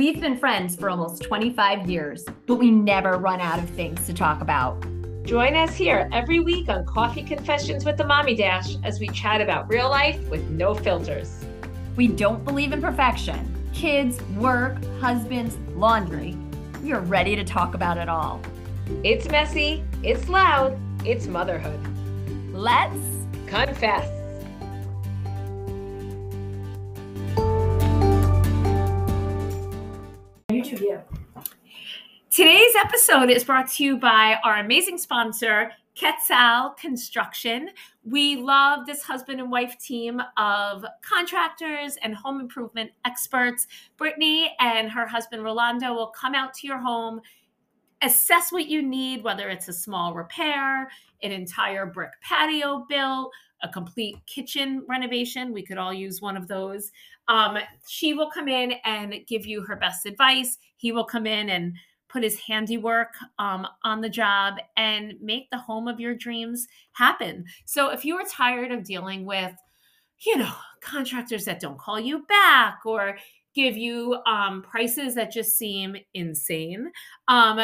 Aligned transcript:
We've 0.00 0.18
been 0.18 0.38
friends 0.38 0.76
for 0.76 0.88
almost 0.88 1.22
25 1.24 1.90
years, 1.90 2.24
but 2.46 2.54
we 2.54 2.70
never 2.70 3.18
run 3.18 3.38
out 3.38 3.58
of 3.58 3.68
things 3.68 4.06
to 4.06 4.14
talk 4.14 4.40
about. 4.40 4.82
Join 5.24 5.54
us 5.54 5.74
here 5.74 6.08
every 6.10 6.40
week 6.40 6.70
on 6.70 6.86
Coffee 6.86 7.22
Confessions 7.22 7.84
with 7.84 7.98
the 7.98 8.06
Mommy 8.06 8.34
Dasher 8.34 8.78
as 8.82 8.98
we 8.98 9.08
chat 9.08 9.42
about 9.42 9.68
real 9.68 9.90
life 9.90 10.18
with 10.30 10.48
no 10.48 10.74
filters. 10.74 11.44
We 11.96 12.08
don't 12.08 12.42
believe 12.46 12.72
in 12.72 12.80
perfection 12.80 13.54
kids, 13.74 14.22
work, 14.38 14.82
husbands, 15.02 15.58
laundry. 15.76 16.34
We 16.82 16.94
are 16.94 17.00
ready 17.00 17.36
to 17.36 17.44
talk 17.44 17.74
about 17.74 17.98
it 17.98 18.08
all. 18.08 18.40
It's 19.04 19.28
messy, 19.28 19.84
it's 20.02 20.30
loud, 20.30 20.78
it's 21.04 21.26
motherhood. 21.26 21.78
Let's 22.54 22.96
confess. 23.46 24.19
Today's 32.30 32.74
episode 32.78 33.30
is 33.30 33.44
brought 33.44 33.70
to 33.72 33.84
you 33.84 33.96
by 33.96 34.38
our 34.44 34.58
amazing 34.58 34.98
sponsor, 34.98 35.72
Quetzal 35.98 36.70
Construction. 36.80 37.70
We 38.04 38.36
love 38.36 38.86
this 38.86 39.02
husband 39.02 39.40
and 39.40 39.50
wife 39.50 39.76
team 39.78 40.22
of 40.36 40.84
contractors 41.02 41.96
and 42.02 42.14
home 42.14 42.40
improvement 42.40 42.92
experts. 43.04 43.66
Brittany 43.96 44.54
and 44.60 44.90
her 44.90 45.06
husband 45.06 45.42
Rolando 45.42 45.92
will 45.92 46.08
come 46.08 46.34
out 46.34 46.54
to 46.54 46.66
your 46.66 46.78
home, 46.78 47.20
assess 48.02 48.52
what 48.52 48.68
you 48.68 48.80
need, 48.80 49.22
whether 49.22 49.48
it's 49.48 49.68
a 49.68 49.72
small 49.72 50.14
repair, 50.14 50.88
an 51.22 51.32
entire 51.32 51.84
brick 51.84 52.12
patio 52.22 52.86
built, 52.88 53.30
a 53.62 53.68
complete 53.68 54.16
kitchen 54.26 54.84
renovation. 54.88 55.52
We 55.52 55.62
could 55.62 55.76
all 55.76 55.92
use 55.92 56.22
one 56.22 56.36
of 56.36 56.48
those. 56.48 56.92
Um, 57.30 57.56
she 57.88 58.12
will 58.12 58.30
come 58.30 58.48
in 58.48 58.74
and 58.84 59.14
give 59.26 59.46
you 59.46 59.62
her 59.62 59.76
best 59.76 60.04
advice. 60.04 60.58
He 60.76 60.92
will 60.92 61.04
come 61.04 61.26
in 61.26 61.48
and 61.48 61.74
put 62.08 62.24
his 62.24 62.40
handiwork 62.40 63.14
um, 63.38 63.66
on 63.84 64.00
the 64.00 64.08
job 64.10 64.54
and 64.76 65.14
make 65.22 65.48
the 65.50 65.58
home 65.58 65.86
of 65.86 66.00
your 66.00 66.14
dreams 66.14 66.66
happen. 66.92 67.44
So 67.66 67.90
if 67.90 68.04
you 68.04 68.16
are 68.16 68.24
tired 68.28 68.72
of 68.72 68.84
dealing 68.84 69.24
with, 69.24 69.54
you 70.26 70.36
know, 70.36 70.52
contractors 70.82 71.44
that 71.44 71.60
don't 71.60 71.78
call 71.78 72.00
you 72.00 72.26
back 72.26 72.80
or 72.84 73.16
give 73.54 73.76
you 73.76 74.18
um, 74.26 74.62
prices 74.62 75.14
that 75.14 75.30
just 75.32 75.56
seem 75.56 75.96
insane, 76.14 76.90
um, 77.28 77.60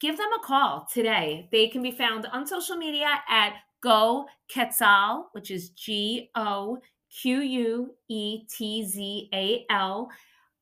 give 0.00 0.16
them 0.16 0.32
a 0.32 0.46
call 0.46 0.86
today. 0.90 1.48
They 1.52 1.68
can 1.68 1.82
be 1.82 1.92
found 1.92 2.26
on 2.32 2.46
social 2.46 2.76
media 2.76 3.20
at 3.28 3.52
Go 3.82 4.26
Quetzal, 4.52 5.28
which 5.32 5.50
is 5.50 5.70
G 5.70 6.30
O 6.34 6.78
Q 7.10 7.40
U 7.40 7.94
E 8.08 8.44
T 8.48 8.84
Z 8.86 9.28
A 9.32 9.66
L, 9.70 10.10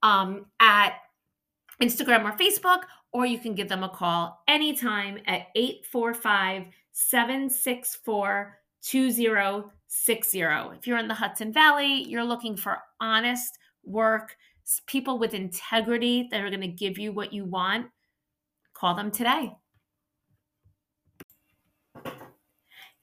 um, 0.03 0.47
at 0.61 0.95
Instagram 1.83 2.25
or 2.25 2.37
Facebook, 2.37 2.83
or 3.13 3.27
you 3.27 3.39
can 3.39 3.55
give 3.55 3.69
them 3.69 3.85
a 3.85 3.89
call 3.89 4.43
anytime 4.49 5.19
at 5.27 5.47
845 5.55 6.65
764 6.93 8.59
2060. 8.83 10.41
If 10.41 10.87
you're 10.87 10.99
in 10.99 11.09
the 11.09 11.15
Hudson 11.15 11.53
Valley, 11.53 12.05
you're 12.05 12.25
looking 12.25 12.57
for 12.57 12.79
honest 13.01 13.59
work, 13.85 14.37
people 14.87 15.19
with 15.19 15.35
integrity 15.35 16.29
that 16.31 16.41
are 16.41 16.51
going 16.51 16.61
to 16.61 16.69
give 16.69 16.99
you 16.99 17.13
what 17.13 17.33
you 17.33 17.45
want, 17.45 17.87
call 18.75 18.95
them 18.95 19.11
today. 19.11 19.53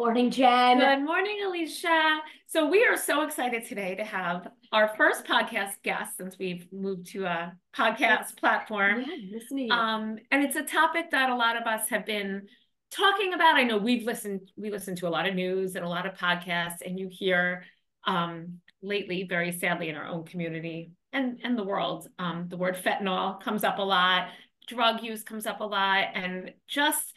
Morning, 0.00 0.30
Jen. 0.30 0.78
Good 0.78 1.04
morning, 1.04 1.40
Alicia. 1.44 2.20
So 2.46 2.70
we 2.70 2.86
are 2.86 2.96
so 2.96 3.20
excited 3.20 3.66
today 3.66 3.94
to 3.96 4.02
have 4.02 4.48
our 4.72 4.94
first 4.96 5.26
podcast 5.26 5.72
guest 5.82 6.16
since 6.16 6.38
we've 6.38 6.66
moved 6.72 7.08
to 7.08 7.26
a 7.26 7.52
podcast 7.76 8.34
platform. 8.38 9.04
Yeah, 9.06 9.66
um, 9.70 10.16
and 10.30 10.42
it's 10.42 10.56
a 10.56 10.62
topic 10.62 11.10
that 11.10 11.28
a 11.28 11.36
lot 11.36 11.60
of 11.60 11.64
us 11.64 11.90
have 11.90 12.06
been 12.06 12.46
talking 12.90 13.34
about. 13.34 13.56
I 13.56 13.64
know 13.64 13.76
we've 13.76 14.06
listened, 14.06 14.50
we 14.56 14.70
listen 14.70 14.96
to 14.96 15.06
a 15.06 15.10
lot 15.10 15.28
of 15.28 15.34
news 15.34 15.76
and 15.76 15.84
a 15.84 15.88
lot 15.88 16.06
of 16.06 16.14
podcasts, 16.14 16.80
and 16.82 16.98
you 16.98 17.10
hear 17.12 17.64
um, 18.06 18.60
lately, 18.80 19.26
very 19.28 19.52
sadly, 19.52 19.90
in 19.90 19.96
our 19.96 20.06
own 20.06 20.24
community 20.24 20.92
and, 21.12 21.40
and 21.44 21.58
the 21.58 21.64
world, 21.64 22.08
um, 22.18 22.46
the 22.48 22.56
word 22.56 22.74
fentanyl 22.74 23.38
comes 23.42 23.64
up 23.64 23.78
a 23.78 23.82
lot, 23.82 24.28
drug 24.66 25.02
use 25.02 25.22
comes 25.22 25.44
up 25.44 25.60
a 25.60 25.64
lot, 25.64 26.06
and 26.14 26.54
just 26.66 27.12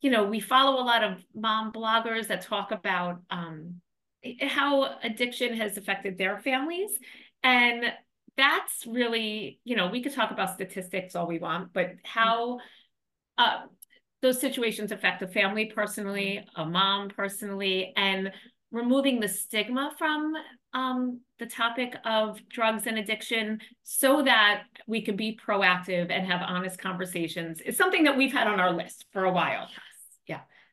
you 0.00 0.10
know, 0.10 0.24
we 0.24 0.40
follow 0.40 0.80
a 0.80 0.84
lot 0.84 1.04
of 1.04 1.24
mom 1.34 1.72
bloggers 1.72 2.28
that 2.28 2.42
talk 2.42 2.72
about 2.72 3.20
um, 3.30 3.80
how 4.40 4.98
addiction 5.02 5.54
has 5.56 5.76
affected 5.76 6.16
their 6.16 6.38
families. 6.38 6.90
And 7.42 7.84
that's 8.36 8.86
really, 8.86 9.60
you 9.64 9.76
know, 9.76 9.88
we 9.88 10.02
could 10.02 10.14
talk 10.14 10.30
about 10.30 10.54
statistics 10.54 11.14
all 11.14 11.26
we 11.26 11.38
want, 11.38 11.72
but 11.72 11.92
how 12.04 12.58
uh, 13.36 13.62
those 14.22 14.40
situations 14.40 14.92
affect 14.92 15.22
a 15.22 15.28
family 15.28 15.66
personally, 15.66 16.44
a 16.56 16.64
mom 16.64 17.10
personally, 17.10 17.92
and 17.96 18.32
removing 18.70 19.20
the 19.20 19.28
stigma 19.28 19.92
from 19.98 20.32
um, 20.72 21.20
the 21.38 21.46
topic 21.46 21.96
of 22.04 22.38
drugs 22.48 22.86
and 22.86 22.98
addiction 22.98 23.58
so 23.82 24.22
that 24.22 24.62
we 24.86 25.02
can 25.02 25.16
be 25.16 25.38
proactive 25.44 26.10
and 26.10 26.26
have 26.26 26.40
honest 26.42 26.78
conversations 26.78 27.60
is 27.62 27.76
something 27.76 28.04
that 28.04 28.16
we've 28.16 28.32
had 28.32 28.46
on 28.46 28.60
our 28.60 28.72
list 28.72 29.06
for 29.12 29.24
a 29.24 29.32
while 29.32 29.66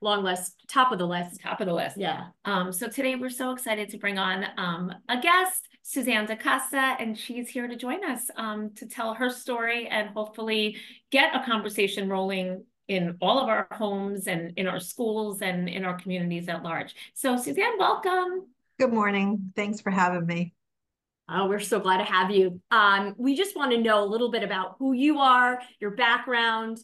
long 0.02 0.24
list, 0.24 0.56
top 0.68 0.92
of 0.92 1.00
the 1.00 1.08
list. 1.08 1.42
top 1.42 1.62
of 1.62 1.68
the 1.68 1.74
list. 1.74 1.98
Yeah. 1.98 2.28
Um, 2.46 2.72
so 2.72 2.88
today 2.88 3.16
we're 3.16 3.30
so 3.30 3.52
excited 3.52 3.90
to 3.90 3.98
bring 3.98 4.18
on 4.18 4.46
um, 4.58 4.94
a 5.10 5.20
guest, 5.20 5.68
Suzanne 5.82 6.28
DeCosta, 6.28 6.96
and 7.00 7.18
she's 7.18 7.50
here 7.50 7.68
to 7.68 7.76
join 7.76 8.04
us 8.04 8.30
um, 8.36 8.72
to 8.76 8.86
tell 8.86 9.14
her 9.14 9.30
story 9.30 9.88
and 9.88 10.10
hopefully 10.10 10.78
get 11.12 11.36
a 11.36 11.44
conversation 11.44 12.10
rolling 12.10 12.64
in 12.88 13.18
all 13.22 13.40
of 13.40 13.50
our 13.50 13.68
homes 13.72 14.28
and 14.28 14.54
in 14.58 14.68
our 14.68 14.80
schools 14.80 15.42
and 15.42 15.68
in 15.68 15.84
our 15.84 15.98
communities 16.00 16.48
at 16.48 16.64
large. 16.64 16.96
So 17.14 17.38
Suzanne, 17.38 17.78
welcome. 17.78 18.48
Good 18.80 18.94
morning. 18.94 19.52
Thanks 19.56 19.82
for 19.82 19.90
having 19.90 20.26
me. 20.26 20.54
Oh, 21.30 21.48
we're 21.50 21.60
so 21.60 21.80
glad 21.80 21.98
to 21.98 22.06
have 22.06 22.32
you. 22.32 22.62
Um, 22.72 23.14
we 23.18 23.36
just 23.36 23.56
want 23.56 23.72
to 23.72 23.82
know 23.82 24.02
a 24.02 24.08
little 24.08 24.32
bit 24.32 24.44
about 24.44 24.76
who 24.80 24.94
you 24.94 25.20
are, 25.20 25.62
your 25.82 25.92
background, 25.92 26.80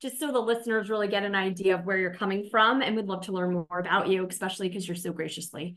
just 0.00 0.20
so 0.20 0.30
the 0.30 0.38
listeners 0.38 0.90
really 0.90 1.08
get 1.08 1.24
an 1.24 1.34
idea 1.34 1.74
of 1.74 1.84
where 1.84 1.98
you're 1.98 2.14
coming 2.14 2.48
from. 2.50 2.82
And 2.82 2.96
we'd 2.96 3.06
love 3.06 3.22
to 3.22 3.32
learn 3.32 3.52
more 3.52 3.78
about 3.78 4.08
you, 4.08 4.26
especially 4.26 4.68
because 4.68 4.86
you're 4.86 4.96
so 4.96 5.12
graciously 5.12 5.76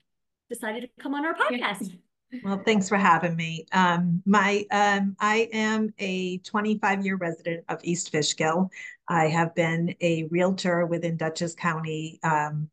decided 0.49 0.81
to 0.81 0.89
come 1.01 1.13
on 1.15 1.25
our 1.25 1.33
podcast. 1.33 1.97
Well, 2.43 2.61
thanks 2.65 2.87
for 2.87 2.97
having 2.97 3.35
me. 3.35 3.65
Um, 3.73 4.21
my 4.25 4.65
um, 4.71 5.15
I 5.19 5.49
am 5.51 5.93
a 5.99 6.37
25 6.39 7.05
year 7.05 7.17
resident 7.17 7.65
of 7.67 7.79
East 7.83 8.11
Fishkill. 8.11 8.69
I 9.07 9.27
have 9.27 9.53
been 9.53 9.95
a 10.01 10.27
realtor 10.31 10.85
within 10.85 11.17
Dutchess 11.17 11.55
County 11.55 12.19
um, 12.23 12.69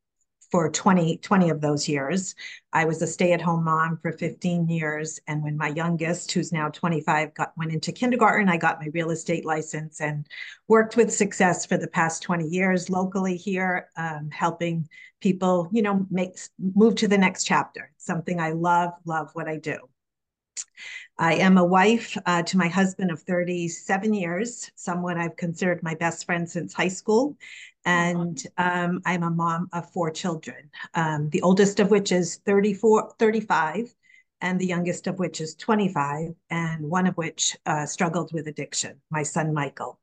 for 0.51 0.71
20, 0.71 1.19
20 1.19 1.51
of 1.51 1.61
those 1.61 1.89
years. 1.89 2.35
I 2.73 2.85
was 2.85 3.03
a 3.03 3.07
stay-at-home 3.07 3.65
mom 3.65 3.99
for 4.01 4.13
15 4.13 4.69
years. 4.69 5.21
And 5.27 5.43
when 5.43 5.57
my 5.57 5.69
youngest, 5.69 6.33
who's 6.33 6.53
now 6.53 6.69
25, 6.69 7.35
got 7.35 7.53
went 7.57 7.73
into 7.73 7.93
kindergarten, 7.93 8.49
I 8.49 8.57
got 8.57 8.81
my 8.81 8.89
real 8.93 9.11
estate 9.11 9.45
license 9.45 10.01
and 10.01 10.27
worked 10.69 10.97
with 10.97 11.13
success 11.13 11.67
for 11.67 11.77
the 11.77 11.89
past 11.89 12.23
20 12.23 12.47
years 12.47 12.89
locally 12.91 13.37
here, 13.37 13.89
um, 13.97 14.31
helping 14.31 14.89
people, 15.21 15.69
you 15.73 15.83
know, 15.83 16.07
make 16.11 16.39
move 16.59 16.95
to 16.97 17.09
the 17.09 17.19
next 17.19 17.45
chapter. 17.45 17.91
Something 17.97 18.41
I 18.41 18.53
love, 18.53 18.93
love 19.05 19.31
what 19.35 19.49
I 19.49 19.57
do. 19.57 19.79
I 21.19 21.35
am 21.35 21.59
a 21.59 21.65
wife 21.65 22.17
uh, 22.27 22.43
to 22.45 22.57
my 22.57 22.69
husband 22.69 23.11
of 23.11 23.23
37 23.23 24.15
years, 24.15 24.71
someone 24.77 25.19
I've 25.19 25.37
considered 25.37 25.83
my 25.83 25.95
best 25.95 26.25
friend 26.27 26.49
since 26.49 26.73
high 26.73 26.89
school. 26.89 27.37
And 27.85 28.41
um, 28.57 29.01
I'm 29.05 29.23
a 29.23 29.31
mom 29.31 29.69
of 29.73 29.91
four 29.91 30.11
children, 30.11 30.71
um, 30.95 31.31
the 31.31 31.43
oldest 31.43 31.81
of 31.81 31.91
which 31.91 32.13
is 32.13 32.37
34, 32.45 33.15
35, 33.19 33.95
and 34.41 34.61
the 34.61 34.67
youngest 34.67 35.07
of 35.07 35.19
which 35.19 35.41
is 35.41 35.55
25, 35.57 36.35
and 36.51 36.89
one 36.89 37.07
of 37.07 37.17
which 37.17 37.57
uh, 37.67 37.87
struggled 37.87 38.33
with 38.33 38.47
addiction, 38.47 39.01
my 39.11 39.23
son, 39.23 39.53
Michael. 39.53 39.99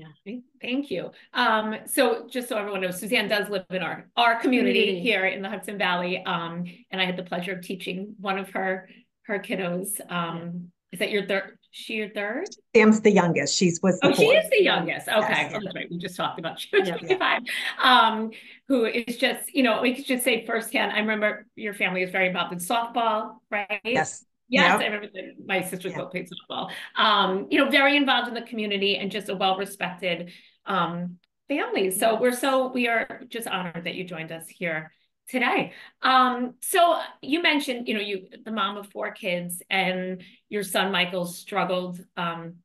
Yeah, 0.00 0.36
thank 0.60 0.90
you. 0.90 1.10
Um, 1.34 1.76
so 1.86 2.26
just 2.28 2.48
so 2.48 2.56
everyone 2.56 2.80
knows, 2.80 2.98
Suzanne 2.98 3.28
does 3.28 3.48
live 3.48 3.64
in 3.70 3.82
our 3.82 4.08
our 4.16 4.40
community, 4.40 4.80
community. 4.80 5.00
here 5.00 5.26
in 5.26 5.42
the 5.42 5.48
Hudson 5.48 5.76
Valley. 5.76 6.22
Um, 6.24 6.64
and 6.90 7.00
I 7.00 7.04
had 7.04 7.16
the 7.16 7.22
pleasure 7.22 7.52
of 7.52 7.62
teaching 7.62 8.14
one 8.20 8.38
of 8.38 8.50
her 8.50 8.88
her 9.24 9.38
kiddos. 9.38 10.00
Um, 10.10 10.70
is 10.92 10.98
that 10.98 11.10
your 11.10 11.26
third? 11.26 11.58
She 11.72 11.94
your 11.94 12.08
third? 12.10 12.48
Sam's 12.74 13.00
the 13.00 13.12
youngest. 13.12 13.54
She's 13.56 13.80
was. 13.82 13.98
oh, 14.02 14.12
she 14.12 14.24
is 14.24 14.50
the 14.50 14.62
youngest. 14.62 15.06
Okay, 15.06 15.28
yes. 15.28 15.52
oh, 15.54 15.60
that's 15.62 15.74
right. 15.74 15.88
We 15.88 15.98
just 15.98 16.16
talked 16.16 16.38
about 16.38 16.58
she 16.58 16.76
was 16.76 16.88
yeah, 16.88 16.96
25. 16.96 17.42
Yeah. 17.44 17.50
Um, 17.82 18.30
who 18.66 18.86
is 18.86 19.16
just 19.16 19.54
you 19.54 19.62
know 19.62 19.80
we 19.80 19.94
could 19.94 20.06
just 20.06 20.24
say 20.24 20.44
firsthand. 20.46 20.92
I 20.92 20.98
remember 20.98 21.46
your 21.54 21.74
family 21.74 22.02
is 22.02 22.10
very 22.10 22.26
involved 22.28 22.52
in 22.52 22.58
softball, 22.58 23.36
right? 23.50 23.80
Yes. 23.84 24.24
Yes, 24.50 24.72
yep. 24.72 24.80
I 24.80 24.84
remember 24.86 25.08
the, 25.14 25.34
my 25.46 25.62
sister's 25.62 25.94
yep. 25.96 26.10
played 26.10 26.28
softball. 26.28 26.70
Um, 26.96 27.46
you 27.50 27.58
know, 27.58 27.70
very 27.70 27.96
involved 27.96 28.28
in 28.28 28.34
the 28.34 28.42
community 28.42 28.96
and 28.96 29.10
just 29.10 29.28
a 29.28 29.34
well-respected 29.34 30.32
um, 30.66 31.18
family. 31.48 31.92
So 31.92 32.20
we're 32.20 32.34
so 32.34 32.70
we 32.72 32.88
are 32.88 33.22
just 33.28 33.46
honored 33.46 33.84
that 33.84 33.94
you 33.94 34.04
joined 34.04 34.32
us 34.32 34.48
here 34.48 34.92
today. 35.28 35.72
Um, 36.02 36.54
so 36.60 36.98
you 37.22 37.40
mentioned, 37.42 37.86
you 37.86 37.94
know, 37.94 38.00
you 38.00 38.26
the 38.44 38.50
mom 38.50 38.76
of 38.76 38.88
four 38.88 39.12
kids 39.12 39.62
and 39.70 40.22
your 40.48 40.64
son 40.64 40.90
Michael 40.90 41.26
struggled 41.26 42.00
um, 42.16 42.56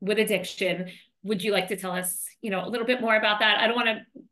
with 0.00 0.18
addiction. 0.18 0.90
Would 1.22 1.44
you 1.44 1.52
like 1.52 1.68
to 1.68 1.76
tell 1.76 1.92
us, 1.92 2.24
you 2.40 2.50
know, 2.50 2.64
a 2.64 2.70
little 2.70 2.86
bit 2.86 3.02
more 3.02 3.14
about 3.14 3.40
that? 3.40 3.58
I 3.60 3.66
don't 3.66 3.76
want 3.76 3.88
to. 3.88 4.22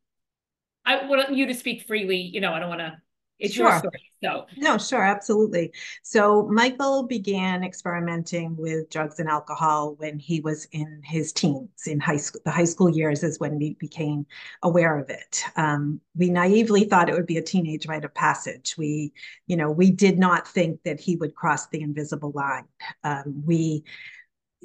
I 0.86 1.06
want 1.06 1.34
you 1.34 1.46
to 1.46 1.54
speak 1.54 1.86
freely. 1.86 2.16
You 2.18 2.40
know, 2.40 2.54
I 2.54 2.60
don't 2.60 2.68
want 2.70 2.80
to 2.80 2.96
it's 3.38 3.54
sure. 3.54 3.68
your 3.68 3.78
story. 3.78 4.10
So 4.22 4.46
no, 4.56 4.78
sure, 4.78 5.02
absolutely. 5.02 5.72
So 6.02 6.48
Michael 6.48 7.02
began 7.02 7.62
experimenting 7.62 8.56
with 8.56 8.88
drugs 8.88 9.18
and 9.18 9.28
alcohol 9.28 9.96
when 9.98 10.18
he 10.18 10.40
was 10.40 10.66
in 10.72 11.02
his 11.04 11.32
teens, 11.32 11.86
in 11.86 12.00
high 12.00 12.16
school. 12.16 12.40
The 12.44 12.50
high 12.50 12.64
school 12.64 12.88
years 12.88 13.22
is 13.22 13.38
when 13.38 13.58
we 13.58 13.74
became 13.74 14.24
aware 14.62 14.98
of 14.98 15.10
it. 15.10 15.44
Um, 15.56 16.00
we 16.16 16.30
naively 16.30 16.84
thought 16.84 17.08
it 17.08 17.14
would 17.14 17.26
be 17.26 17.36
a 17.36 17.42
teenage 17.42 17.86
rite 17.86 18.04
of 18.04 18.14
passage. 18.14 18.76
We, 18.78 19.12
you 19.46 19.56
know, 19.56 19.70
we 19.70 19.90
did 19.90 20.18
not 20.18 20.48
think 20.48 20.80
that 20.84 21.00
he 21.00 21.16
would 21.16 21.34
cross 21.34 21.66
the 21.66 21.82
invisible 21.82 22.32
line. 22.34 22.64
Um, 23.02 23.42
we 23.44 23.84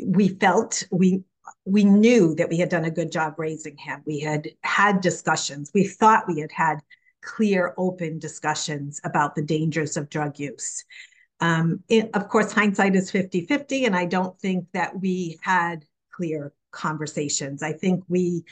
we 0.05 0.29
felt 0.29 0.83
we 0.91 1.23
we 1.65 1.83
knew 1.83 2.35
that 2.35 2.49
we 2.49 2.57
had 2.57 2.69
done 2.69 2.85
a 2.85 2.91
good 2.91 3.11
job 3.11 3.35
raising 3.37 3.77
him. 3.77 4.01
We 4.05 4.19
had 4.19 4.47
had 4.63 5.01
discussions. 5.01 5.71
We 5.73 5.85
thought 5.85 6.27
we 6.27 6.39
had 6.39 6.51
had 6.51 6.79
clear, 7.29 7.75
open 7.77 8.17
discussions 8.17 8.99
about 9.03 9.35
the 9.35 9.43
dangers 9.43 9.97
of 9.97 10.09
drug 10.09 10.39
use. 10.39 10.83
Um, 11.39 11.83
it, 11.87 12.09
of 12.15 12.27
course, 12.27 12.51
hindsight 12.51 12.95
is 12.95 13.11
50 13.11 13.45
50, 13.45 13.85
and 13.85 13.95
I 13.95 14.05
don't 14.05 14.37
think 14.39 14.65
that 14.73 14.99
we 14.99 15.37
had 15.43 15.85
clear 16.11 16.53
conversations. 16.71 17.61
I 17.61 17.73
think 17.73 18.03
we, 18.07 18.43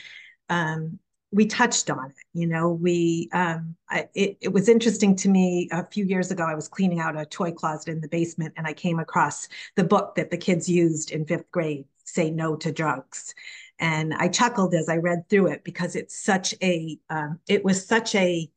um, 0.50 1.00
we 1.31 1.47
touched 1.47 1.89
on 1.89 2.12
it. 2.12 2.15
You 2.33 2.45
know, 2.47 2.69
we 2.69 3.29
um, 3.33 3.75
I, 3.89 4.07
it, 4.13 4.38
it 4.41 4.53
was 4.53 4.69
interesting 4.69 5.15
to 5.18 5.30
me 5.30 5.68
a 5.71 5.83
few 5.83 6.06
years 6.06 6.30
ago. 6.30 6.44
I 6.44 6.56
was 6.56 6.68
cleaning 6.68 7.00
out 7.00 7.19
a 7.19 7.25
toy 7.25 7.51
closet 7.51 7.89
in 7.89 8.00
the 8.00 8.07
basement, 8.07 8.53
and 8.57 8.68
I 8.68 8.73
came 8.73 9.00
across 9.00 9.50
the 9.75 9.83
book 9.83 10.13
that 10.15 10.30
the 10.30 10.38
kids 10.38 10.69
used 10.69 11.09
in 11.12 11.25
fifth 11.25 11.50
grade, 11.51 11.85
"Say 12.06 12.30
No 12.30 12.56
to 12.57 12.71
Drugs," 12.71 13.33
and 13.80 14.13
I 14.13 14.27
chuckled 14.27 14.75
as 14.75 14.88
I 14.88 14.97
read 14.97 15.27
through 15.30 15.47
it 15.47 15.63
because 15.63 15.95
it's 15.95 16.15
such 16.23 16.53
a 16.62 17.00
um, 17.09 17.39
it 17.50 17.65
was 17.65 17.85
such 17.85 18.13
a 18.13 18.50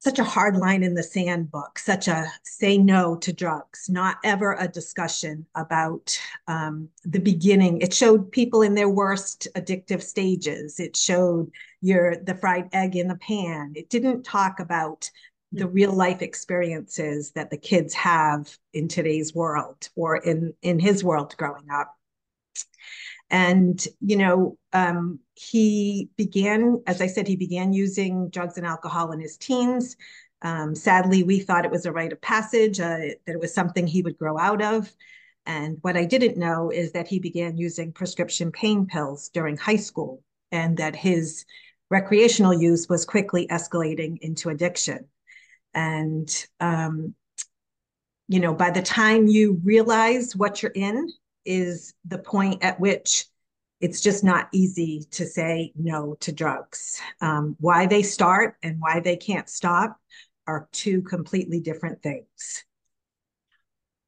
such 0.00 0.18
a 0.18 0.24
hard 0.24 0.56
line 0.56 0.82
in 0.82 0.94
the 0.94 1.02
sand 1.02 1.50
book, 1.50 1.78
such 1.78 2.06
a 2.06 2.30
say 2.44 2.78
no 2.78 3.16
to 3.16 3.32
drugs, 3.32 3.88
not 3.88 4.16
ever 4.22 4.54
a 4.54 4.68
discussion 4.68 5.44
about 5.56 6.18
um, 6.46 6.88
the 7.04 7.18
beginning. 7.18 7.80
It 7.80 7.92
showed 7.92 8.30
people 8.30 8.62
in 8.62 8.74
their 8.74 8.88
worst 8.88 9.48
addictive 9.56 10.02
stages. 10.02 10.78
It 10.78 10.96
showed 10.96 11.50
your 11.80 12.16
the 12.16 12.36
fried 12.36 12.68
egg 12.72 12.96
in 12.96 13.08
the 13.08 13.16
pan. 13.16 13.72
It 13.74 13.90
didn't 13.90 14.22
talk 14.22 14.60
about 14.60 15.10
the 15.52 15.64
mm. 15.64 15.74
real 15.74 15.92
life 15.92 16.22
experiences 16.22 17.32
that 17.32 17.50
the 17.50 17.56
kids 17.56 17.94
have 17.94 18.56
in 18.72 18.86
today's 18.86 19.34
world 19.34 19.88
or 19.96 20.16
in 20.16 20.54
in 20.62 20.78
his 20.78 21.02
world 21.02 21.34
growing 21.36 21.70
up. 21.70 21.97
And, 23.30 23.84
you 24.00 24.16
know, 24.16 24.56
um, 24.72 25.20
he 25.34 26.08
began, 26.16 26.82
as 26.86 27.02
I 27.02 27.06
said, 27.06 27.28
he 27.28 27.36
began 27.36 27.72
using 27.72 28.30
drugs 28.30 28.56
and 28.56 28.66
alcohol 28.66 29.12
in 29.12 29.20
his 29.20 29.36
teens. 29.36 29.96
Um, 30.42 30.74
sadly, 30.74 31.22
we 31.22 31.40
thought 31.40 31.64
it 31.64 31.70
was 31.70 31.84
a 31.84 31.92
rite 31.92 32.12
of 32.12 32.20
passage, 32.20 32.80
uh, 32.80 32.96
that 32.96 33.34
it 33.34 33.40
was 33.40 33.52
something 33.52 33.86
he 33.86 34.02
would 34.02 34.18
grow 34.18 34.38
out 34.38 34.62
of. 34.62 34.90
And 35.44 35.78
what 35.80 35.96
I 35.96 36.04
didn't 36.04 36.36
know 36.36 36.70
is 36.70 36.92
that 36.92 37.08
he 37.08 37.18
began 37.18 37.56
using 37.56 37.92
prescription 37.92 38.52
pain 38.52 38.86
pills 38.86 39.30
during 39.30 39.56
high 39.56 39.76
school 39.76 40.22
and 40.52 40.76
that 40.76 40.94
his 40.94 41.44
recreational 41.90 42.54
use 42.54 42.88
was 42.88 43.04
quickly 43.04 43.46
escalating 43.48 44.18
into 44.20 44.50
addiction. 44.50 45.06
And, 45.74 46.28
um, 46.60 47.14
you 48.28 48.40
know, 48.40 48.54
by 48.54 48.70
the 48.70 48.82
time 48.82 49.26
you 49.26 49.60
realize 49.64 50.36
what 50.36 50.62
you're 50.62 50.72
in 50.72 51.08
is 51.48 51.94
the 52.04 52.18
point 52.18 52.62
at 52.62 52.78
which 52.78 53.24
it's 53.80 54.00
just 54.00 54.22
not 54.22 54.48
easy 54.52 55.06
to 55.12 55.24
say 55.24 55.72
no 55.76 56.16
to 56.20 56.32
drugs. 56.32 57.00
Um, 57.20 57.56
why 57.58 57.86
they 57.86 58.02
start 58.02 58.56
and 58.62 58.80
why 58.80 59.00
they 59.00 59.16
can't 59.16 59.48
stop 59.48 59.96
are 60.46 60.68
two 60.72 61.02
completely 61.02 61.60
different 61.60 62.02
things. 62.02 62.64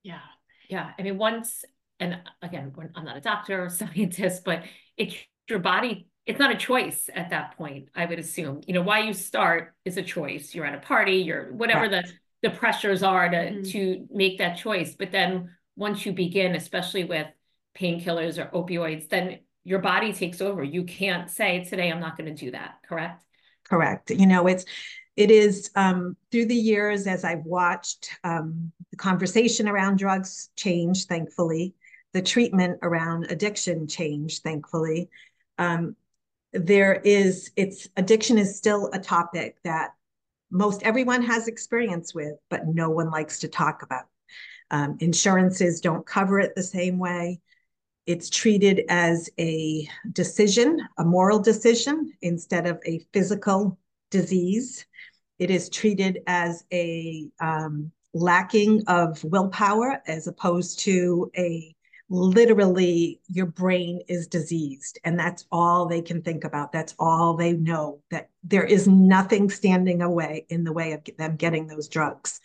Yeah, 0.02 0.20
yeah. 0.68 0.90
I 0.98 1.02
mean, 1.02 1.18
once, 1.18 1.64
and 1.98 2.18
again, 2.42 2.72
I'm 2.94 3.04
not 3.04 3.16
a 3.16 3.20
doctor 3.20 3.64
or 3.64 3.68
scientist, 3.70 4.44
but 4.44 4.64
it's 4.96 5.14
your 5.48 5.60
body. 5.60 6.08
It's 6.26 6.38
not 6.38 6.52
a 6.52 6.56
choice 6.56 7.08
at 7.14 7.30
that 7.30 7.56
point. 7.56 7.88
I 7.94 8.06
would 8.06 8.18
assume. 8.18 8.60
You 8.66 8.74
know, 8.74 8.82
why 8.82 9.00
you 9.00 9.14
start 9.14 9.74
is 9.84 9.96
a 9.96 10.02
choice. 10.02 10.54
You're 10.54 10.66
at 10.66 10.74
a 10.74 10.80
party. 10.80 11.16
You're 11.16 11.52
whatever 11.52 11.88
right. 11.88 12.04
the 12.04 12.12
the 12.42 12.50
pressures 12.50 13.02
are 13.02 13.28
to 13.28 13.36
mm-hmm. 13.36 13.62
to 13.62 14.06
make 14.10 14.38
that 14.38 14.56
choice. 14.56 14.94
But 14.96 15.12
then 15.12 15.50
once 15.76 16.04
you 16.04 16.12
begin, 16.12 16.54
especially 16.54 17.04
with 17.04 17.26
painkillers 17.78 18.38
or 18.38 18.50
opioids, 18.50 19.08
then 19.08 19.40
your 19.64 19.78
body 19.78 20.12
takes 20.12 20.40
over. 20.40 20.62
You 20.62 20.84
can't 20.84 21.30
say 21.30 21.64
today 21.64 21.90
I'm 21.90 22.00
not 22.00 22.16
going 22.16 22.34
to 22.34 22.44
do 22.44 22.50
that, 22.52 22.76
correct? 22.88 23.24
Correct. 23.68 24.10
You 24.10 24.26
know, 24.26 24.46
it's 24.46 24.64
it 25.16 25.30
is 25.30 25.70
um, 25.76 26.16
through 26.30 26.46
the 26.46 26.54
years 26.54 27.06
as 27.06 27.24
I've 27.24 27.44
watched 27.44 28.10
um, 28.24 28.72
the 28.90 28.96
conversation 28.96 29.68
around 29.68 29.98
drugs 29.98 30.50
change, 30.56 31.06
thankfully, 31.06 31.74
the 32.12 32.22
treatment 32.22 32.78
around 32.82 33.26
addiction 33.30 33.86
change, 33.86 34.40
thankfully. 34.40 35.10
Um, 35.58 35.94
there 36.52 36.94
is, 36.94 37.50
it's 37.56 37.88
addiction 37.96 38.38
is 38.38 38.56
still 38.56 38.90
a 38.92 38.98
topic 38.98 39.56
that 39.62 39.90
most 40.50 40.82
everyone 40.82 41.22
has 41.22 41.48
experience 41.48 42.14
with, 42.14 42.34
but 42.48 42.66
no 42.66 42.90
one 42.90 43.10
likes 43.10 43.40
to 43.40 43.48
talk 43.48 43.82
about. 43.82 44.04
Um, 44.70 44.96
insurances 45.00 45.80
don't 45.80 46.06
cover 46.06 46.40
it 46.40 46.54
the 46.56 46.62
same 46.62 46.98
way. 46.98 47.40
It's 48.06 48.30
treated 48.30 48.82
as 48.88 49.30
a 49.38 49.88
decision, 50.12 50.80
a 50.98 51.04
moral 51.04 51.38
decision, 51.38 52.12
instead 52.22 52.66
of 52.66 52.80
a 52.84 53.00
physical 53.12 53.78
disease. 54.10 54.86
It 55.38 55.50
is 55.50 55.68
treated 55.68 56.20
as 56.26 56.64
a 56.72 57.28
um, 57.40 57.92
lacking 58.12 58.82
of 58.86 59.22
willpower 59.24 60.02
as 60.06 60.26
opposed 60.26 60.80
to 60.80 61.30
a 61.36 61.74
literally 62.10 63.20
your 63.28 63.46
brain 63.46 64.00
is 64.08 64.26
diseased 64.26 64.98
and 65.04 65.16
that's 65.16 65.46
all 65.52 65.86
they 65.86 66.02
can 66.02 66.20
think 66.22 66.42
about 66.42 66.72
that's 66.72 66.92
all 66.98 67.36
they 67.36 67.52
know 67.52 68.00
that 68.10 68.28
there 68.42 68.64
is 68.64 68.88
nothing 68.88 69.48
standing 69.48 70.02
away 70.02 70.44
in 70.48 70.64
the 70.64 70.72
way 70.72 70.90
of 70.90 71.00
them 71.18 71.36
getting 71.36 71.68
those 71.68 71.88
drugs 71.88 72.40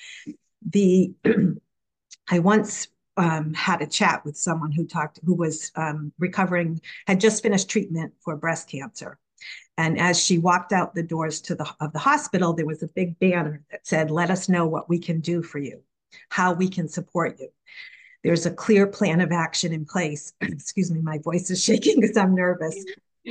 the 0.69 1.12
I 2.29 2.39
once 2.39 2.88
um, 3.17 3.53
had 3.53 3.81
a 3.81 3.88
chat 3.88 4.24
with 4.25 4.38
someone 4.38 4.72
who 4.72 4.86
talked, 4.86 5.19
who 5.24 5.34
was 5.34 5.72
um, 5.75 6.12
recovering, 6.19 6.81
had 7.07 7.19
just 7.19 7.41
finished 7.43 7.69
treatment 7.69 8.13
for 8.22 8.36
breast 8.36 8.69
cancer. 8.69 9.17
And 9.77 10.00
as 10.00 10.22
she 10.22 10.38
walked 10.38 10.72
out 10.72 10.95
the 10.95 11.03
doors 11.03 11.41
to 11.41 11.55
the 11.55 11.69
of 11.79 11.91
the 11.91 12.00
hospital, 12.00 12.53
there 12.53 12.65
was 12.65 12.84
a 12.84 12.88
big 12.88 13.19
banner 13.19 13.62
that 13.72 13.86
said, 13.86 14.10
"Let 14.10 14.31
us 14.31 14.48
know 14.48 14.67
what 14.67 14.89
we 14.89 15.00
can 15.00 15.19
do 15.19 15.43
for 15.43 15.60
you, 15.60 15.81
how 16.29 16.53
we 16.53 16.69
can 16.69 16.88
support 16.88 17.39
you." 17.39 17.50
There's 18.24 18.45
a 18.45 18.51
clear 18.51 18.88
plan 18.88 19.22
of 19.22 19.31
action 19.31 19.74
in 19.74 19.86
place. 19.86 20.34
Excuse 20.41 20.91
me, 20.91 21.01
my 21.01 21.19
voice 21.19 21.50
is 21.51 21.63
shaking 21.69 22.00
because 22.00 22.17
I'm 22.17 22.36
nervous. 22.36 22.75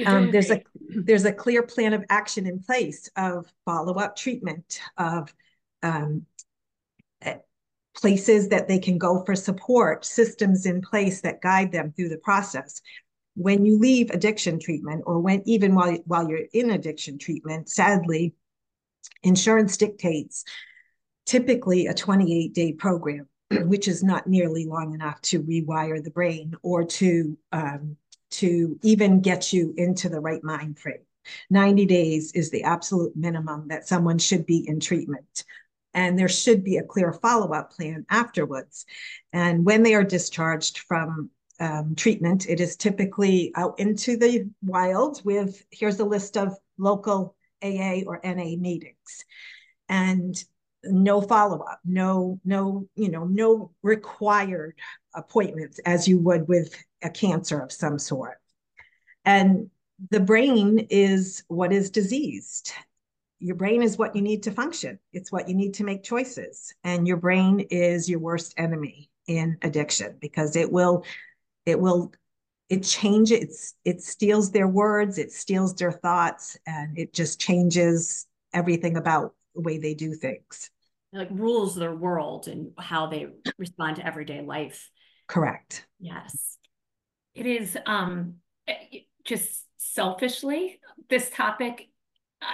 Um, 0.07 0.31
there's 0.31 0.51
a 0.51 0.63
there's 0.91 1.25
a 1.25 1.33
clear 1.33 1.63
plan 1.63 1.95
of 1.95 2.05
action 2.11 2.47
in 2.47 2.61
place 2.61 3.09
of 3.17 3.51
follow 3.65 3.95
up 3.95 4.15
treatment 4.15 4.81
of 4.99 5.35
um, 5.83 6.27
eh, 7.23 7.39
places 7.97 8.49
that 8.49 8.69
they 8.69 8.79
can 8.79 8.99
go 8.99 9.25
for 9.25 9.35
support, 9.35 10.05
systems 10.05 10.67
in 10.67 10.81
place 10.81 11.21
that 11.21 11.41
guide 11.41 11.73
them 11.73 11.93
through 11.93 12.09
the 12.09 12.19
process. 12.19 12.81
When 13.37 13.65
you 13.65 13.79
leave 13.79 14.11
addiction 14.11 14.59
treatment, 14.61 15.03
or 15.07 15.21
when 15.21 15.43
even 15.45 15.75
while 15.75 15.97
while 16.07 16.29
you're 16.29 16.47
in 16.53 16.71
addiction 16.71 17.19
treatment, 17.19 17.69
sadly, 17.69 18.35
insurance 19.23 19.77
dictates 19.77 20.45
typically 21.27 21.87
a 21.87 21.95
28 21.95 22.53
day 22.53 22.73
program, 22.73 23.29
which 23.51 23.89
is 23.89 24.05
not 24.05 24.27
nearly 24.27 24.67
long 24.67 24.95
enough 24.95 25.21
to 25.23 25.43
rewire 25.43 26.03
the 26.03 26.11
brain 26.11 26.55
or 26.63 26.85
to 26.85 27.37
um, 27.53 27.97
to 28.31 28.79
even 28.83 29.21
get 29.21 29.53
you 29.53 29.73
into 29.77 30.09
the 30.09 30.21
right 30.21 30.43
mind 30.43 30.79
frame. 30.79 31.05
90 31.51 31.87
days 31.87 32.33
is 32.33 32.51
the 32.51 32.65
absolute 32.65 33.17
minimum 33.17 33.69
that 33.69 33.89
someone 33.89 34.19
should 34.19 34.45
be 34.45 34.67
in 34.69 34.81
treatment. 34.81 35.45
And 35.95 36.19
there 36.19 36.29
should 36.29 36.65
be 36.65 36.77
a 36.77 36.83
clear 36.83 37.13
follow 37.13 37.53
up 37.53 37.73
plan 37.73 38.05
afterwards. 38.11 38.85
And 39.33 39.65
when 39.65 39.83
they 39.83 39.95
are 39.95 40.05
discharged 40.05 40.79
from 40.79 41.31
um, 41.61 41.95
treatment, 41.95 42.49
it 42.49 42.61
is 42.61 42.77
typically 42.77 43.53
out 43.55 43.79
into 43.79 44.17
the 44.17 44.51
wild 44.63 45.25
with 45.25 45.65
here's 45.71 46.01
a 46.01 46.05
list 46.05 46.37
of 46.37 46.57
local 46.79 47.37
AA 47.63 48.01
or 48.07 48.21
NA 48.25 48.57
meetings. 48.57 49.25
And 49.89 50.37
no 50.87 51.21
follow-up 51.21 51.81
no 51.85 52.39
no 52.45 52.87
you 52.95 53.11
know 53.11 53.25
no 53.25 53.71
required 53.83 54.75
appointments 55.15 55.79
as 55.87 56.07
you 56.07 56.19
would 56.19 56.47
with 56.49 56.75
a 57.03 57.11
cancer 57.11 57.61
of 57.61 57.73
some 57.73 57.99
sort 57.99 58.39
and 59.25 59.71
the 60.11 60.21
brain 60.21 60.87
is 60.91 61.45
what 61.49 61.73
is 61.73 61.91
diseased 61.91 62.73
your 63.41 63.57
brain 63.57 63.83
is 63.83 63.99
what 63.99 64.15
you 64.15 64.23
need 64.23 64.43
to 64.43 64.51
function 64.51 64.99
it's 65.13 65.33
what 65.33 65.49
you 65.49 65.55
need 65.55 65.75
to 65.75 65.85
make 65.85 66.03
choices 66.03 66.75
and 66.85 67.07
your 67.07 67.17
brain 67.17 67.61
is 67.71 68.09
your 68.09 68.19
worst 68.21 68.55
enemy 68.57 69.11
in 69.27 69.57
addiction 69.63 70.17
because 70.21 70.57
it 70.57 70.71
will 70.71 71.05
it 71.67 71.79
will 71.79 72.13
it 72.69 72.83
changes 72.83 73.75
it 73.85 74.01
steals 74.03 74.51
their 74.51 74.69
words 74.69 75.19
it 75.19 75.33
steals 75.33 75.75
their 75.75 75.93
thoughts 75.93 76.57
and 76.67 76.99
it 76.99 77.13
just 77.13 77.41
changes 77.41 78.27
everything 78.53 78.97
about 78.97 79.35
the 79.55 79.61
way 79.61 79.79
they 79.79 79.95
do 79.95 80.15
things 80.15 80.71
like 81.15 81.29
rules 81.31 81.75
their 81.75 81.95
world 81.95 82.49
and 82.49 82.73
how 82.77 83.07
they 83.07 83.29
respond 83.57 83.97
to 83.97 84.07
everyday 84.07 84.43
life. 84.43 84.91
Correct. 85.27 85.87
Yes. 86.01 86.59
It 87.35 87.47
is 87.47 87.77
um 87.87 88.37
just 89.25 89.65
selfishly 89.79 90.81
this 91.09 91.31
topic 91.31 91.89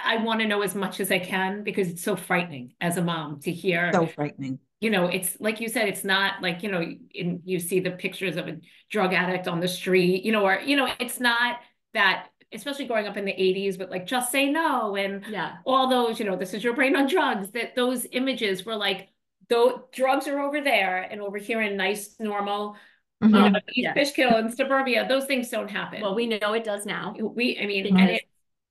I 0.03 0.17
want 0.17 0.41
to 0.41 0.47
know 0.47 0.61
as 0.61 0.75
much 0.75 0.99
as 0.99 1.11
I 1.11 1.19
can 1.19 1.63
because 1.63 1.89
it's 1.89 2.03
so 2.03 2.15
frightening 2.15 2.73
as 2.81 2.97
a 2.97 3.01
mom 3.01 3.39
to 3.41 3.51
hear. 3.51 3.91
So 3.93 4.07
frightening. 4.07 4.59
You 4.79 4.89
know, 4.89 5.05
it's 5.05 5.37
like 5.39 5.61
you 5.61 5.69
said, 5.69 5.87
it's 5.87 6.03
not 6.03 6.41
like, 6.41 6.63
you 6.63 6.71
know, 6.71 6.83
in, 7.13 7.41
you 7.45 7.59
see 7.59 7.79
the 7.79 7.91
pictures 7.91 8.35
of 8.35 8.47
a 8.47 8.57
drug 8.89 9.13
addict 9.13 9.47
on 9.47 9.59
the 9.59 9.67
street, 9.67 10.23
you 10.23 10.31
know, 10.31 10.43
or, 10.43 10.59
you 10.59 10.75
know, 10.75 10.89
it's 10.99 11.19
not 11.19 11.59
that 11.93 12.27
especially 12.53 12.85
growing 12.85 13.07
up 13.07 13.17
in 13.17 13.25
the 13.25 13.31
80s 13.31 13.79
with 13.79 13.89
like 13.89 14.05
just 14.05 14.31
say 14.31 14.49
no 14.49 14.95
and 14.95 15.25
yeah 15.29 15.57
all 15.65 15.89
those 15.89 16.19
you 16.19 16.25
know 16.25 16.35
this 16.35 16.53
is 16.53 16.63
your 16.63 16.73
brain 16.73 16.95
on 16.95 17.07
drugs 17.07 17.49
that 17.51 17.75
those 17.75 18.05
images 18.11 18.65
were 18.65 18.75
like 18.75 19.09
though 19.49 19.87
drugs 19.93 20.27
are 20.27 20.39
over 20.39 20.61
there 20.61 21.01
and 21.01 21.21
over 21.21 21.37
here 21.37 21.61
in 21.61 21.77
nice 21.77 22.15
normal 22.19 22.75
mm-hmm. 23.23 23.33
you 23.33 23.51
know, 23.51 23.59
yeah. 23.73 23.93
Fishkill 23.93 24.35
and 24.35 24.53
suburbia 24.53 25.07
those 25.07 25.25
things 25.25 25.49
don't 25.49 25.69
happen 25.69 26.01
well 26.01 26.15
we 26.15 26.27
know 26.27 26.53
it 26.53 26.63
does 26.63 26.85
now 26.85 27.13
we 27.17 27.57
i 27.57 27.65
mean 27.65 27.97
and 27.97 28.09
it, 28.09 28.23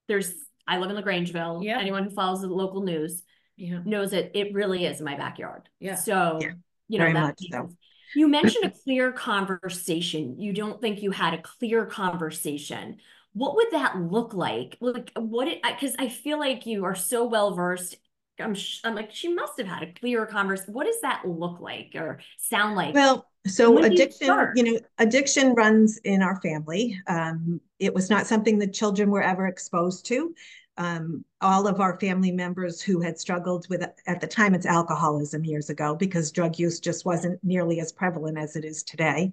there's 0.08 0.34
i 0.70 0.78
live 0.78 0.90
in 0.90 1.02
LaGrangeville 1.02 1.64
yeah 1.64 1.78
anyone 1.78 2.04
who 2.04 2.10
follows 2.10 2.40
the 2.40 2.48
local 2.48 2.82
news 2.82 3.22
yeah. 3.56 3.80
knows 3.84 4.12
that 4.12 4.38
it 4.38 4.54
really 4.54 4.86
is 4.86 5.00
my 5.00 5.16
backyard 5.16 5.68
yeah 5.78 5.94
so 5.94 6.38
yeah. 6.40 6.52
you 6.88 6.98
know 6.98 7.04
Very 7.04 7.14
much 7.14 7.42
so. 7.50 7.68
you 8.14 8.28
mentioned 8.28 8.64
a 8.64 8.70
clear 8.70 9.12
conversation 9.12 10.38
you 10.38 10.52
don't 10.52 10.80
think 10.80 11.02
you 11.02 11.10
had 11.10 11.34
a 11.34 11.42
clear 11.42 11.84
conversation 11.84 12.96
what 13.32 13.54
would 13.56 13.70
that 13.72 13.96
look 13.96 14.34
like? 14.34 14.76
Like 14.80 15.12
what 15.16 15.48
it 15.48 15.62
because 15.62 15.94
I 15.98 16.08
feel 16.08 16.38
like 16.38 16.66
you 16.66 16.84
are 16.84 16.94
so 16.94 17.26
well 17.26 17.54
versed. 17.54 17.96
I'm 18.38 18.56
I'm 18.84 18.94
like 18.94 19.12
she 19.12 19.32
must 19.32 19.58
have 19.58 19.66
had 19.66 19.82
a 19.82 19.92
clear 19.92 20.26
conversation. 20.26 20.74
What 20.74 20.86
does 20.86 21.00
that 21.02 21.22
look 21.26 21.60
like 21.60 21.92
or 21.94 22.20
sound 22.38 22.74
like? 22.74 22.94
Well, 22.94 23.26
so 23.46 23.78
addiction, 23.82 24.28
you, 24.28 24.52
you, 24.54 24.72
know, 24.72 24.80
addiction 24.98 25.54
runs 25.54 25.98
in 25.98 26.22
our 26.22 26.40
family. 26.40 26.98
Um, 27.06 27.60
it 27.78 27.94
was 27.94 28.10
not 28.10 28.26
something 28.26 28.58
the 28.58 28.66
children 28.66 29.10
were 29.10 29.22
ever 29.22 29.46
exposed 29.46 30.06
to. 30.06 30.34
Um, 30.76 31.24
all 31.40 31.66
of 31.66 31.80
our 31.80 31.98
family 32.00 32.32
members 32.32 32.80
who 32.80 33.00
had 33.00 33.18
struggled 33.18 33.66
with 33.68 33.82
at 34.06 34.20
the 34.20 34.26
time 34.26 34.54
it's 34.54 34.66
alcoholism 34.66 35.44
years 35.44 35.68
ago 35.68 35.94
because 35.94 36.32
drug 36.32 36.58
use 36.58 36.80
just 36.80 37.04
wasn't 37.04 37.42
nearly 37.42 37.80
as 37.80 37.92
prevalent 37.92 38.38
as 38.38 38.56
it 38.56 38.64
is 38.64 38.82
today. 38.82 39.32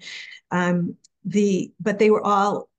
Um, 0.51 0.97
the 1.23 1.71
but 1.79 1.99
they 1.99 2.09
were 2.09 2.25
all 2.25 2.69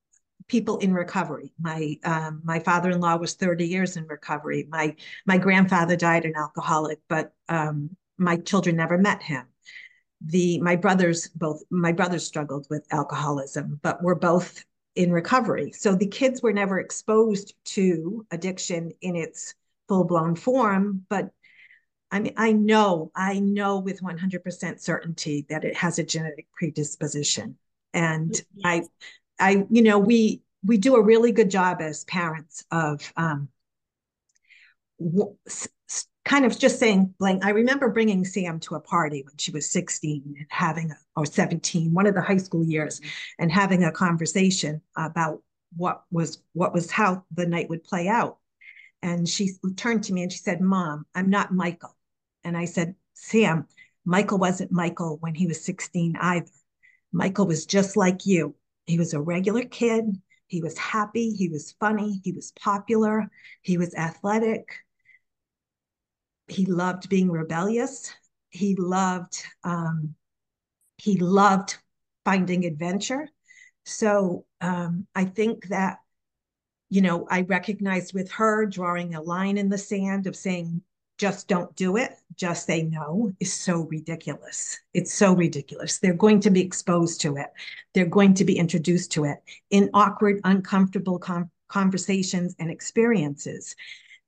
people 0.49 0.79
in 0.79 0.93
recovery. 0.93 1.53
My 1.61 1.97
um, 2.05 2.41
my 2.43 2.59
father-in-law 2.59 3.17
was 3.19 3.35
30 3.35 3.67
years 3.67 3.97
in 3.97 4.07
recovery. 4.07 4.67
My 4.69 4.97
my 5.27 5.39
grandfather 5.39 5.97
died 5.97 6.25
an 6.25 6.35
alcoholic, 6.37 6.99
but 7.09 7.33
um, 7.49 7.91
my 8.17 8.37
children 8.37 8.77
never 8.77 8.99
met 8.99 9.23
him. 9.23 9.47
The 10.25 10.61
my 10.61 10.77
brothers 10.77 11.29
both 11.29 11.63
my 11.71 11.93
brothers 11.93 12.27
struggled 12.27 12.67
with 12.71 12.87
alcoholism, 12.91 13.79
but 13.83 14.03
were 14.03 14.17
both 14.17 14.65
in 14.99 15.13
recovery. 15.13 15.71
So 15.71 15.95
the 15.95 16.09
kids 16.09 16.43
were 16.43 16.53
never 16.53 16.81
exposed 16.81 17.55
to 17.67 18.27
addiction 18.33 18.91
in 19.01 19.15
its 19.15 19.55
full-blown 19.87 20.35
form, 20.35 21.07
but 21.09 21.31
I 22.11 22.19
mean, 22.19 22.35
I 22.37 22.51
know, 22.51 23.13
I 23.15 23.39
know 23.39 23.79
with 23.79 24.03
100% 24.03 24.81
certainty 24.81 25.47
that 25.51 25.65
it 25.65 25.77
has 25.77 26.01
a 26.01 26.05
genetic 26.05 26.49
predisposition. 26.53 27.59
And 27.95 28.35
yes. 28.57 28.89
I, 29.39 29.51
I, 29.51 29.67
you 29.71 29.83
know, 29.83 30.01
we 30.01 30.43
we 30.65 30.79
do 30.79 30.97
a 30.97 31.03
really 31.03 31.31
good 31.31 31.51
job 31.51 31.81
as 31.81 32.03
parents 32.05 32.65
of 32.73 33.13
um, 33.17 33.49
kind 36.29 36.45
of 36.45 36.59
just 36.59 36.79
saying, 36.79 37.15
blank. 37.19 37.45
I 37.45 37.51
remember 37.51 37.89
bringing 37.89 38.25
Sam 38.25 38.61
to 38.61 38.75
a 38.75 38.81
party 38.81 39.23
when 39.25 39.37
she 39.39 39.51
was 39.51 39.71
16 39.71 40.35
and 40.37 40.47
having, 40.51 40.91
a, 40.91 40.95
or 41.17 41.25
17, 41.25 41.93
one 41.95 42.07
of 42.07 42.15
the 42.15 42.21
high 42.21 42.37
school 42.37 42.65
years, 42.65 43.01
mm-hmm. 43.01 43.43
and 43.43 43.51
having 43.51 43.83
a 43.83 43.91
conversation 43.91 44.83
about 44.97 45.43
what 45.77 46.05
was 46.11 46.43
what 46.53 46.73
was 46.73 46.91
how 46.91 47.25
the 47.35 47.47
night 47.47 47.69
would 47.69 47.83
play 47.83 48.09
out. 48.09 48.39
And 49.03 49.29
she 49.29 49.53
turned 49.77 50.05
to 50.05 50.13
me 50.13 50.23
and 50.23 50.33
she 50.33 50.39
said, 50.39 50.61
"Mom, 50.61 51.07
I'm 51.15 51.31
not 51.31 51.53
Michael." 51.53 51.97
And 52.45 52.57
I 52.57 52.67
said, 52.67 52.95
"Sam, 53.15 53.67
Michael 54.05 54.39
wasn't 54.39 54.73
Michael 54.73 55.19
when 55.21 55.35
he 55.35 55.47
was 55.47 55.65
16 55.65 56.17
either. 56.21 56.47
Michael 57.13 57.47
was 57.47 57.67
just 57.67 57.97
like 57.97 58.27
you. 58.27 58.55
He 58.87 58.99
was 58.99 59.15
a 59.15 59.21
regular 59.21 59.65
kid. 59.65 60.21
He 60.47 60.63
was 60.63 60.77
happy. 60.79 61.31
He 61.31 61.49
was 61.49 61.75
funny. 61.81 62.21
He 62.25 62.33
was 62.33 62.53
popular. 62.53 63.31
He 63.63 63.77
was 63.77 63.95
athletic. 63.95 64.69
He 66.49 66.67
loved 66.67 67.09
being 67.09 67.31
rebellious. 67.31 68.13
He 68.51 68.75
loved 68.77 69.45
um, 69.65 70.15
he 70.97 71.19
loved 71.19 71.77
finding 72.25 72.65
adventure. 72.65 73.29
So 73.85 74.45
um, 74.61 75.07
I 75.15 75.25
think 75.25 75.69
that 75.69 75.99
you 76.91 77.03
know 77.03 77.27
I 77.31 77.43
recognized 77.43 78.15
with 78.15 78.31
her 78.33 78.67
drawing 78.67 79.15
a 79.15 79.23
line 79.23 79.59
in 79.59 79.69
the 79.69 79.79
sand 79.79 80.27
of 80.27 80.37
saying 80.37 80.83
just 81.19 81.49
don't 81.49 81.75
do 81.75 81.97
it, 81.97 82.13
just 82.37 82.65
say 82.65 82.85
no 82.85 83.33
is 83.41 83.53
so 83.53 83.81
ridiculous. 83.91 84.79
It's 84.95 85.13
so 85.13 85.35
ridiculous. 85.35 85.99
They're 85.99 86.15
going 86.15 86.41
to 86.41 86.51
be 86.51 86.61
exposed 86.61 87.21
to 87.23 87.37
it. 87.37 87.49
They're 87.93 88.07
going 88.07 88.35
to 88.35 88.45
be 88.45 88.57
introduced 88.57 89.11
to 89.13 89.25
it 89.25 89.39
in 89.71 89.91
awkward, 89.95 90.41
uncomfortable 90.45 91.19
com- 91.19 91.51
conversations 91.67 92.55
and 92.61 92.71
experiences. 92.71 93.75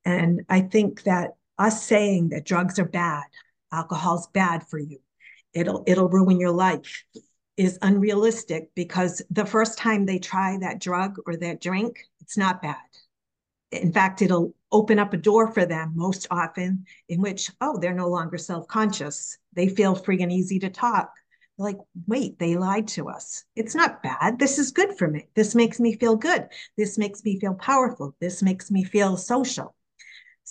And 0.05 0.43
I 0.49 0.63
think 0.63 1.05
that 1.05 1.37
us 1.61 1.85
saying 1.85 2.31
that 2.31 2.45
drugs 2.45 2.81
are 2.81 2.85
bad, 2.85 3.25
alcohol's 3.73 4.27
bad 4.29 4.67
for 4.67 4.79
you, 4.81 4.99
it'll 5.55 5.85
it'll 5.87 6.09
ruin 6.09 6.41
your 6.41 6.51
life 6.51 7.05
is 7.57 7.79
unrealistic 7.83 8.71
because 8.75 9.23
the 9.31 9.47
first 9.47 9.79
time 9.79 10.07
they 10.07 10.19
try 10.19 10.57
that 10.59 10.81
drug 10.81 11.17
or 11.27 11.37
that 11.37 11.61
drink, 11.61 12.01
it's 12.21 12.37
not 12.37 12.63
bad 12.63 12.77
in 13.73 13.93
fact, 13.93 14.23
it'll 14.23 14.55
open 14.73 14.99
up 14.99 15.13
a 15.15 15.17
door 15.17 15.53
for 15.53 15.65
them 15.65 15.93
most 15.95 16.27
often 16.31 16.85
in 17.09 17.21
which, 17.21 17.51
oh, 17.61 17.79
they're 17.79 17.95
no 17.95 18.09
longer 18.09 18.39
self 18.39 18.67
conscious. 18.67 19.39
They 19.55 19.69
feel 19.69 19.95
free 19.95 20.23
and 20.23 20.33
easy 20.33 20.59
to 20.61 20.71
talk. 20.71 21.13
like, 21.59 21.77
wait, 22.07 22.39
they 22.39 22.57
lied 22.57 22.89
to 22.89 23.11
us. 23.11 23.45
It's 23.55 23.75
not 23.75 24.03
bad. 24.03 24.39
This 24.39 24.59
is 24.59 24.71
good 24.71 24.97
for 24.97 25.07
me. 25.09 25.29
This 25.35 25.55
makes 25.55 25.79
me 25.79 25.95
feel 25.95 26.17
good. 26.17 26.49
This 26.79 26.97
makes 26.97 27.23
me 27.23 27.39
feel 27.39 27.55
powerful. 27.55 28.17
This 28.19 28.43
makes 28.43 28.71
me 28.71 28.83
feel 28.83 29.19
social. 29.19 29.75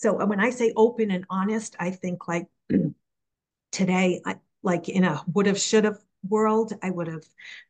So 0.02 0.20
uh, 0.22 0.26
when 0.26 0.40
I 0.40 0.50
say 0.50 0.74
open 0.76 1.12
and 1.12 1.26
honest, 1.30 1.76
I 1.80 1.92
think 1.92 2.28
like 2.28 2.48
today, 3.72 4.22
I, 4.26 4.36
like 4.64 4.90
in 4.90 5.04
a 5.04 5.22
would 5.34 5.46
have, 5.46 5.60
should 5.60 5.84
have 5.84 6.00
world, 6.28 6.74
I 6.82 6.90
would 6.90 7.08
have 7.08 7.26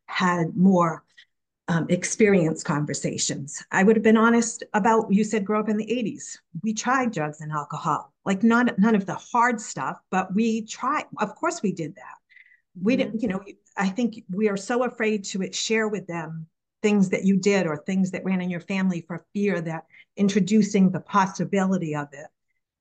had 0.05 0.55
more 0.55 1.03
um, 1.67 1.86
experience 1.89 2.63
conversations. 2.63 3.63
I 3.71 3.83
would 3.83 3.95
have 3.95 4.03
been 4.03 4.17
honest 4.17 4.63
about, 4.74 5.13
you 5.13 5.24
said 5.24 5.45
grow 5.45 5.59
up 5.59 5.69
in 5.69 5.77
the 5.77 5.86
80s. 5.86 6.38
We 6.63 6.74
tried 6.74 7.12
drugs 7.12 7.41
and 7.41 7.51
alcohol, 7.51 8.13
like 8.25 8.41
not, 8.43 8.79
none 8.79 8.95
of 8.95 9.05
the 9.05 9.15
hard 9.15 9.62
stuff, 9.62 10.00
but 10.09 10.33
we 10.33 10.65
tried. 10.65 11.05
Of 11.19 11.36
course 11.36 11.62
we 11.62 11.71
did 11.71 11.95
that 11.95 12.19
we 12.81 12.95
didn't 12.95 13.15
mm-hmm. 13.15 13.21
you 13.21 13.27
know 13.27 13.43
i 13.77 13.88
think 13.88 14.24
we 14.31 14.50
are 14.50 14.57
so 14.57 14.83
afraid 14.83 15.24
to 15.24 15.51
share 15.51 15.88
with 15.88 16.07
them 16.07 16.48
things 16.81 17.09
that 17.09 17.25
you 17.25 17.38
did 17.38 17.67
or 17.67 17.77
things 17.77 18.12
that 18.12 18.24
ran 18.25 18.41
in 18.41 18.50
your 18.50 18.59
family 18.59 19.01
for 19.01 19.25
fear 19.33 19.62
that 19.62 19.86
introducing 20.17 20.91
the 20.91 21.00
possibility 21.00 21.95
of 21.95 22.07
it 22.13 22.27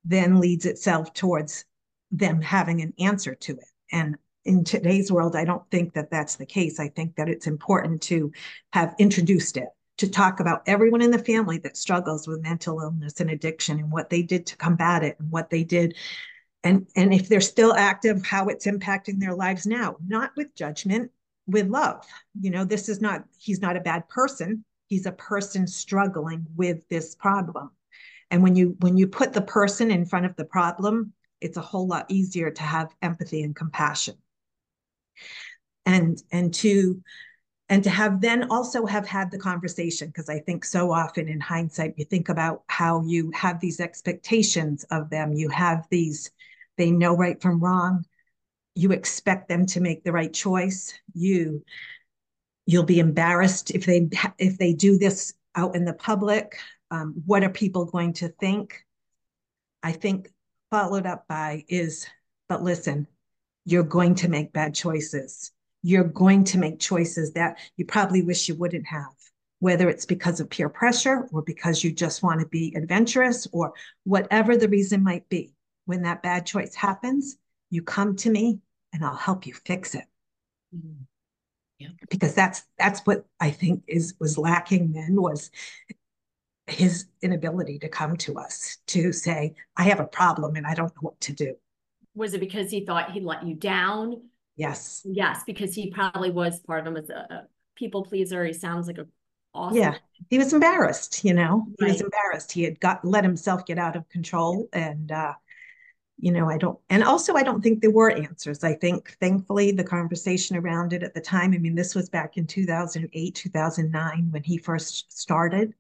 then 0.05 0.41
leads 0.41 0.67
itself 0.67 1.13
towards 1.13 1.65
them 2.11 2.41
having 2.41 2.81
an 2.81 2.95
answer 2.99 3.35
to 3.35 3.53
it. 3.53 3.69
And 3.93 4.17
in 4.45 4.65
today's 4.65 5.13
world 5.13 5.37
i 5.37 5.45
don't 5.45 5.69
think 5.71 5.93
that 5.93 6.11
that's 6.11 6.37
the 6.37 6.47
case. 6.47 6.81
I 6.81 6.89
think 6.89 7.17
that 7.17 7.29
it's 7.29 7.47
important 7.47 8.01
to 8.03 8.33
have 8.73 8.95
introduced 8.99 9.57
it 9.57 9.69
to 9.99 10.09
talk 10.09 10.41
about 10.41 10.63
everyone 10.67 11.03
in 11.03 11.11
the 11.11 11.19
family 11.19 11.59
that 11.59 11.77
struggles 11.77 12.27
with 12.27 12.43
mental 12.43 12.81
illness 12.81 13.21
and 13.21 13.31
addiction 13.31 13.79
and 13.79 13.91
what 13.91 14.11
they 14.11 14.23
did 14.23 14.47
to 14.47 14.57
combat 14.57 15.03
it 15.03 15.17
and 15.19 15.31
what 15.31 15.51
they 15.51 15.65
did 15.65 15.97
and 16.65 16.87
and 16.97 17.13
if 17.13 17.29
they're 17.29 17.41
still 17.41 17.75
active 17.75 18.25
how 18.25 18.47
it's 18.47 18.67
impacting 18.67 19.19
their 19.19 19.35
lives 19.35 19.67
now 19.67 19.97
not 20.07 20.31
with 20.37 20.55
judgment 20.55 21.11
with 21.49 21.69
love. 21.69 22.07
You 22.41 22.51
know 22.51 22.65
this 22.65 22.89
is 22.89 23.01
not 23.01 23.25
he's 23.39 23.61
not 23.61 23.77
a 23.77 23.81
bad 23.81 24.09
person. 24.09 24.65
He's 24.87 25.07
a 25.07 25.13
person 25.13 25.67
struggling 25.67 26.47
with 26.57 26.89
this 26.89 27.15
problem. 27.15 27.71
And 28.31 28.43
when 28.43 28.55
you 28.55 28.77
when 28.81 28.97
you 28.97 29.09
put 29.09 29.33
the 29.33 29.43
person 29.43 29.91
in 29.91 30.05
front 30.05 30.27
of 30.27 30.37
the 30.37 30.45
problem 30.45 31.13
it's 31.41 31.57
a 31.57 31.63
whole 31.63 31.87
lot 31.87 32.07
easier 32.09 32.51
to 32.51 32.63
have 32.63 32.95
empathy 33.03 33.43
and 33.43 33.55
compassion. 33.55 34.17
And 35.87 36.23
and 36.33 36.53
to 36.55 37.03
and 37.71 37.85
to 37.85 37.91
have 37.91 38.21
then 38.21 38.51
also 38.51 38.87
have 38.87 39.07
had 39.07 39.31
the 39.31 39.39
conversation 39.39 40.09
because 40.09 40.29
i 40.29 40.39
think 40.39 40.65
so 40.65 40.91
often 40.91 41.29
in 41.29 41.41
hindsight 41.41 41.95
you 41.99 42.05
think 42.05 42.29
about 42.31 42.63
how 42.67 43.03
you 43.03 43.31
have 43.35 43.61
these 43.61 43.81
expectations 43.81 44.85
of 44.91 45.11
them. 45.11 45.33
You 45.33 45.49
have 45.51 45.87
these 45.91 46.31
they 46.77 46.91
know 46.91 47.17
right 47.17 47.41
from 47.41 47.61
wrong. 47.61 48.05
You 48.79 48.93
expect 48.93 49.49
them 49.49 49.67
to 49.67 49.81
make 49.81 50.05
the 50.05 50.13
right 50.13 50.33
choice. 50.33 50.95
You 51.13 51.65
you'll 52.65 52.85
be 52.85 53.01
embarrassed 53.01 53.73
if 53.73 53.87
they 53.87 54.09
if 54.39 54.57
they 54.57 54.73
do 54.73 54.99
this 54.99 55.35
out 55.57 55.75
in 55.75 55.85
the 55.85 55.95
public. 55.95 56.57
Um, 56.93 57.23
what 57.27 57.43
are 57.43 57.51
people 57.51 57.87
going 57.87 58.13
to 58.15 58.29
think? 58.29 58.85
I 59.83 59.91
think 59.91 60.31
followed 60.71 61.07
up 61.07 61.27
by 61.27 61.65
is, 61.69 62.07
but 62.49 62.63
listen, 62.63 63.09
you're 63.65 63.83
going 63.83 64.15
to 64.17 64.29
make 64.29 64.53
bad 64.53 64.77
choices. 64.77 65.51
You're 65.83 66.05
going 66.05 66.45
to 66.45 66.59
make 66.59 66.79
choices 66.79 67.33
that 67.33 67.59
you 67.77 67.85
probably 67.85 68.23
wish 68.23 68.49
you 68.49 68.55
wouldn't 68.55 68.87
have, 68.87 69.15
whether 69.59 69.89
it's 69.89 70.07
because 70.07 70.39
of 70.39 70.51
peer 70.51 70.69
pressure 70.69 71.27
or 71.33 71.43
because 71.43 71.83
you 71.83 71.91
just 71.91 72.23
want 72.23 72.41
to 72.41 72.47
be 72.47 72.75
adventurous 72.77 73.49
or 73.53 73.73
whatever 74.05 74.57
the 74.57 74.69
reason 74.69 75.03
might 75.03 75.29
be 75.29 75.53
when 75.87 76.03
that 76.03 76.23
bad 76.23 76.47
choice 76.47 76.77
happens, 76.77 77.39
you 77.71 77.83
come 77.83 78.15
to 78.15 78.31
me 78.31 78.61
and 78.93 79.05
I'll 79.05 79.17
help 79.17 79.47
you 79.47 79.55
fix 79.55 79.95
it. 79.95 80.05
Mm-hmm. 80.75 81.03
Yeah. 81.79 81.89
Because 82.11 82.35
that's 82.35 82.65
that's 82.79 83.01
what 83.01 83.25
I 83.39 83.51
think 83.51 83.85
is 83.87 84.15
was 84.19 84.37
lacking 84.37 84.93
then 84.93 85.21
was 85.21 85.51
his 86.67 87.07
inability 87.23 87.79
to 87.79 87.89
come 87.89 88.17
to 88.19 88.39
us 88.39 88.79
to 88.89 89.13
say, 89.13 89.55
I 89.77 89.85
have 89.85 90.01
a 90.01 90.07
problem 90.07 90.57
and 90.57 90.67
I 90.67 90.75
don't 90.75 90.95
know 90.97 91.01
what 91.03 91.21
to 91.23 91.33
do. 91.33 91.55
Was 92.15 92.35
it 92.35 92.41
because 92.41 92.71
he 92.71 92.85
thought 92.85 93.13
he 93.13 93.21
let 93.21 93.47
you 93.47 93.55
down? 93.55 94.23
Yes. 94.57 95.03
Yes, 95.05 95.43
because 95.47 95.75
he 95.75 95.91
probably 95.91 96.31
was 96.31 96.59
part 96.61 96.81
of 96.81 96.87
him 96.89 96.97
as 96.97 97.09
a 97.11 97.47
people 97.77 98.03
pleaser. 98.05 98.45
He 98.45 98.53
sounds 98.53 98.89
like 98.89 98.99
a 98.99 99.07
awesome. 99.55 99.79
Yeah. 99.79 99.95
He 100.31 100.37
was 100.37 100.53
embarrassed, 100.53 101.25
you 101.25 101.33
know. 101.33 101.67
Right. 101.81 101.87
He 101.87 101.93
was 101.93 102.01
embarrassed. 102.01 102.53
He 102.53 102.65
had 102.65 102.81
got 102.81 103.05
let 103.05 103.25
himself 103.25 103.65
get 103.65 103.79
out 103.79 103.95
of 103.95 104.09
control 104.09 104.69
and 104.73 105.13
uh 105.13 105.35
you 106.21 106.33
know, 106.33 106.49
I 106.49 106.59
don't, 106.59 106.79
and 106.91 107.05
also 107.05 107.35
I 107.35 107.43
don't 107.43 107.63
think 107.63 107.81
there 107.81 107.91
were 107.91 108.11
answers. 108.11 108.65
I 108.65 108.75
think 108.75 109.17
thankfully 109.21 109.71
the 109.71 109.85
conversation 109.85 110.57
around 110.57 110.93
it 110.93 111.03
at 111.03 111.15
the 111.15 111.21
time, 111.21 111.53
I 111.53 111.59
mean, 111.59 111.75
this 111.75 111.95
was 111.95 112.09
back 112.09 112.37
in 112.37 112.47
2008, 112.47 113.35
2009 113.35 114.29
when 114.31 114.43
he 114.43 114.59
first 114.59 115.17
started. 115.17 115.75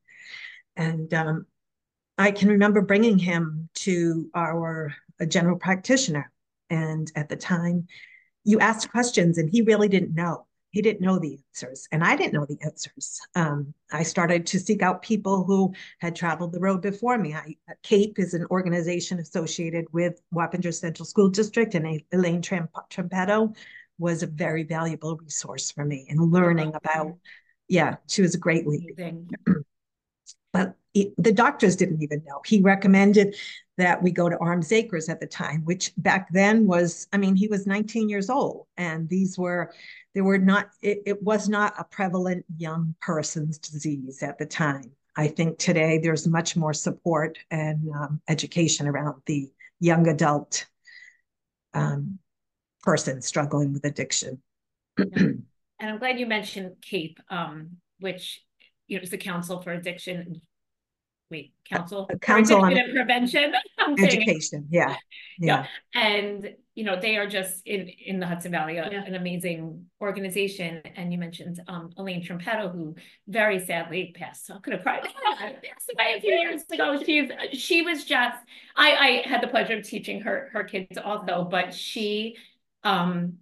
And 0.77 1.13
um, 1.13 1.47
I 2.17 2.31
can 2.31 2.49
remember 2.49 2.83
bringing 2.83 3.19
him 3.19 3.69
to 3.75 4.31
our 4.35 4.95
general 5.27 5.57
practitioner. 5.57 6.31
And 6.71 7.11
at 7.17 7.29
the 7.29 7.37
time, 7.37 7.87
you 8.45 8.61
asked 8.61 8.91
questions 8.91 9.39
and 9.39 9.51
he 9.51 9.63
really 9.63 9.89
didn't 9.89 10.15
know 10.15 10.48
he 10.71 10.83
didn't 10.83 11.01
know 11.01 11.19
the 11.19 11.39
answers 11.51 11.89
and 11.93 12.05
i 12.05 12.17
didn't 12.17 12.35
know 12.35 12.47
the 12.47 12.59
answers. 12.63 13.21
Um, 13.35 13.75
i 13.93 14.03
started 14.03 14.47
to 14.47 14.59
seek 14.59 14.83
out 14.83 15.03
people 15.03 15.45
who 15.45 15.73
had 15.99 16.15
traveled 16.15 16.53
the 16.53 16.61
road 16.61 16.83
before 16.83 17.19
me. 17.19 17.35
I, 17.35 17.57
CAPE 17.83 18.19
is 18.19 18.35
an 18.35 18.47
organization 18.51 19.19
associated 19.19 19.87
with 19.93 20.21
Wappingers 20.35 20.81
central 20.81 21.07
school 21.07 21.29
district 21.29 21.75
and 21.75 22.03
elaine 22.13 22.43
Trampetto 22.43 23.55
was 23.99 24.23
a 24.23 24.27
very 24.27 24.63
valuable 24.63 25.17
resource 25.17 25.71
for 25.71 25.85
me 25.85 26.07
in 26.09 26.19
learning 26.19 26.73
about 26.75 27.17
yeah 27.69 27.97
she 28.07 28.23
was 28.23 28.35
a 28.35 28.39
great 28.39 28.67
lead 28.67 29.29
but 30.53 30.77
the 31.19 31.33
doctors 31.33 31.77
didn't 31.77 32.03
even 32.03 32.23
know. 32.27 32.41
He 32.47 32.61
recommended 32.61 33.37
that 33.77 34.03
we 34.03 34.11
go 34.11 34.29
to 34.29 34.39
Arms 34.39 34.73
Acres 34.73 35.09
at 35.09 35.21
the 35.21 35.27
time 35.27 35.65
which 35.65 35.93
back 35.97 36.29
then 36.33 36.67
was 36.67 37.07
i 37.13 37.17
mean 37.17 37.37
he 37.37 37.47
was 37.47 37.65
19 37.65 38.09
years 38.09 38.29
old 38.29 38.67
and 38.77 39.09
these 39.09 39.39
were 39.39 39.73
there 40.19 40.25
were 40.25 40.37
not 40.37 40.71
it, 40.83 41.03
it 41.07 41.23
was 41.23 41.49
not 41.49 41.75
a 41.79 41.85
prevalent 41.85 42.45
young 42.57 42.97
person's 43.01 43.57
disease 43.57 44.21
at 44.21 44.37
the 44.37 44.47
time. 44.47 44.91
I 45.17 45.29
think 45.29 45.59
today 45.59 45.99
there's 45.99 46.27
much 46.27 46.57
more 46.57 46.73
support 46.73 47.39
and 47.53 47.89
um, 47.95 48.21
education 48.29 48.89
around 48.89 49.23
the 49.27 49.49
young 49.79 50.09
adult 50.09 50.67
um, 51.73 52.19
person 52.83 53.23
struggling 53.23 53.73
with 53.73 53.85
addiction. 53.85 54.43
And 54.97 55.45
i'm 55.81 55.99
glad 55.99 56.19
you 56.19 56.27
mentioned 56.27 56.73
CAPE 56.83 57.21
um, 57.31 57.77
which 58.01 58.43
you 58.89 58.97
know 58.97 59.03
is 59.05 59.11
the 59.11 59.19
council 59.19 59.63
for 59.63 59.71
addiction 59.73 60.41
wait, 61.31 61.53
council, 61.65 62.07
a 62.11 62.19
council 62.19 62.61
on 62.61 62.75
prevention, 62.93 63.53
education. 63.99 64.67
Yeah. 64.71 64.97
yeah. 65.39 65.67
yeah, 65.95 66.01
And 66.01 66.55
you 66.75 66.85
know 66.85 66.99
they 67.01 67.17
are 67.17 67.27
just 67.27 67.67
in 67.67 67.89
in 67.89 68.21
the 68.21 68.27
Hudson 68.27 68.53
Valley, 68.53 68.77
yeah. 68.77 68.89
an 68.89 69.15
amazing 69.15 69.87
organization. 70.01 70.81
And 70.97 71.13
you 71.13 71.19
mentioned 71.19 71.61
um, 71.69 71.91
Elaine 71.97 72.25
Trampetto, 72.25 72.73
who 72.73 72.95
very 73.27 73.65
sadly 73.65 74.15
passed. 74.17 74.51
I 74.51 74.59
could 74.59 74.73
have 74.73 74.83
cried. 74.83 75.03
passed 75.39 75.93
away 75.95 76.15
a 76.17 76.21
few 76.21 76.33
years 76.33 76.63
ago. 76.71 77.03
She 77.03 77.31
she 77.53 77.83
was 77.83 78.05
just. 78.05 78.39
I 78.77 79.23
I 79.25 79.29
had 79.29 79.43
the 79.43 79.49
pleasure 79.49 79.77
of 79.77 79.85
teaching 79.85 80.21
her 80.23 80.51
her 80.53 80.65
kids 80.65 80.99
also, 80.99 81.45
but 81.51 81.75
she 81.75 82.37
um 82.85 83.39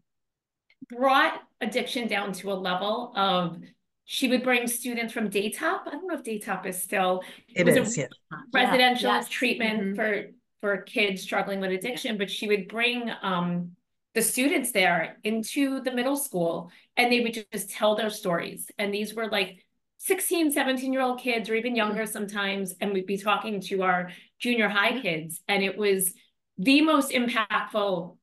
brought 0.88 1.40
addiction 1.61 2.07
down 2.07 2.33
to 2.33 2.53
a 2.53 2.55
level 2.55 3.12
of 3.16 3.59
she 4.06 4.28
would 4.28 4.42
bring 4.42 4.66
students 4.68 5.12
from 5.12 5.28
Daytop. 5.28 5.80
I 5.86 5.90
don't 5.90 6.06
know 6.06 6.14
if 6.14 6.22
Daytop 6.22 6.64
is 6.64 6.80
still 6.80 7.22
it, 7.54 7.68
it 7.68 7.76
is, 7.76 7.98
yeah. 7.98 8.06
residential 8.54 9.10
yeah, 9.10 9.16
yes. 9.16 9.28
treatment 9.28 9.80
mm 9.80 9.88
-hmm. 9.88 9.96
for 9.96 10.32
for 10.60 10.82
kids 10.82 11.22
struggling 11.22 11.60
with 11.60 11.72
addiction, 11.72 12.16
but 12.16 12.30
she 12.30 12.46
would 12.46 12.68
bring 12.68 13.10
um, 13.22 13.76
the 14.14 14.22
students 14.22 14.72
there 14.72 15.18
into 15.22 15.80
the 15.82 15.92
middle 15.92 16.16
school 16.16 16.70
and 16.96 17.12
they 17.12 17.20
would 17.20 17.46
just 17.52 17.70
tell 17.70 17.94
their 17.94 18.10
stories. 18.10 18.70
And 18.78 18.92
these 18.92 19.14
were 19.14 19.28
like 19.28 19.64
16, 19.98 20.52
17 20.52 20.92
year 20.92 21.02
old 21.02 21.20
kids 21.20 21.50
or 21.50 21.54
even 21.54 21.76
younger 21.76 22.06
sometimes. 22.06 22.74
And 22.80 22.92
we'd 22.92 23.06
be 23.06 23.18
talking 23.18 23.60
to 23.68 23.82
our 23.82 24.10
junior 24.38 24.68
high 24.68 25.00
kids. 25.00 25.40
And 25.48 25.62
it 25.62 25.76
was 25.76 26.14
the 26.56 26.80
most 26.80 27.12
impactful 27.12 28.16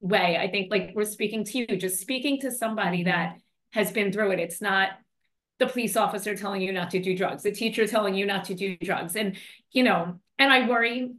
way. 0.00 0.36
I 0.36 0.50
think 0.50 0.70
like 0.70 0.92
we're 0.94 1.04
speaking 1.04 1.44
to 1.44 1.58
you, 1.58 1.66
just 1.76 2.00
speaking 2.00 2.40
to 2.40 2.50
somebody 2.50 3.04
that 3.04 3.36
has 3.72 3.92
been 3.92 4.12
through 4.12 4.32
it. 4.32 4.40
It's 4.40 4.60
not 4.60 4.90
the 5.60 5.66
police 5.66 5.96
officer 5.96 6.34
telling 6.34 6.62
you 6.62 6.72
not 6.72 6.90
to 6.90 7.00
do 7.00 7.16
drugs, 7.16 7.44
the 7.44 7.52
teacher 7.52 7.86
telling 7.86 8.14
you 8.14 8.26
not 8.26 8.44
to 8.46 8.54
do 8.54 8.76
drugs. 8.78 9.14
And, 9.14 9.36
you 9.70 9.84
know, 9.84 10.18
and 10.38 10.52
I 10.52 10.66
worry 10.66 11.12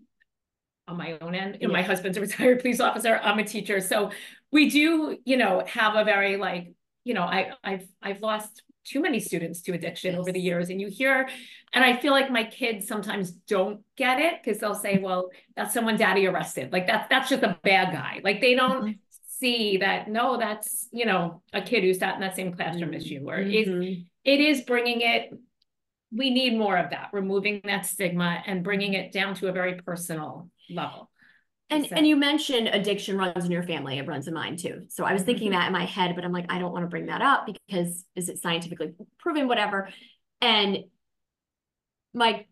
on 0.88 0.98
my 0.98 1.18
own 1.22 1.36
end, 1.36 1.60
know, 1.62 1.74
my 1.74 1.84
husband's 1.84 2.18
a 2.18 2.22
retired 2.28 2.60
police 2.60 2.80
officer, 2.80 3.20
I'm 3.24 3.40
a 3.40 3.46
teacher. 3.46 3.80
So 3.80 4.12
we 4.52 4.70
do, 4.70 5.18
you 5.24 5.38
know, 5.38 5.64
have 5.68 5.96
a 5.96 6.04
very 6.04 6.38
like, 6.38 6.74
you 7.04 7.14
know, 7.14 7.22
I, 7.22 7.52
I've, 7.64 7.88
I've 8.02 8.22
lost 8.22 8.64
too 8.84 9.00
many 9.00 9.20
students 9.20 9.62
to 9.62 9.74
addiction 9.74 10.14
yes. 10.14 10.20
over 10.20 10.32
the 10.32 10.40
years. 10.40 10.70
And 10.70 10.82
you 10.82 10.90
hear, 10.90 11.30
and 11.72 11.84
I 11.84 11.98
feel 11.98 12.12
like 12.12 12.32
my 12.32 12.44
kids 12.44 12.88
sometimes 12.88 13.30
don't 13.32 13.82
get 13.96 14.20
it 14.20 14.42
because 14.44 14.60
they'll 14.60 14.74
say, 14.74 14.98
well, 14.98 15.30
that's 15.56 15.72
someone 15.72 15.98
daddy 15.98 16.26
arrested. 16.26 16.74
Like 16.74 16.88
that's, 16.88 17.08
that's 17.10 17.30
just 17.30 17.44
a 17.44 17.60
bad 17.64 17.94
guy. 17.94 18.22
Like 18.24 18.42
they 18.42 18.56
don't, 18.56 18.84
mm 18.84 18.90
-hmm 18.90 19.00
see 19.42 19.78
that 19.78 20.08
no 20.08 20.38
that's 20.38 20.88
you 20.92 21.04
know 21.04 21.42
a 21.52 21.62
kid 21.62 21.84
who 21.84 21.94
sat 21.94 22.14
in 22.14 22.22
that 22.22 22.36
same 22.36 22.54
classroom 22.54 22.94
as 22.94 23.10
you 23.10 23.28
or 23.28 23.40
Mhm. 23.40 24.06
It, 24.24 24.40
is 24.40 24.62
bringing 24.62 25.02
it 25.02 25.32
we 26.14 26.30
need 26.30 26.58
more 26.58 26.78
of 26.78 26.90
that 26.90 27.10
removing 27.14 27.62
that 27.64 27.86
stigma 27.86 28.44
and 28.46 28.64
bringing 28.64 28.94
it 28.94 29.12
down 29.12 29.34
to 29.36 29.48
a 29.48 29.52
very 29.52 29.76
personal 29.76 30.50
level 30.70 31.10
And 31.70 31.86
So- 31.86 31.96
and 31.96 32.06
you 32.06 32.18
mentioned 32.18 32.68
addiction 32.68 33.18
runs 33.18 33.46
in 33.46 33.52
your 33.52 33.64
family, 33.64 33.98
it 33.98 34.08
runs 34.08 34.28
in 34.28 34.34
mine 34.34 34.58
too. 34.58 34.82
So 34.90 35.06
I 35.06 35.14
was 35.14 35.24
thinking 35.24 35.52
mm-hmm. 35.52 35.60
that 35.60 35.68
in 35.68 35.74
my 35.74 35.86
head, 35.86 36.16
but 36.16 36.26
I'm 36.26 36.34
like, 36.34 36.52
I 36.52 36.60
don't 36.60 36.74
want 36.74 36.84
to 36.84 36.90
bring 36.90 37.06
that 37.06 37.22
up 37.22 37.48
because 37.48 38.06
is 38.16 38.28
it 38.28 38.40
scientifically 38.40 38.94
proven, 39.20 39.48
whatever. 39.48 39.90
And 40.42 40.80
my 42.14 42.46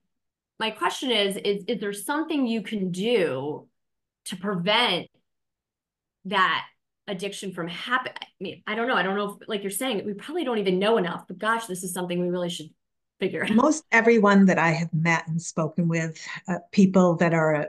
my 0.58 0.72
question 0.72 1.12
is, 1.12 1.36
is 1.36 1.64
is 1.68 1.80
there 1.80 1.94
something 1.94 2.48
you 2.48 2.62
can 2.62 2.92
do 2.92 3.68
to 4.26 4.36
prevent 4.38 5.08
that 6.26 6.66
addiction 7.10 7.52
from 7.52 7.68
happening? 7.68 8.16
I 8.22 8.28
mean, 8.40 8.64
I 8.68 8.76
don't 8.76 8.88
know. 8.88 8.96
I 8.96 9.04
don't 9.04 9.16
know 9.16 9.38
if 9.42 9.48
like 9.48 9.64
you're 9.64 9.72
saying, 9.72 10.06
we 10.06 10.14
probably 10.14 10.44
don't 10.44 10.58
even 10.60 10.80
know 10.80 10.98
enough, 10.98 11.26
but 11.28 11.38
gosh, 11.38 11.66
this 11.66 11.84
is 11.84 11.94
something 11.94 12.20
we 12.20 12.30
really 12.30 12.50
should 12.50 12.70
figure 13.20 13.44
out. 13.44 13.52
Most 13.52 13.84
everyone 13.92 14.46
that 14.46 14.58
I 14.58 14.72
have 14.72 14.94
met 14.94 15.28
and 15.28 15.42
spoken 15.42 15.88
with, 15.88 16.26
uh, 16.48 16.60
people 16.72 17.16
that 17.18 17.34
are 17.34 17.68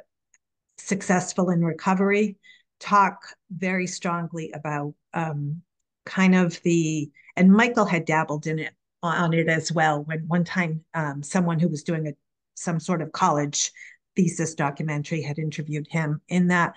successful 0.78 1.50
in 1.50 1.64
recovery, 1.64 2.36
talk 2.78 3.24
very 3.50 3.86
strongly 3.86 4.52
about 4.52 4.94
um, 5.12 5.62
kind 6.06 6.34
of 6.34 6.60
the, 6.62 7.10
and 7.36 7.52
Michael 7.52 7.84
had 7.84 8.04
dabbled 8.04 8.46
in 8.46 8.58
it 8.58 8.72
on 9.02 9.32
it 9.32 9.48
as 9.48 9.72
well. 9.72 10.02
When 10.04 10.20
one 10.28 10.44
time 10.44 10.84
um, 10.94 11.22
someone 11.22 11.58
who 11.58 11.68
was 11.68 11.82
doing 11.82 12.06
a 12.06 12.12
some 12.54 12.78
sort 12.78 13.00
of 13.00 13.10
college 13.12 13.72
thesis 14.16 14.54
documentary 14.54 15.22
had 15.22 15.38
interviewed 15.38 15.88
him 15.88 16.20
in 16.28 16.48
that. 16.48 16.74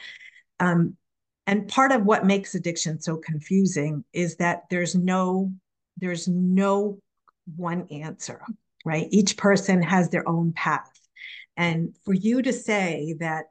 Um, 0.59 0.95
and 1.45 1.67
part 1.67 1.91
of 1.91 2.05
what 2.05 2.25
makes 2.25 2.55
addiction 2.55 2.99
so 2.99 3.17
confusing 3.17 4.03
is 4.13 4.37
that 4.37 4.63
there's 4.69 4.95
no 4.95 5.51
there's 5.97 6.27
no 6.27 6.99
one 7.55 7.87
answer 7.91 8.41
right? 8.85 9.07
Each 9.11 9.37
person 9.37 9.81
has 9.81 10.09
their 10.09 10.27
own 10.27 10.53
path. 10.53 10.99
And 11.55 11.95
for 12.03 12.13
you 12.13 12.41
to 12.41 12.51
say 12.51 13.15
that 13.19 13.45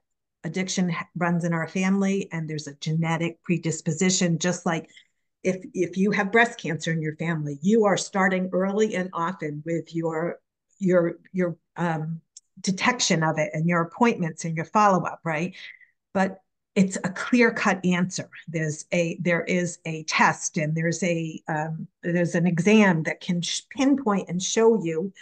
addiction 0.45 0.95
runs 1.17 1.45
in 1.45 1.53
our 1.53 1.69
family 1.69 2.29
and 2.33 2.49
there's 2.49 2.67
a 2.67 2.75
genetic 2.75 3.41
predisposition 3.45 4.41
just 4.41 4.67
like 4.67 4.91
if 5.45 5.65
if 5.73 5.97
you 5.97 6.11
have 6.11 6.33
breast 6.33 6.59
cancer 6.59 6.91
in 6.91 7.01
your 7.01 7.15
family 7.15 7.61
you 7.63 7.85
are 7.85 7.97
starting 7.97 8.51
early 8.53 8.97
and 8.97 9.09
often 9.13 9.63
with 9.65 9.95
your 9.95 10.41
your 10.81 11.19
your 11.33 11.57
um, 11.77 12.21
detection 12.61 13.23
of 13.23 13.39
it 13.39 13.51
and 13.53 13.69
your 13.69 13.83
appointments 13.83 14.45
and 14.45 14.57
your 14.57 14.65
follow-up 14.65 15.21
right? 15.23 15.55
But 16.13 16.42
it's 16.75 16.97
a 16.97 17.11
clear-cut 17.11 17.85
answer. 17.85 18.29
There's 18.49 18.87
a 18.93 19.19
there 19.21 19.45
is 19.45 19.79
a 19.85 20.05
test 20.05 20.57
and 20.57 20.75
there's 20.75 21.03
a 21.03 21.43
um, 21.49 21.87
there's 22.03 22.35
an 22.35 22.47
exam 22.47 23.03
that 23.03 23.21
can 23.21 23.43
pinpoint 23.71 24.29
and 24.29 24.43
show 24.43 24.83
you 24.83 25.13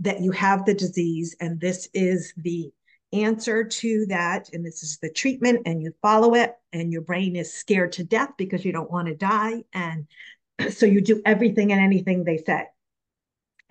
that 0.00 0.20
you 0.20 0.30
have 0.32 0.64
the 0.64 0.74
disease 0.74 1.36
and 1.40 1.60
this 1.60 1.88
is 1.94 2.32
the 2.36 2.70
answer 3.12 3.64
to 3.64 4.06
that 4.06 4.50
and 4.52 4.64
this 4.64 4.82
is 4.82 4.98
the 4.98 5.10
treatment 5.10 5.62
and 5.66 5.82
you 5.82 5.92
follow 6.00 6.34
it 6.34 6.54
and 6.72 6.92
your 6.92 7.02
brain 7.02 7.34
is 7.34 7.52
scared 7.52 7.92
to 7.92 8.04
death 8.04 8.30
because 8.38 8.64
you 8.64 8.72
don't 8.72 8.90
want 8.90 9.08
to 9.08 9.16
die 9.16 9.62
and 9.72 10.06
so 10.70 10.86
you 10.86 11.00
do 11.00 11.20
everything 11.24 11.72
and 11.72 11.80
anything 11.80 12.24
they 12.24 12.38
say. 12.38 12.64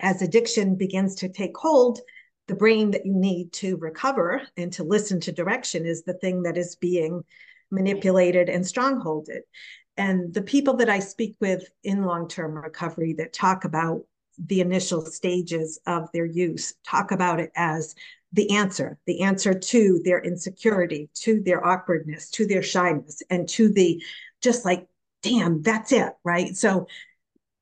As 0.00 0.22
addiction 0.22 0.76
begins 0.76 1.14
to 1.16 1.28
take 1.28 1.56
hold 1.56 2.00
the 2.50 2.56
brain 2.56 2.90
that 2.90 3.06
you 3.06 3.14
need 3.14 3.52
to 3.52 3.76
recover 3.76 4.42
and 4.56 4.72
to 4.72 4.82
listen 4.82 5.20
to 5.20 5.30
direction 5.30 5.86
is 5.86 6.02
the 6.02 6.14
thing 6.14 6.42
that 6.42 6.58
is 6.58 6.74
being 6.74 7.22
manipulated 7.70 8.48
and 8.48 8.66
strongholded. 8.66 9.42
And 9.96 10.34
the 10.34 10.42
people 10.42 10.74
that 10.78 10.90
i 10.90 10.98
speak 10.98 11.36
with 11.40 11.62
in 11.84 12.04
long-term 12.04 12.56
recovery 12.56 13.14
that 13.18 13.32
talk 13.32 13.64
about 13.64 14.00
the 14.36 14.60
initial 14.60 15.06
stages 15.06 15.78
of 15.86 16.10
their 16.12 16.24
use 16.24 16.74
talk 16.84 17.12
about 17.12 17.38
it 17.38 17.52
as 17.54 17.94
the 18.32 18.50
answer 18.56 18.98
the 19.06 19.20
answer 19.20 19.52
to 19.54 20.00
their 20.04 20.20
insecurity 20.20 21.08
to 21.14 21.40
their 21.42 21.64
awkwardness 21.64 22.30
to 22.30 22.46
their 22.46 22.62
shyness 22.62 23.22
and 23.30 23.48
to 23.48 23.68
the 23.72 24.02
just 24.40 24.64
like 24.64 24.88
damn 25.22 25.62
that's 25.62 25.92
it 25.92 26.14
right? 26.24 26.56
So 26.56 26.88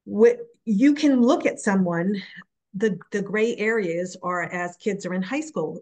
what 0.05 0.39
you 0.65 0.95
can 0.95 1.21
look 1.21 1.47
at 1.47 1.59
someone 1.59 2.23
the 2.79 2.99
the 3.11 3.23
gray 3.23 3.57
areas 3.57 4.17
are 4.23 4.43
as 4.43 4.77
kids 4.77 5.05
are 5.07 5.15
in 5.15 5.23
high 5.23 5.41
school. 5.41 5.81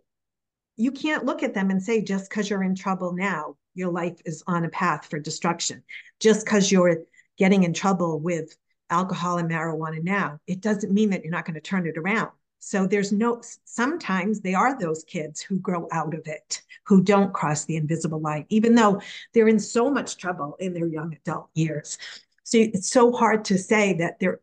You 0.76 0.92
can't 0.92 1.24
look 1.24 1.42
at 1.42 1.54
them 1.54 1.70
and 1.70 1.82
say 1.82 2.02
just 2.02 2.28
because 2.28 2.50
you're 2.50 2.62
in 2.62 2.74
trouble 2.74 3.12
now 3.12 3.56
your 3.74 3.92
life 3.92 4.20
is 4.24 4.42
on 4.46 4.64
a 4.64 4.70
path 4.70 5.06
for 5.06 5.18
destruction. 5.18 5.82
Just 6.18 6.44
because 6.44 6.72
you're 6.72 7.04
getting 7.36 7.62
in 7.62 7.74
trouble 7.74 8.18
with 8.18 8.56
alcohol 8.88 9.38
and 9.38 9.50
marijuana 9.50 10.02
now 10.02 10.38
it 10.46 10.60
doesn't 10.60 10.92
mean 10.92 11.10
that 11.10 11.22
you're 11.24 11.32
not 11.32 11.44
going 11.44 11.54
to 11.54 11.60
turn 11.60 11.86
it 11.86 11.98
around. 11.98 12.30
So 12.60 12.86
there's 12.86 13.12
no 13.12 13.42
sometimes 13.64 14.40
they 14.40 14.54
are 14.54 14.78
those 14.78 15.04
kids 15.04 15.40
who 15.40 15.58
grow 15.58 15.88
out 15.92 16.14
of 16.14 16.26
it 16.26 16.62
who 16.84 17.02
don't 17.02 17.34
cross 17.34 17.64
the 17.64 17.76
invisible 17.76 18.20
line 18.20 18.46
even 18.48 18.74
though 18.74 19.00
they're 19.34 19.48
in 19.48 19.58
so 19.58 19.90
much 19.90 20.16
trouble 20.16 20.56
in 20.60 20.72
their 20.72 20.86
young 20.86 21.14
adult 21.14 21.48
years. 21.54 21.98
So 22.44 22.58
it's 22.58 22.90
so 22.90 23.12
hard 23.12 23.44
to 23.46 23.58
say 23.58 23.94
that 23.94 24.18
they're 24.20 24.40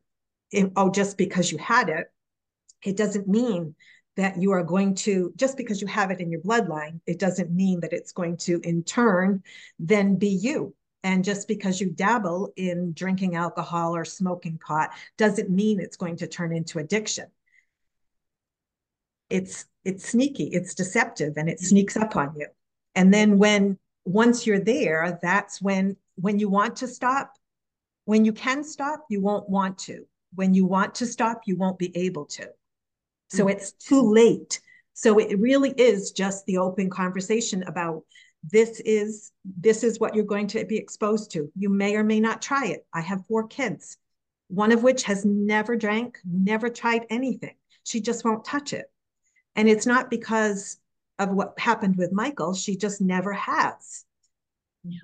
oh 0.75 0.91
just 0.91 1.17
because 1.17 1.51
you 1.51 1.57
had 1.57 1.89
it 1.89 2.11
it 2.85 2.97
doesn't 2.97 3.27
mean 3.27 3.75
that 4.15 4.39
you 4.39 4.51
are 4.51 4.63
going 4.63 4.93
to 4.93 5.33
just 5.35 5.57
because 5.57 5.81
you 5.81 5.87
have 5.87 6.11
it 6.11 6.19
in 6.19 6.29
your 6.29 6.41
bloodline 6.41 6.99
it 7.07 7.19
doesn't 7.19 7.51
mean 7.51 7.79
that 7.79 7.93
it's 7.93 8.11
going 8.11 8.37
to 8.37 8.59
in 8.63 8.83
turn 8.83 9.41
then 9.79 10.15
be 10.15 10.29
you. 10.29 10.75
And 11.03 11.23
just 11.23 11.49
because 11.49 11.81
you 11.81 11.89
dabble 11.89 12.53
in 12.55 12.93
drinking 12.93 13.35
alcohol 13.35 13.93
or 13.95 14.05
smoking 14.05 14.57
pot 14.57 14.91
doesn't 15.17 15.49
mean 15.49 15.81
it's 15.81 15.97
going 15.97 16.15
to 16.17 16.27
turn 16.27 16.55
into 16.55 16.79
addiction. 16.79 17.27
It's 19.29 19.65
it's 19.83 20.07
sneaky 20.07 20.45
it's 20.45 20.73
deceptive 20.73 21.33
and 21.35 21.49
it 21.49 21.59
sneaks 21.59 21.97
up 21.97 22.15
on 22.15 22.35
you. 22.37 22.47
And 22.95 23.13
then 23.13 23.37
when 23.37 23.77
once 24.05 24.47
you're 24.47 24.59
there 24.59 25.19
that's 25.21 25.61
when 25.61 25.97
when 26.15 26.39
you 26.39 26.49
want 26.49 26.77
to 26.77 26.87
stop. 26.87 27.33
When 28.05 28.23
you 28.23 28.33
can 28.33 28.63
stop 28.63 29.05
you 29.09 29.19
won't 29.19 29.49
want 29.49 29.77
to. 29.79 30.05
When 30.35 30.53
you 30.53 30.65
want 30.65 30.95
to 30.95 31.05
stop 31.05 31.41
you 31.45 31.57
won't 31.57 31.79
be 31.79 31.95
able 31.97 32.25
to 32.25 32.49
so 33.33 33.45
mm-hmm. 33.45 33.49
it's 33.49 33.71
too 33.73 34.01
late. 34.01 34.61
So 34.93 35.19
it 35.19 35.39
really 35.39 35.71
is 35.71 36.11
just 36.11 36.45
the 36.45 36.57
open 36.57 36.89
conversation 36.89 37.63
about 37.63 38.03
this 38.43 38.79
is 38.81 39.31
this 39.43 39.83
is 39.83 39.99
what 39.99 40.15
you're 40.15 40.25
going 40.25 40.47
to 40.47 40.65
be 40.65 40.77
exposed 40.77 41.31
to. 41.31 41.51
You 41.55 41.69
may 41.69 41.95
or 41.95 42.03
may 42.03 42.19
not 42.19 42.41
try 42.41 42.67
it. 42.67 42.85
I 42.93 43.01
have 43.01 43.25
four 43.27 43.47
kids 43.47 43.97
one 44.53 44.71
of 44.71 44.83
which 44.83 45.03
has 45.03 45.25
never 45.25 45.75
drank 45.75 46.19
never 46.23 46.69
tried 46.69 47.05
anything. 47.09 47.55
She 47.83 48.01
just 48.01 48.23
won't 48.23 48.45
touch 48.45 48.71
it. 48.71 48.85
And 49.55 49.67
it's 49.67 49.87
not 49.87 50.09
because 50.09 50.77
of 51.19 51.29
what 51.31 51.59
happened 51.59 51.95
with 51.95 52.11
michael. 52.11 52.53
She 52.53 52.75
just 52.75 53.01
never 53.01 53.33
has. 53.33 54.05
Yeah. 54.83 54.99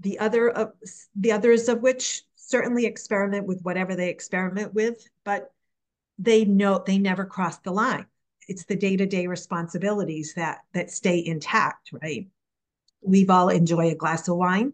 the 0.00 0.18
other 0.18 0.48
of 0.48 0.72
the 1.14 1.32
others 1.32 1.68
of 1.68 1.82
which 1.82 2.22
certainly 2.36 2.86
experiment 2.86 3.46
with 3.46 3.60
whatever 3.62 3.94
they 3.94 4.08
experiment 4.08 4.72
with 4.72 5.06
but 5.24 5.52
they 6.18 6.44
know 6.44 6.82
they 6.84 6.98
never 6.98 7.24
cross 7.24 7.58
the 7.58 7.72
line. 7.72 8.06
It's 8.48 8.64
the 8.64 8.76
day-to-day 8.76 9.26
responsibilities 9.26 10.34
that 10.34 10.60
that 10.72 10.90
stay 10.90 11.24
intact 11.24 11.90
right? 12.02 12.28
We've 13.02 13.30
all 13.30 13.48
enjoy 13.48 13.90
a 13.90 13.94
glass 13.94 14.28
of 14.28 14.36
wine. 14.36 14.72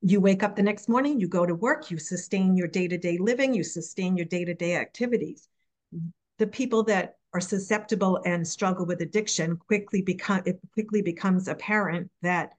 You 0.00 0.20
wake 0.20 0.42
up 0.42 0.56
the 0.56 0.62
next 0.62 0.88
morning 0.88 1.20
you 1.20 1.28
go 1.28 1.46
to 1.46 1.54
work 1.54 1.90
you 1.90 1.98
sustain 1.98 2.56
your 2.56 2.68
day-to-day 2.68 3.18
living 3.18 3.54
you 3.54 3.64
sustain 3.64 4.16
your 4.16 4.26
day-to-day 4.26 4.76
activities. 4.76 5.48
The 6.38 6.46
people 6.46 6.84
that 6.84 7.16
are 7.32 7.40
susceptible 7.40 8.20
and 8.24 8.46
struggle 8.46 8.86
with 8.86 9.00
addiction 9.00 9.56
quickly 9.56 10.02
become 10.02 10.42
it 10.44 10.58
quickly 10.72 11.02
becomes 11.02 11.48
apparent 11.48 12.10
that 12.22 12.50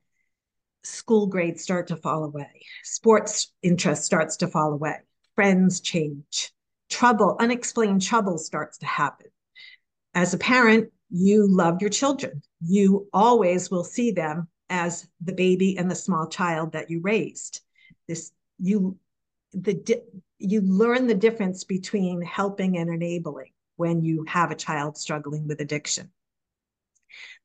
school 0.83 1.27
grades 1.27 1.63
start 1.63 1.87
to 1.87 1.95
fall 1.95 2.23
away 2.23 2.65
sports 2.83 3.51
interest 3.61 4.03
starts 4.03 4.37
to 4.37 4.47
fall 4.47 4.71
away 4.71 4.95
friends 5.35 5.81
change 5.81 6.53
trouble 6.89 7.35
unexplained 7.39 8.01
trouble 8.01 8.37
starts 8.37 8.77
to 8.77 8.85
happen 8.85 9.27
as 10.13 10.33
a 10.33 10.37
parent 10.37 10.91
you 11.09 11.47
love 11.47 11.81
your 11.81 11.89
children 11.89 12.41
you 12.61 13.07
always 13.13 13.69
will 13.69 13.83
see 13.83 14.11
them 14.11 14.47
as 14.69 15.07
the 15.21 15.33
baby 15.33 15.77
and 15.77 15.89
the 15.89 15.95
small 15.95 16.27
child 16.27 16.71
that 16.73 16.89
you 16.89 16.99
raised 17.01 17.61
this 18.07 18.31
you 18.59 18.97
the 19.53 20.01
you 20.39 20.61
learn 20.61 21.07
the 21.07 21.15
difference 21.15 21.63
between 21.63 22.21
helping 22.21 22.77
and 22.77 22.89
enabling 22.89 23.51
when 23.75 24.01
you 24.01 24.25
have 24.27 24.51
a 24.51 24.55
child 24.55 24.97
struggling 24.97 25.47
with 25.47 25.61
addiction 25.61 26.11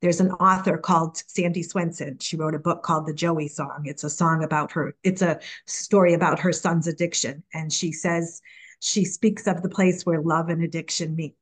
there's 0.01 0.19
an 0.19 0.31
author 0.31 0.77
called 0.77 1.17
Sandy 1.27 1.63
Swenson. 1.63 2.19
She 2.19 2.35
wrote 2.35 2.55
a 2.55 2.59
book 2.59 2.83
called 2.83 3.05
The 3.07 3.13
Joey 3.13 3.47
Song. 3.47 3.83
It's 3.85 4.03
a 4.03 4.09
song 4.09 4.43
about 4.43 4.71
her, 4.73 4.95
it's 5.03 5.21
a 5.21 5.39
story 5.65 6.13
about 6.13 6.39
her 6.39 6.51
son's 6.51 6.87
addiction. 6.87 7.43
And 7.53 7.71
she 7.71 7.91
says, 7.91 8.41
she 8.83 9.05
speaks 9.05 9.47
of 9.47 9.61
the 9.61 9.69
place 9.69 10.05
where 10.05 10.21
love 10.21 10.49
and 10.49 10.61
addiction 10.61 11.15
meet, 11.15 11.35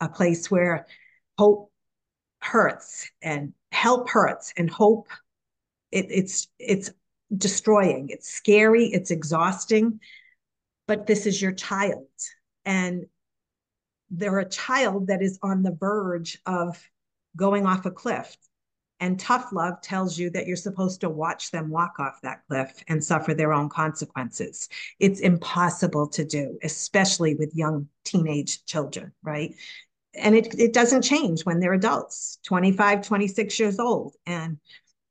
a 0.00 0.08
place 0.08 0.50
where 0.50 0.86
hope 1.38 1.70
hurts 2.40 3.08
and 3.22 3.52
help 3.70 4.08
hurts 4.08 4.52
and 4.56 4.68
hope 4.68 5.06
it, 5.92 6.06
it's 6.10 6.48
it's 6.58 6.90
destroying. 7.36 8.08
It's 8.10 8.28
scary, 8.28 8.86
it's 8.86 9.12
exhausting, 9.12 10.00
but 10.88 11.06
this 11.06 11.24
is 11.24 11.40
your 11.40 11.52
child. 11.52 12.08
And 12.64 13.06
they're 14.10 14.40
a 14.40 14.48
child 14.48 15.06
that 15.06 15.22
is 15.22 15.38
on 15.40 15.62
the 15.62 15.76
verge 15.78 16.38
of 16.46 16.82
going 17.36 17.64
off 17.64 17.86
a 17.86 17.92
cliff. 17.92 18.36
And 19.00 19.18
tough 19.18 19.52
love 19.52 19.80
tells 19.80 20.18
you 20.18 20.30
that 20.30 20.46
you're 20.46 20.56
supposed 20.56 21.00
to 21.02 21.08
watch 21.08 21.50
them 21.50 21.70
walk 21.70 21.94
off 21.98 22.20
that 22.22 22.42
cliff 22.48 22.72
and 22.88 23.02
suffer 23.02 23.34
their 23.34 23.52
own 23.52 23.68
consequences. 23.68 24.68
It's 24.98 25.20
impossible 25.20 26.08
to 26.08 26.24
do, 26.24 26.58
especially 26.62 27.34
with 27.34 27.54
young 27.54 27.88
teenage 28.04 28.64
children, 28.64 29.12
right? 29.22 29.54
And 30.14 30.34
it, 30.34 30.58
it 30.58 30.72
doesn't 30.72 31.02
change 31.02 31.44
when 31.44 31.60
they're 31.60 31.74
adults, 31.74 32.38
25, 32.44 33.06
26 33.06 33.58
years 33.60 33.78
old. 33.78 34.14
And 34.26 34.58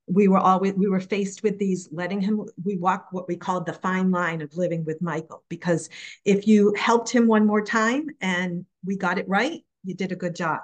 we 0.08 0.28
were 0.28 0.40
always 0.40 0.74
we 0.74 0.88
were 0.88 1.02
faced 1.02 1.44
with 1.44 1.60
these 1.60 1.90
letting 1.92 2.22
him 2.22 2.46
we 2.64 2.78
walk 2.78 3.08
what 3.12 3.28
we 3.28 3.36
called 3.36 3.66
the 3.66 3.74
fine 3.74 4.10
line 4.10 4.42
of 4.42 4.56
living 4.56 4.86
with 4.86 5.02
michael 5.02 5.44
because 5.50 5.90
if 6.24 6.48
you 6.48 6.74
helped 6.78 7.10
him 7.10 7.28
one 7.28 7.46
more 7.46 7.62
time 7.62 8.08
and 8.22 8.66
we 8.86 8.96
got 8.96 9.18
it 9.18 9.28
right 9.28 9.64
you 9.84 9.94
did 9.94 10.14
a 10.14 10.16
good 10.16 10.34
job 10.34 10.62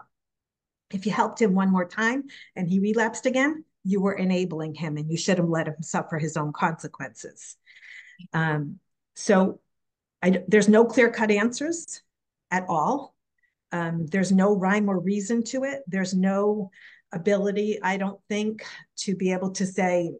if 0.93 1.05
you 1.05 1.11
helped 1.11 1.41
him 1.41 1.53
one 1.53 1.71
more 1.71 1.87
time 1.87 2.23
and 2.55 2.69
he 2.69 2.79
relapsed 2.79 3.25
again 3.25 3.63
you 3.83 4.01
were 4.01 4.13
enabling 4.13 4.75
him 4.75 4.97
and 4.97 5.09
you 5.11 5.17
should 5.17 5.37
have 5.37 5.49
let 5.49 5.67
him 5.67 5.81
suffer 5.81 6.17
his 6.17 6.37
own 6.37 6.53
consequences. 6.53 7.57
Um, 8.33 8.79
so 9.15 9.59
I, 10.21 10.43
there's 10.47 10.69
no 10.69 10.85
clear 10.85 11.11
cut 11.11 11.31
answers 11.31 12.01
at 12.49 12.65
all. 12.69 13.13
Um, 13.71 14.05
there's 14.07 14.31
no 14.31 14.55
rhyme 14.55 14.89
or 14.89 14.99
reason 14.99 15.43
to 15.45 15.63
it. 15.63 15.81
There's 15.87 16.13
no 16.13 16.71
ability, 17.11 17.79
I 17.83 17.97
don't 17.97 18.19
think, 18.29 18.65
to 18.99 19.15
be 19.15 19.33
able 19.33 19.51
to 19.51 19.65
say 19.65 20.13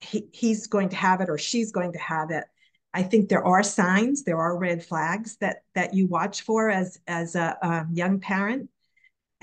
he, 0.00 0.28
he's 0.32 0.66
going 0.66 0.88
to 0.90 0.96
have 0.96 1.20
it 1.20 1.28
or 1.28 1.38
she's 1.38 1.72
going 1.72 1.92
to 1.92 1.98
have 1.98 2.30
it. 2.30 2.44
I 2.94 3.02
think 3.02 3.28
there 3.28 3.44
are 3.44 3.64
signs, 3.64 4.22
there 4.22 4.38
are 4.38 4.56
red 4.56 4.84
flags 4.84 5.36
that 5.38 5.64
that 5.74 5.94
you 5.94 6.06
watch 6.06 6.42
for 6.42 6.70
as 6.70 7.00
as 7.08 7.34
a 7.34 7.58
um, 7.60 7.88
young 7.92 8.20
parent, 8.20 8.70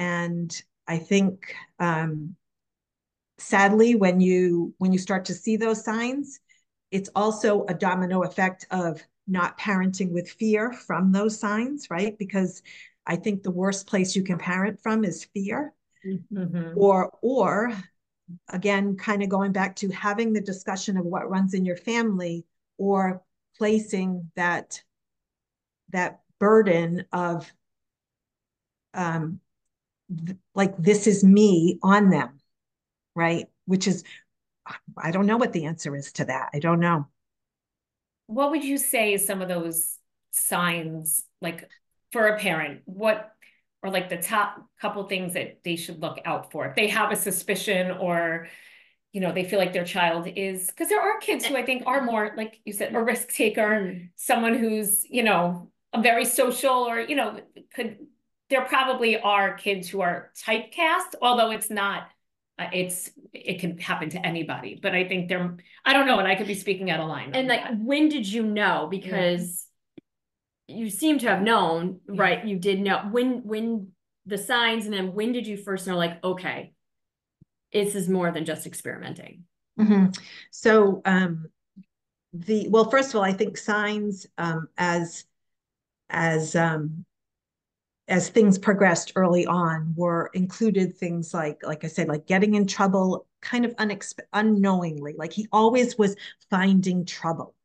and 0.02 0.64
I 0.88 0.98
think 0.98 1.56
um, 1.78 2.36
sadly 3.38 3.94
when 3.94 4.20
you 4.20 4.74
when 4.80 4.92
you 4.92 4.98
start 4.98 5.26
to 5.26 5.36
see 5.36 5.58
those 5.58 5.86
signs, 5.86 6.40
it's 6.90 7.12
also 7.16 7.66
a 7.68 7.76
domino 7.76 8.24
effect 8.24 8.66
of 8.72 9.00
not 9.28 9.60
parenting 9.60 10.10
with 10.10 10.28
fear 10.28 10.74
from 10.74 11.12
those 11.12 11.40
signs, 11.40 11.92
right? 11.92 12.18
Because 12.18 12.64
I 13.06 13.16
think 13.16 13.44
the 13.44 13.52
worst 13.52 13.86
place 13.86 14.16
you 14.16 14.24
can 14.24 14.40
parent 14.40 14.82
from 14.82 15.06
is 15.06 15.26
fear. 15.36 15.72
Mm-hmm. 16.04 16.74
Or, 16.76 17.16
or 17.22 17.72
again, 18.50 18.98
kind 18.98 19.22
of 19.22 19.30
going 19.30 19.52
back 19.52 19.76
to 19.78 19.90
having 19.90 20.34
the 20.34 20.42
discussion 20.42 20.98
of 20.98 21.06
what 21.06 21.30
runs 21.30 21.54
in 21.54 21.64
your 21.64 21.78
family 21.78 22.48
or 22.80 23.22
placing 23.56 24.32
that 24.36 24.82
that 25.92 26.22
burden 26.40 27.06
of 27.12 27.52
um 28.94 29.40
like 30.56 30.78
this 30.78 31.08
is 31.08 31.24
me 31.24 31.80
on 31.82 32.10
them 32.10 32.42
right? 33.16 33.48
Which 33.66 33.88
is 33.88 34.04
i 34.96 35.10
don't 35.10 35.26
know 35.26 35.38
what 35.38 35.54
the 35.54 35.66
answer 35.66 35.96
is 35.96 36.12
to 36.14 36.26
that. 36.26 36.50
I 36.54 36.60
don't 36.60 36.80
know. 36.80 37.08
What 38.28 38.52
would 38.52 38.64
you 38.64 38.78
say 38.78 39.18
some 39.18 39.42
of 39.42 39.50
those 39.50 39.98
signs 40.32 41.24
like 41.42 41.70
for 42.12 42.28
a 42.28 42.40
parent? 42.40 42.82
What 42.86 43.32
or 43.84 43.90
like 43.90 44.10
the 44.10 44.18
top 44.18 44.64
couple 44.80 45.04
things 45.08 45.34
that 45.34 45.64
they 45.64 45.76
should 45.76 46.00
look 46.00 46.20
out 46.26 46.52
for? 46.52 46.68
If 46.68 46.76
they 46.76 46.88
have 46.88 47.12
a 47.12 47.16
suspicion 47.16 47.92
or 47.92 48.48
you 49.12 49.20
know 49.20 49.34
they 49.34 49.44
feel 49.44 49.60
like 49.60 49.74
their 49.74 49.84
child 49.84 50.28
is 50.36 50.68
because 50.68 50.88
there 50.88 51.02
are 51.02 51.20
kids 51.20 51.44
who 51.46 51.58
i 51.58 51.66
think 51.66 51.84
are 51.86 52.02
more 52.02 52.32
like 52.38 52.62
you 52.64 52.72
said 52.72 52.96
a 52.96 53.04
risk 53.04 53.28
taker 53.34 54.00
someone 54.16 54.56
who's 54.56 55.04
you 55.10 55.22
know 55.22 55.70
a 55.92 56.02
very 56.02 56.24
social 56.24 56.88
or 56.88 57.02
you 57.02 57.18
know 57.18 57.38
could 57.74 57.98
there 58.52 58.64
probably 58.66 59.20
are 59.20 59.56
kids 59.56 59.90
who 59.90 60.02
are 60.02 60.32
typecast 60.46 61.16
although 61.22 61.50
it's 61.50 61.72
not 61.72 62.08
uh, 62.60 62.68
it's 62.72 63.10
it 63.34 63.60
can 63.60 63.80
happen 63.80 64.10
to 64.10 64.24
anybody 64.24 64.80
but 64.80 64.94
i 64.94 65.04
think 65.04 65.28
they're 65.28 65.58
i 65.84 65.94
don't 65.94 66.06
know 66.06 66.20
and 66.20 66.28
i 66.28 66.36
could 66.36 66.48
be 66.48 66.54
speaking 66.54 66.92
out 66.92 67.00
of 67.00 67.08
line 67.08 67.32
and 67.34 67.48
like 67.48 67.64
that. 67.64 67.80
when 67.80 68.08
did 68.10 68.28
you 68.28 68.44
know 68.44 68.88
because 68.92 69.66
you 70.72 70.90
seem 70.90 71.20
to 71.20 71.28
have 71.28 71.42
known, 71.42 72.00
right? 72.08 72.46
You 72.46 72.58
did 72.58 72.80
know 72.80 73.08
when 73.12 73.44
when 73.44 73.90
the 74.26 74.38
signs, 74.38 74.86
and 74.86 74.94
then 74.94 75.14
when 75.14 75.32
did 75.32 75.48
you 75.48 75.58
first 75.58 75.88
know, 75.88 75.98
like, 75.98 76.24
okay, 76.24 76.74
this 77.74 77.96
is 77.96 78.10
more 78.10 78.32
than 78.32 78.46
just 78.46 78.66
experimenting? 78.66 79.44
Mm-hmm. 79.80 80.08
So, 80.52 81.02
um, 81.06 81.50
the 82.34 82.68
well, 82.70 82.90
first 82.90 83.10
of 83.10 83.16
all, 83.16 83.24
I 83.24 83.34
think 83.34 83.58
signs 83.58 84.28
um, 84.38 84.68
as 84.78 85.26
as 86.10 86.56
um, 86.56 87.06
as 88.12 88.30
things 88.30 88.60
progressed 88.60 89.14
early 89.16 89.46
on 89.48 89.94
were 89.96 90.30
included 90.34 90.96
things 90.96 91.34
like 91.34 91.60
like 91.64 91.84
i 91.84 91.88
said 91.88 92.08
like 92.08 92.28
getting 92.28 92.54
in 92.54 92.68
trouble 92.68 93.26
kind 93.42 93.66
of 93.66 93.76
unexpe- 93.78 94.20
unknowingly 94.34 95.16
like 95.18 95.34
he 95.34 95.48
always 95.52 95.98
was 95.98 96.16
finding 96.50 97.06
trouble 97.06 97.56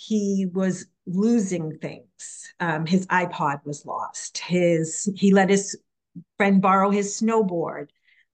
he 0.00 0.46
was 0.54 0.86
losing 1.04 1.78
things. 1.78 2.52
Um, 2.58 2.86
his 2.86 3.06
iPod 3.08 3.66
was 3.66 3.84
lost. 3.84 4.38
His 4.38 5.10
he 5.14 5.32
let 5.32 5.50
his 5.50 5.76
friend 6.38 6.62
borrow 6.62 6.88
his 6.88 7.20
snowboard, 7.20 7.88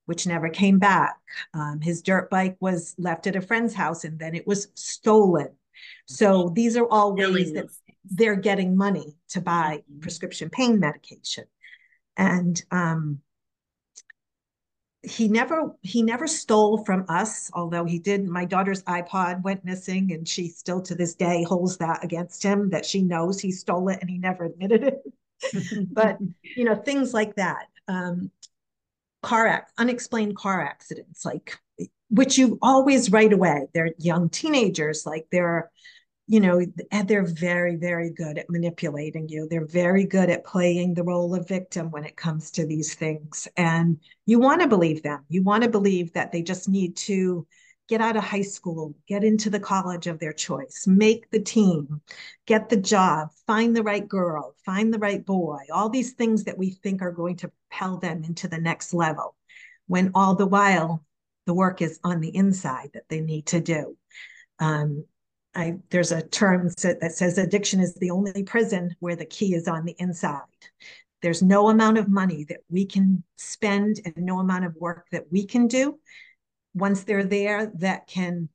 which 0.05 0.29
never 0.29 0.48
came 0.48 0.79
back. 0.79 1.16
Um, 1.55 1.81
his 1.81 2.02
dirt 2.02 2.31
bike 2.31 2.57
was 2.61 2.94
left 2.98 3.26
at 3.26 3.35
a 3.35 3.40
friend's 3.40 3.74
house 3.74 4.05
and 4.05 4.16
then 4.16 4.37
it 4.37 4.46
was 4.46 4.68
stolen. 4.74 5.48
So 6.07 6.52
these 6.55 6.76
are 6.76 6.87
all 6.88 7.16
ways 7.16 7.52
that 7.55 7.66
they're 8.05 8.37
getting 8.37 8.76
money 8.76 9.16
to 9.31 9.40
buy 9.40 9.83
mm-hmm. 9.90 10.00
prescription 10.00 10.50
pain 10.50 10.79
medication. 10.79 11.44
And 12.16 12.62
um, 12.70 13.20
he 15.07 15.29
never 15.29 15.72
he 15.83 16.02
never 16.02 16.26
stole 16.26 16.85
from 16.85 17.05
us 17.09 17.50
although 17.55 17.85
he 17.85 17.98
did. 17.98 18.26
My 18.26 18.44
daughter's 18.44 18.83
ipod 18.85 19.42
went 19.42 19.64
missing 19.64 20.12
and 20.12 20.26
she 20.26 20.48
still 20.48 20.83
to 20.83 20.94
this 20.94 21.14
day 21.14 21.44
holds 21.44 21.76
that 21.79 22.02
against 22.02 22.42
him 22.42 22.70
that 22.70 22.85
she 22.85 23.02
knows 23.02 23.40
he 23.40 23.52
stole 23.52 23.88
it 23.88 23.98
and 24.00 24.11
he 24.11 24.18
never 24.18 24.44
admitted 24.44 24.83
it. 24.83 25.02
But 25.92 26.18
you 26.42 26.64
know 26.64 26.74
things 26.74 27.14
like 27.14 27.37
that 27.37 27.66
um, 27.88 28.31
car 29.22 29.46
ac- 29.46 29.72
unexplained 29.79 30.35
car 30.37 30.62
accidents 30.62 31.24
like 31.24 31.59
which 32.09 32.38
you 32.38 32.59
always 32.62 33.12
right 33.12 33.33
away 33.33 33.66
they're 33.74 33.94
young 33.98 34.29
teenagers 34.31 35.05
like 35.05 35.26
they're 35.31 35.70
you 36.28 36.40
know, 36.40 36.60
and 36.90 37.06
they're 37.06 37.24
very, 37.24 37.76
very 37.76 38.10
good 38.10 38.36
at 38.36 38.50
manipulating 38.50 39.28
you. 39.28 39.46
They're 39.48 39.66
very 39.66 40.04
good 40.04 40.28
at 40.28 40.44
playing 40.44 40.94
the 40.94 41.04
role 41.04 41.34
of 41.34 41.46
victim 41.46 41.90
when 41.90 42.04
it 42.04 42.16
comes 42.16 42.50
to 42.52 42.66
these 42.66 42.94
things. 42.94 43.46
And 43.56 44.00
you 44.24 44.40
want 44.40 44.60
to 44.60 44.68
believe 44.68 45.02
them. 45.02 45.24
You 45.28 45.42
want 45.42 45.62
to 45.62 45.68
believe 45.68 46.12
that 46.14 46.32
they 46.32 46.42
just 46.42 46.68
need 46.68 46.96
to 46.96 47.46
get 47.88 48.00
out 48.00 48.16
of 48.16 48.24
high 48.24 48.42
school, 48.42 48.96
get 49.06 49.22
into 49.22 49.48
the 49.50 49.60
college 49.60 50.08
of 50.08 50.18
their 50.18 50.32
choice, 50.32 50.84
make 50.88 51.30
the 51.30 51.40
team, 51.40 52.00
get 52.44 52.68
the 52.68 52.76
job, 52.76 53.28
find 53.46 53.76
the 53.76 53.82
right 53.84 54.08
girl, 54.08 54.56
find 54.64 54.92
the 54.92 54.98
right 54.98 55.24
boy, 55.24 55.60
all 55.72 55.88
these 55.88 56.14
things 56.14 56.44
that 56.44 56.58
we 56.58 56.70
think 56.70 57.00
are 57.02 57.12
going 57.12 57.36
to 57.36 57.52
propel 57.70 57.98
them 57.98 58.24
into 58.24 58.48
the 58.48 58.58
next 58.58 58.92
level, 58.92 59.36
when 59.86 60.10
all 60.16 60.34
the 60.34 60.46
while 60.46 61.04
the 61.46 61.54
work 61.54 61.80
is 61.80 62.00
on 62.02 62.20
the 62.20 62.34
inside 62.34 62.90
that 62.94 63.08
they 63.08 63.20
need 63.20 63.46
to 63.46 63.60
do. 63.60 63.96
Um, 64.58 65.04
I, 65.56 65.78
there's 65.90 66.12
a 66.12 66.22
term 66.22 66.68
that 66.82 67.12
says 67.12 67.38
addiction 67.38 67.80
is 67.80 67.94
the 67.94 68.10
only 68.10 68.42
prison 68.42 68.94
where 69.00 69.16
the 69.16 69.24
key 69.24 69.54
is 69.54 69.66
on 69.66 69.86
the 69.86 69.96
inside. 69.98 70.42
There's 71.22 71.42
no 71.42 71.70
amount 71.70 71.96
of 71.96 72.08
money 72.08 72.44
that 72.44 72.60
we 72.68 72.84
can 72.84 73.24
spend 73.36 74.00
and 74.04 74.14
no 74.18 74.38
amount 74.38 74.66
of 74.66 74.76
work 74.76 75.06
that 75.12 75.24
we 75.32 75.46
can 75.46 75.66
do 75.66 75.98
once 76.74 77.04
they're 77.04 77.24
there 77.24 77.72
that 77.78 78.06
can 78.06 78.50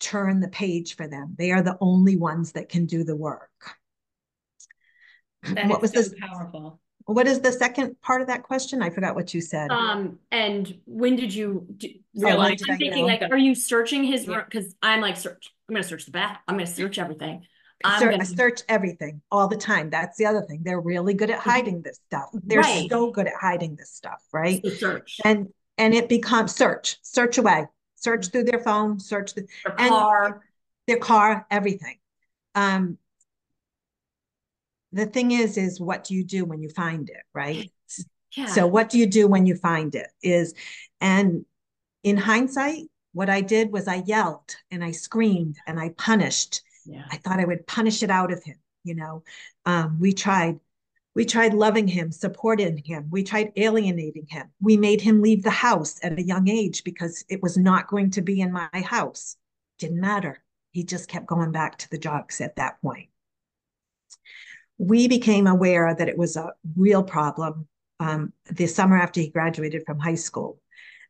turn 0.00 0.40
the 0.40 0.48
page 0.48 0.96
for 0.96 1.06
them. 1.06 1.34
They 1.38 1.52
are 1.52 1.62
the 1.62 1.76
only 1.80 2.16
ones 2.16 2.52
that 2.52 2.70
can 2.70 2.86
do 2.86 3.04
the 3.04 3.16
work. 3.16 3.50
That 5.42 5.68
what 5.68 5.82
was 5.82 5.92
so 5.92 6.00
this 6.00 6.14
powerful? 6.18 6.80
What 7.06 7.26
is 7.28 7.40
the 7.40 7.52
second 7.52 8.00
part 8.02 8.20
of 8.20 8.26
that 8.26 8.42
question? 8.42 8.82
I 8.82 8.90
forgot 8.90 9.14
what 9.14 9.32
you 9.32 9.40
said. 9.40 9.70
Um, 9.70 10.18
and 10.32 10.76
when 10.86 11.16
did 11.16 11.32
you 11.32 11.66
do, 11.76 11.88
realize? 12.14 12.60
Oh, 12.68 12.72
I'm 12.72 12.78
thinking, 12.78 13.06
like, 13.06 13.22
are 13.22 13.38
you 13.38 13.54
searching 13.54 14.04
his 14.04 14.26
room? 14.26 14.42
Because 14.44 14.74
I'm 14.82 15.00
like, 15.00 15.16
search. 15.16 15.52
I'm 15.68 15.74
going 15.74 15.82
to 15.82 15.88
search 15.88 16.04
the 16.04 16.10
bath. 16.10 16.38
I'm 16.48 16.56
going 16.56 16.66
to 16.66 16.72
search 16.72 16.98
everything. 16.98 17.46
I'm 17.84 18.00
Ser- 18.00 18.10
gonna... 18.10 18.24
search 18.24 18.62
everything 18.68 19.20
all 19.30 19.48
the 19.48 19.56
time. 19.56 19.90
That's 19.90 20.16
the 20.16 20.26
other 20.26 20.42
thing. 20.42 20.62
They're 20.64 20.80
really 20.80 21.14
good 21.14 21.30
at 21.30 21.38
hiding 21.38 21.82
this 21.82 22.00
stuff. 22.06 22.30
They're 22.32 22.60
right. 22.60 22.88
so 22.88 23.10
good 23.10 23.26
at 23.26 23.34
hiding 23.34 23.76
this 23.76 23.90
stuff, 23.90 24.22
right? 24.32 24.60
So 24.64 24.70
search. 24.70 25.20
And 25.24 25.48
and 25.78 25.92
it 25.92 26.08
becomes 26.08 26.54
search, 26.54 26.96
search 27.02 27.38
away, 27.38 27.66
search 27.96 28.28
through 28.28 28.44
their 28.44 28.60
phone, 28.60 28.98
search 28.98 29.34
the 29.34 29.46
their 29.64 29.88
car, 29.88 30.42
their 30.86 30.98
car, 30.98 31.46
everything. 31.50 31.98
Um, 32.54 32.98
the 34.92 35.06
thing 35.06 35.30
is 35.32 35.56
is 35.56 35.80
what 35.80 36.04
do 36.04 36.14
you 36.14 36.24
do 36.24 36.44
when 36.44 36.62
you 36.62 36.68
find 36.68 37.08
it 37.10 37.22
right 37.34 37.70
yeah. 38.36 38.46
so 38.46 38.66
what 38.66 38.88
do 38.88 38.98
you 38.98 39.06
do 39.06 39.26
when 39.26 39.46
you 39.46 39.56
find 39.56 39.94
it 39.94 40.08
is 40.22 40.54
and 41.00 41.44
in 42.02 42.16
hindsight 42.16 42.84
What 43.16 43.30
I 43.30 43.40
did 43.40 43.72
was 43.72 43.88
I 43.88 44.02
yelled 44.04 44.54
and 44.70 44.84
I 44.84 44.90
screamed 44.90 45.56
and 45.66 45.80
I 45.80 45.88
punished. 45.96 46.60
Yeah. 46.84 47.06
I 47.10 47.16
thought 47.16 47.40
I 47.40 47.46
would 47.46 47.66
punish 47.66 48.02
it 48.02 48.10
out 48.10 48.30
of 48.30 48.44
him. 48.44 48.58
You 48.84 48.94
know, 48.94 49.22
um, 49.64 49.98
we 49.98 50.12
tried 50.12 50.60
we 51.14 51.24
tried 51.24 51.54
loving 51.54 51.88
him, 51.88 52.12
supporting 52.12 52.76
him. 52.76 53.08
We 53.10 53.22
tried 53.22 53.52
alienating 53.56 54.26
him. 54.28 54.50
We 54.60 54.76
made 54.76 55.00
him 55.00 55.22
leave 55.22 55.42
the 55.42 55.50
house 55.50 55.98
at 56.02 56.18
a 56.18 56.22
young 56.22 56.46
age 56.46 56.84
because 56.84 57.24
it 57.30 57.42
was 57.42 57.56
not 57.56 57.88
going 57.88 58.10
to 58.10 58.20
be 58.20 58.42
in 58.42 58.52
my 58.52 58.68
house. 58.84 59.36
Didn't 59.78 60.00
matter. 60.00 60.42
He 60.72 60.84
just 60.84 61.08
kept 61.08 61.26
going 61.26 61.52
back 61.52 61.78
to 61.78 61.88
the 61.88 61.98
drugs 61.98 62.42
at 62.42 62.56
that 62.56 62.82
point. 62.82 63.08
We 64.78 65.08
became 65.08 65.46
aware 65.46 65.94
that 65.94 66.08
it 66.08 66.18
was 66.18 66.36
a 66.36 66.52
real 66.76 67.02
problem 67.02 67.66
um, 68.00 68.32
the 68.50 68.66
summer 68.66 68.98
after 68.98 69.20
he 69.20 69.28
graduated 69.28 69.84
from 69.86 69.98
high 69.98 70.16
school. 70.16 70.60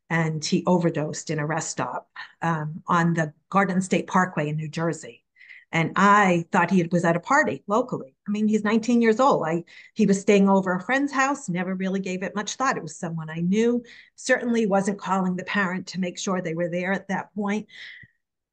And 0.09 0.45
he 0.45 0.63
overdosed 0.67 1.31
in 1.31 1.41
a 1.41 1.47
rest 1.47 1.71
stop 1.71 2.09
um, 2.41 2.83
on 2.87 3.15
the 3.15 3.33
Garden 3.51 3.83
State 3.83 4.07
Parkway 4.07 4.49
in 4.49 4.57
New 4.57 4.69
Jersey. 4.69 5.25
And 5.73 5.93
I 5.97 6.47
thought 6.53 6.71
he 6.71 6.85
was 6.85 7.05
at 7.05 7.17
a 7.17 7.21
party 7.21 7.65
locally. 7.67 8.15
I 8.27 8.31
mean, 8.31 8.47
he's 8.47 8.63
19 8.63 9.03
years 9.03 9.19
old. 9.19 9.45
I 9.47 9.65
he 9.95 10.07
was 10.07 10.21
staying 10.21 10.49
over 10.49 10.73
a 10.73 10.81
friend's 10.81 11.13
house, 11.13 11.49
never 11.49 11.75
really 11.75 11.99
gave 11.99 12.23
it 12.23 12.37
much 12.37 12.55
thought. 12.55 12.77
It 12.77 12.85
was 12.85 12.97
someone 12.97 13.29
I 13.29 13.41
knew. 13.41 13.83
Certainly 14.15 14.67
wasn't 14.67 15.01
calling 15.01 15.35
the 15.35 15.45
parent 15.45 15.89
to 15.89 16.01
make 16.01 16.19
sure 16.19 16.41
they 16.41 16.55
were 16.55 16.71
there 16.71 16.93
at 16.93 17.09
that 17.09 17.35
point. 17.35 17.67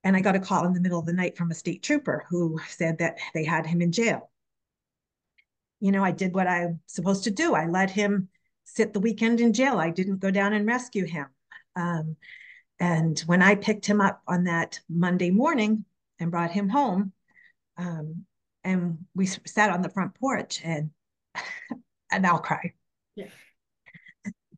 And 0.03 0.17
I 0.17 0.21
got 0.21 0.35
a 0.35 0.39
call 0.39 0.65
in 0.65 0.73
the 0.73 0.81
middle 0.81 0.99
of 0.99 1.05
the 1.05 1.13
night 1.13 1.37
from 1.37 1.51
a 1.51 1.55
state 1.55 1.83
trooper 1.83 2.25
who 2.29 2.59
said 2.67 2.97
that 2.97 3.19
they 3.33 3.43
had 3.43 3.67
him 3.67 3.81
in 3.81 3.91
jail. 3.91 4.31
You 5.83 5.91
know, 5.91 6.03
I 6.03 6.11
did 6.11 6.33
what 6.33 6.47
I'm 6.47 6.79
supposed 6.87 7.25
to 7.25 7.31
do. 7.31 7.53
I 7.53 7.67
let 7.67 7.91
him 7.91 8.29
sit 8.63 8.93
the 8.93 8.99
weekend 8.99 9.39
in 9.41 9.53
jail. 9.53 9.77
I 9.77 9.89
didn't 9.89 10.19
go 10.19 10.31
down 10.31 10.53
and 10.53 10.65
rescue 10.65 11.05
him. 11.05 11.27
Um, 11.75 12.15
and 12.79 13.19
when 13.27 13.41
I 13.41 13.55
picked 13.55 13.85
him 13.85 14.01
up 14.01 14.21
on 14.27 14.45
that 14.45 14.79
Monday 14.89 15.29
morning, 15.29 15.85
and 16.23 16.31
brought 16.31 16.51
him 16.51 16.69
home. 16.69 17.11
Um, 17.77 18.25
and 18.63 18.97
we 19.13 19.25
sat 19.25 19.69
on 19.69 19.81
the 19.81 19.89
front 19.89 20.15
porch 20.15 20.61
and 20.63 20.89
and 22.11 22.25
I'll 22.25 22.39
cry. 22.39 22.73
Yeah. 23.15 23.27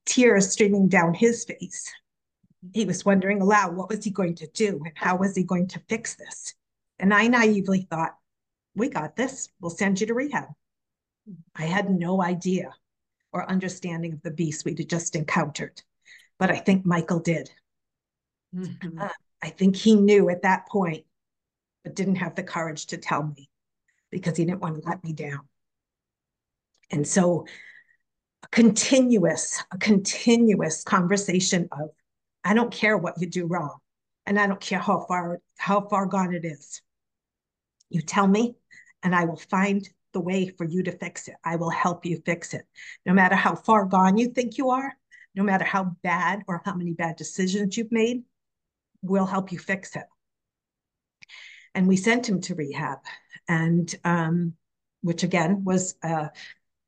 Tears 0.06 0.52
streaming 0.52 0.88
down 0.88 1.14
his 1.14 1.46
face. 1.46 1.92
He 2.74 2.86
was 2.86 3.06
wondering 3.06 3.42
aloud 3.42 3.76
what 3.76 3.90
was 3.90 4.04
he 4.04 4.12
going 4.12 4.36
to 4.36 4.48
do 4.48 4.80
and 4.84 4.94
how 4.96 5.18
was 5.18 5.36
he 5.36 5.44
going 5.44 5.68
to 5.70 5.82
fix 5.90 6.16
this? 6.16 6.54
And 7.00 7.14
I 7.14 7.28
naively 7.28 7.88
thought, 7.90 8.16
we 8.76 8.90
got 8.90 9.16
this. 9.16 9.50
We'll 9.60 9.72
send 9.72 10.02
you 10.02 10.08
to 10.08 10.14
rehab. 10.14 10.46
I 11.56 11.64
had 11.64 11.90
no 11.90 12.22
idea 12.22 12.74
or 13.34 13.50
understanding 13.50 14.14
of 14.14 14.22
the 14.22 14.32
beast 14.32 14.66
we'd 14.66 14.90
just 14.90 15.16
encountered, 15.16 15.82
but 16.40 16.52
I 16.52 16.58
think 16.58 16.86
Michael 16.86 17.20
did. 17.20 17.50
Mm-hmm. 18.56 19.00
Uh, 19.00 19.10
I 19.42 19.50
think 19.50 19.76
he 19.76 19.96
knew 19.96 20.30
at 20.30 20.44
that 20.44 20.68
point 20.68 21.06
but 21.84 21.96
didn't 21.96 22.16
have 22.16 22.36
the 22.36 22.44
courage 22.44 22.88
to 22.88 22.98
tell 22.98 23.24
me 23.24 23.50
because 24.10 24.36
he 24.36 24.44
didn't 24.44 24.62
want 24.62 24.82
to 24.82 24.90
let 24.90 25.04
me 25.04 25.14
down. 25.14 25.42
And 26.92 27.08
so 27.08 27.46
a 28.44 28.48
continuous, 28.48 29.64
a 29.72 29.78
continuous 29.78 30.84
conversation 30.84 31.70
of, 31.72 31.90
I 32.44 32.54
don't 32.54 32.72
care 32.72 32.98
what 32.98 33.22
you 33.22 33.28
do 33.28 33.46
wrong. 33.46 33.78
And 34.26 34.40
I 34.40 34.48
don't 34.48 34.60
care 34.60 34.80
how 34.80 35.06
far, 35.08 35.40
how 35.58 35.88
far 35.88 36.08
gone 36.08 36.34
it 36.34 36.44
is. 36.44 36.82
You 37.90 38.02
tell 38.02 38.28
me, 38.28 38.56
and 39.04 39.16
I 39.16 39.26
will 39.26 39.38
find 39.38 39.88
the 40.16 40.20
way 40.22 40.48
for 40.48 40.64
you 40.64 40.82
to 40.82 40.92
fix 40.92 41.28
it. 41.28 41.36
I 41.44 41.58
will 41.58 41.70
help 41.70 42.06
you 42.06 42.22
fix 42.26 42.54
it. 42.54 42.66
No 43.06 43.14
matter 43.14 43.36
how 43.36 43.54
far 43.54 43.86
gone 43.86 44.18
you 44.18 44.30
think 44.30 44.58
you 44.58 44.72
are, 44.72 44.92
no 45.36 45.44
matter 45.44 45.66
how 45.66 45.96
bad 46.02 46.42
or 46.48 46.62
how 46.66 46.74
many 46.74 46.94
bad 46.94 47.18
decisions 47.18 47.78
you've 47.78 47.92
made, 47.92 48.24
we'll 49.04 49.26
help 49.26 49.52
you 49.52 49.60
fix 49.60 49.96
it. 49.96 50.06
And 51.76 51.88
we 51.88 51.98
sent 51.98 52.28
him 52.28 52.40
to 52.42 52.56
rehab. 52.56 53.00
And 53.48 53.94
um, 54.04 54.54
which 55.06 55.22
again 55.22 55.64
was 55.64 55.96
uh, 56.04 56.28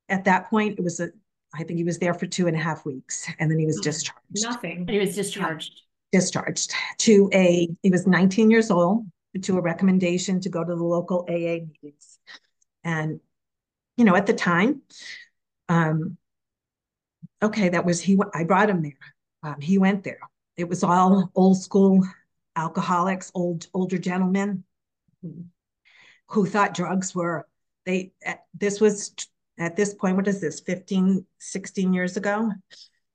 at 0.08 0.24
that 0.24 0.50
point 0.50 0.76
it 0.78 0.82
was 0.82 0.98
a 0.98 1.08
i 1.54 1.62
think 1.62 1.78
he 1.78 1.84
was 1.84 1.98
there 1.98 2.12
for 2.12 2.26
two 2.26 2.48
and 2.48 2.56
a 2.56 2.60
half 2.60 2.84
weeks 2.84 3.30
and 3.38 3.50
then 3.50 3.58
he 3.58 3.64
was 3.64 3.80
discharged. 3.80 4.20
Nothing. 4.42 4.86
He 4.88 4.98
was 4.98 5.14
discharged. 5.14 5.82
Discharged 6.12 6.74
to 6.98 7.30
a 7.32 7.68
he 7.82 7.90
was 7.90 8.06
19 8.06 8.50
years 8.50 8.70
old 8.70 9.06
to 9.42 9.56
a 9.56 9.60
recommendation 9.60 10.40
to 10.40 10.48
go 10.48 10.64
to 10.64 10.74
the 10.74 10.82
local 10.82 11.24
aa 11.30 11.58
meetings 11.70 12.17
and 12.88 13.20
you 13.98 14.04
know 14.04 14.16
at 14.16 14.26
the 14.26 14.32
time 14.32 14.80
um 15.68 16.16
okay 17.42 17.68
that 17.68 17.84
was 17.84 18.00
he 18.00 18.18
i 18.34 18.44
brought 18.44 18.70
him 18.70 18.82
there. 18.82 19.04
Um, 19.42 19.60
he 19.60 19.78
went 19.78 20.02
there. 20.02 20.18
It 20.56 20.68
was 20.68 20.82
all 20.82 21.30
old 21.34 21.62
school 21.62 22.02
alcoholics 22.56 23.30
old 23.34 23.66
older 23.74 23.98
gentlemen 23.98 24.64
who 26.28 26.46
thought 26.46 26.74
drugs 26.74 27.14
were 27.14 27.46
they 27.86 28.12
this 28.54 28.80
was 28.80 29.14
at 29.58 29.76
this 29.76 29.94
point 29.94 30.16
what 30.16 30.28
is 30.28 30.40
this 30.40 30.60
15 30.60 31.24
16 31.38 31.92
years 31.92 32.16
ago? 32.16 32.50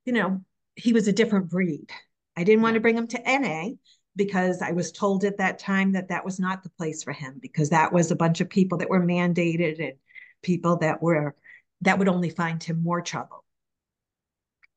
You 0.05 0.13
know 0.13 0.41
he 0.75 0.93
was 0.93 1.07
a 1.07 1.13
different 1.19 1.49
breed. 1.49 1.89
I 2.37 2.43
didn't 2.43 2.63
want 2.63 2.75
to 2.75 2.79
bring 2.79 2.97
him 2.97 3.07
to 3.07 3.39
na 3.39 3.69
because 4.15 4.61
i 4.61 4.71
was 4.71 4.91
told 4.91 5.23
at 5.23 5.37
that 5.37 5.59
time 5.59 5.91
that 5.91 6.09
that 6.09 6.25
was 6.25 6.39
not 6.39 6.63
the 6.63 6.69
place 6.69 7.03
for 7.03 7.13
him 7.13 7.37
because 7.41 7.69
that 7.69 7.91
was 7.91 8.11
a 8.11 8.15
bunch 8.15 8.41
of 8.41 8.49
people 8.49 8.77
that 8.77 8.89
were 8.89 9.01
mandated 9.01 9.83
and 9.83 9.93
people 10.41 10.77
that 10.77 11.01
were 11.01 11.35
that 11.81 11.99
would 11.99 12.07
only 12.07 12.29
find 12.29 12.63
him 12.63 12.81
more 12.81 13.01
trouble. 13.01 13.43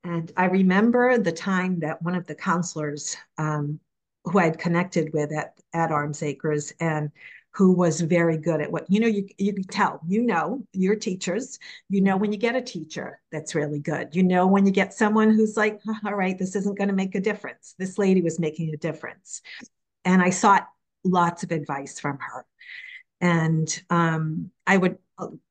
And 0.05 0.31
i 0.37 0.47
remember 0.47 1.19
the 1.19 1.33
time 1.33 1.81
that 1.81 2.03
one 2.03 2.15
of 2.15 2.27
the 2.27 2.35
counselors 2.35 3.17
um, 3.39 3.81
who 4.25 4.39
I'd 4.39 4.59
connected 4.59 5.13
with 5.13 5.33
at, 5.33 5.55
at 5.73 5.93
Arms 5.93 6.23
Acres 6.23 6.73
and 6.81 7.11
who 7.57 7.73
was 7.73 8.03
very 8.03 8.37
good 8.37 8.61
at 8.61 8.71
what 8.71 8.85
you 8.91 9.01
know 9.01 9.07
you 9.07 9.27
you 9.39 9.53
can 9.55 9.65
tell 9.65 10.01
you 10.07 10.23
know 10.23 10.63
your 10.73 10.95
teachers 10.95 11.59
you 11.89 12.03
know 12.03 12.17
when 12.17 12.31
you 12.31 12.39
get 12.39 12.55
a 12.55 12.61
teacher 12.61 13.19
that's 13.33 13.55
really 13.55 13.79
good 13.79 14.15
you 14.15 14.23
know 14.23 14.47
when 14.47 14.67
you 14.67 14.73
get 14.73 14.93
someone 14.93 15.31
who's 15.31 15.57
like 15.57 15.81
all 16.05 16.15
right 16.15 16.39
this 16.39 16.55
isn't 16.55 16.77
going 16.77 16.89
to 16.89 16.95
make 16.95 17.15
a 17.15 17.21
difference. 17.21 17.75
This 17.79 17.97
lady 17.99 18.21
was 18.21 18.39
making 18.39 18.75
a 18.75 18.77
difference. 18.77 19.41
And 20.05 20.21
i 20.23 20.31
sought 20.31 20.67
lots 21.03 21.43
of 21.45 21.51
advice 21.51 21.99
from 21.99 22.19
her. 22.19 22.45
And 23.21 23.83
um, 23.89 24.51
i 24.67 24.77
would 24.77 24.99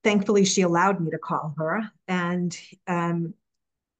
thankfully 0.03 0.45
she 0.45 0.61
allowed 0.61 1.01
me 1.01 1.09
to 1.09 1.17
call 1.17 1.55
her. 1.57 1.89
And 2.07 2.55
um, 2.87 3.33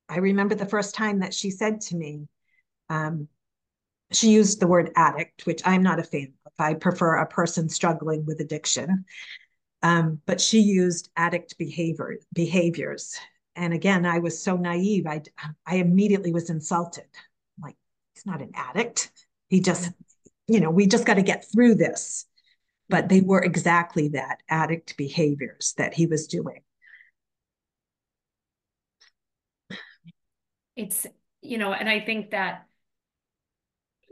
i 0.10 0.18
remember 0.18 0.54
the 0.54 0.68
first 0.68 0.94
time 0.94 1.20
that 1.20 1.34
she 1.34 1.50
said 1.50 1.82
to 1.82 1.96
me 1.96 2.28
um, 2.90 3.28
she 4.12 4.30
used 4.30 4.60
the 4.60 4.68
word 4.68 4.92
addict, 4.96 5.48
which 5.48 5.64
I'm 5.66 5.82
not 5.82 6.00
a 6.00 6.04
fan. 6.04 6.34
I 6.60 6.74
prefer 6.74 7.16
a 7.16 7.28
person 7.28 7.70
struggling 7.70 8.26
with 8.26 8.40
addiction. 8.40 9.06
Um, 9.84 10.22
but 10.26 10.42
she 10.42 10.60
used 10.60 11.10
addict 11.16 11.58
behavior 11.58 12.18
behaviors. 12.34 13.16
And 13.56 13.74
again, 13.74 14.06
I 14.06 14.20
was 14.20 14.42
so 14.42 14.58
naive. 14.58 15.06
I 15.08 15.22
I 15.66 15.76
immediately 15.76 16.32
was 16.34 16.50
insulted. 16.50 17.06
I'm 17.58 17.64
like 17.64 17.76
he's 18.14 18.26
not 18.26 18.42
an 18.42 18.52
addict. 18.56 19.12
He 19.48 19.60
just, 19.62 19.92
you 20.48 20.60
know, 20.60 20.72
we 20.72 20.88
just 20.88 21.06
got 21.06 21.16
to 21.16 21.22
get 21.22 21.46
through 21.52 21.76
this. 21.76 22.26
But 22.90 23.10
they 23.10 23.22
were 23.22 23.44
exactly 23.44 24.10
that 24.10 24.42
addict 24.50 24.98
behaviors 24.98 25.74
that 25.78 25.94
he 25.94 26.06
was 26.06 26.28
doing. 26.28 26.62
It's, 30.76 31.08
you 31.42 31.58
know, 31.58 31.74
and 31.74 31.90
I 31.90 32.02
think 32.02 32.32
that 32.32 32.68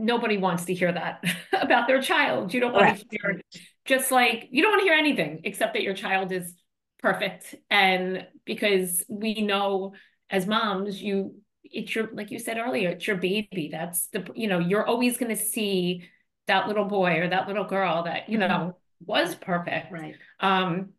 nobody 0.04 0.38
wants 0.38 0.66
to 0.66 0.74
hear 0.74 0.92
that 0.92 1.24
about 1.54 1.88
their 1.88 2.02
child. 2.02 2.54
You 2.54 2.60
don't 2.60 2.74
want 2.74 3.00
to 3.00 3.06
hear 3.10 3.42
just 3.86 4.12
like 4.12 4.50
you 4.52 4.62
don't 4.62 4.72
want 4.72 4.82
to 4.82 4.86
hear 4.86 4.98
anything 4.98 5.42
except 5.44 5.74
that 5.74 5.84
your 5.84 5.94
child 5.94 6.32
is 6.32 6.54
perfect. 7.02 7.56
And 7.70 8.28
because 8.46 9.04
we 9.10 9.42
know 9.42 9.94
as 10.30 10.46
moms, 10.46 11.02
you 11.02 11.36
it's 11.64 11.96
your 11.96 12.10
like 12.14 12.32
you 12.32 12.40
said 12.40 12.58
earlier, 12.58 12.90
it's 12.90 13.08
your 13.08 13.18
baby. 13.18 13.70
That's 13.72 14.08
the 14.08 14.28
you 14.36 14.48
know, 14.48 14.60
you're 14.60 14.86
always 14.86 15.18
gonna 15.18 15.36
see 15.36 16.04
that 16.48 16.68
little 16.68 16.86
boy 16.86 17.20
or 17.20 17.30
that 17.30 17.48
little 17.48 17.66
girl 17.66 18.04
that, 18.04 18.30
you 18.30 18.38
know, 18.38 18.48
mm-hmm. 18.48 18.70
was 19.06 19.34
perfect. 19.36 19.92
Right. 19.92 20.16
Um, 20.40 20.90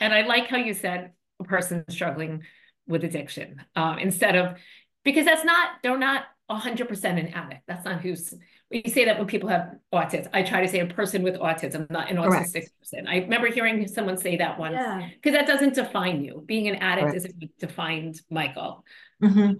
and 0.00 0.14
I 0.14 0.22
like 0.22 0.46
how 0.46 0.56
you 0.56 0.74
said 0.74 1.12
a 1.40 1.44
person 1.44 1.84
struggling 1.88 2.44
with 2.86 3.04
addiction 3.04 3.62
um, 3.74 3.98
instead 3.98 4.36
of 4.36 4.56
because 5.04 5.24
that's 5.24 5.44
not 5.44 5.70
they're 5.82 5.98
not 5.98 6.24
100% 6.50 7.04
an 7.04 7.28
addict. 7.28 7.62
That's 7.66 7.84
not 7.84 8.00
who's, 8.00 8.32
we 8.70 8.82
say 8.86 9.04
that 9.04 9.18
when 9.18 9.26
people 9.26 9.48
have 9.48 9.74
autism. 9.92 10.28
I 10.32 10.42
try 10.42 10.62
to 10.62 10.68
say 10.68 10.80
a 10.80 10.86
person 10.86 11.22
with 11.22 11.36
autism, 11.36 11.90
not 11.90 12.10
an 12.10 12.16
autistic 12.16 12.52
Correct. 12.52 12.78
person. 12.78 13.06
I 13.06 13.18
remember 13.18 13.48
hearing 13.48 13.86
someone 13.86 14.16
say 14.16 14.36
that 14.36 14.58
once 14.58 14.76
because 15.14 15.32
yeah. 15.34 15.42
that 15.42 15.46
doesn't 15.46 15.74
define 15.74 16.24
you. 16.24 16.42
Being 16.46 16.68
an 16.68 16.76
addict 16.76 17.08
Correct. 17.08 17.16
isn't 17.16 17.58
defined 17.58 18.20
Michael. 18.30 18.84
Mm-hmm. 19.22 19.52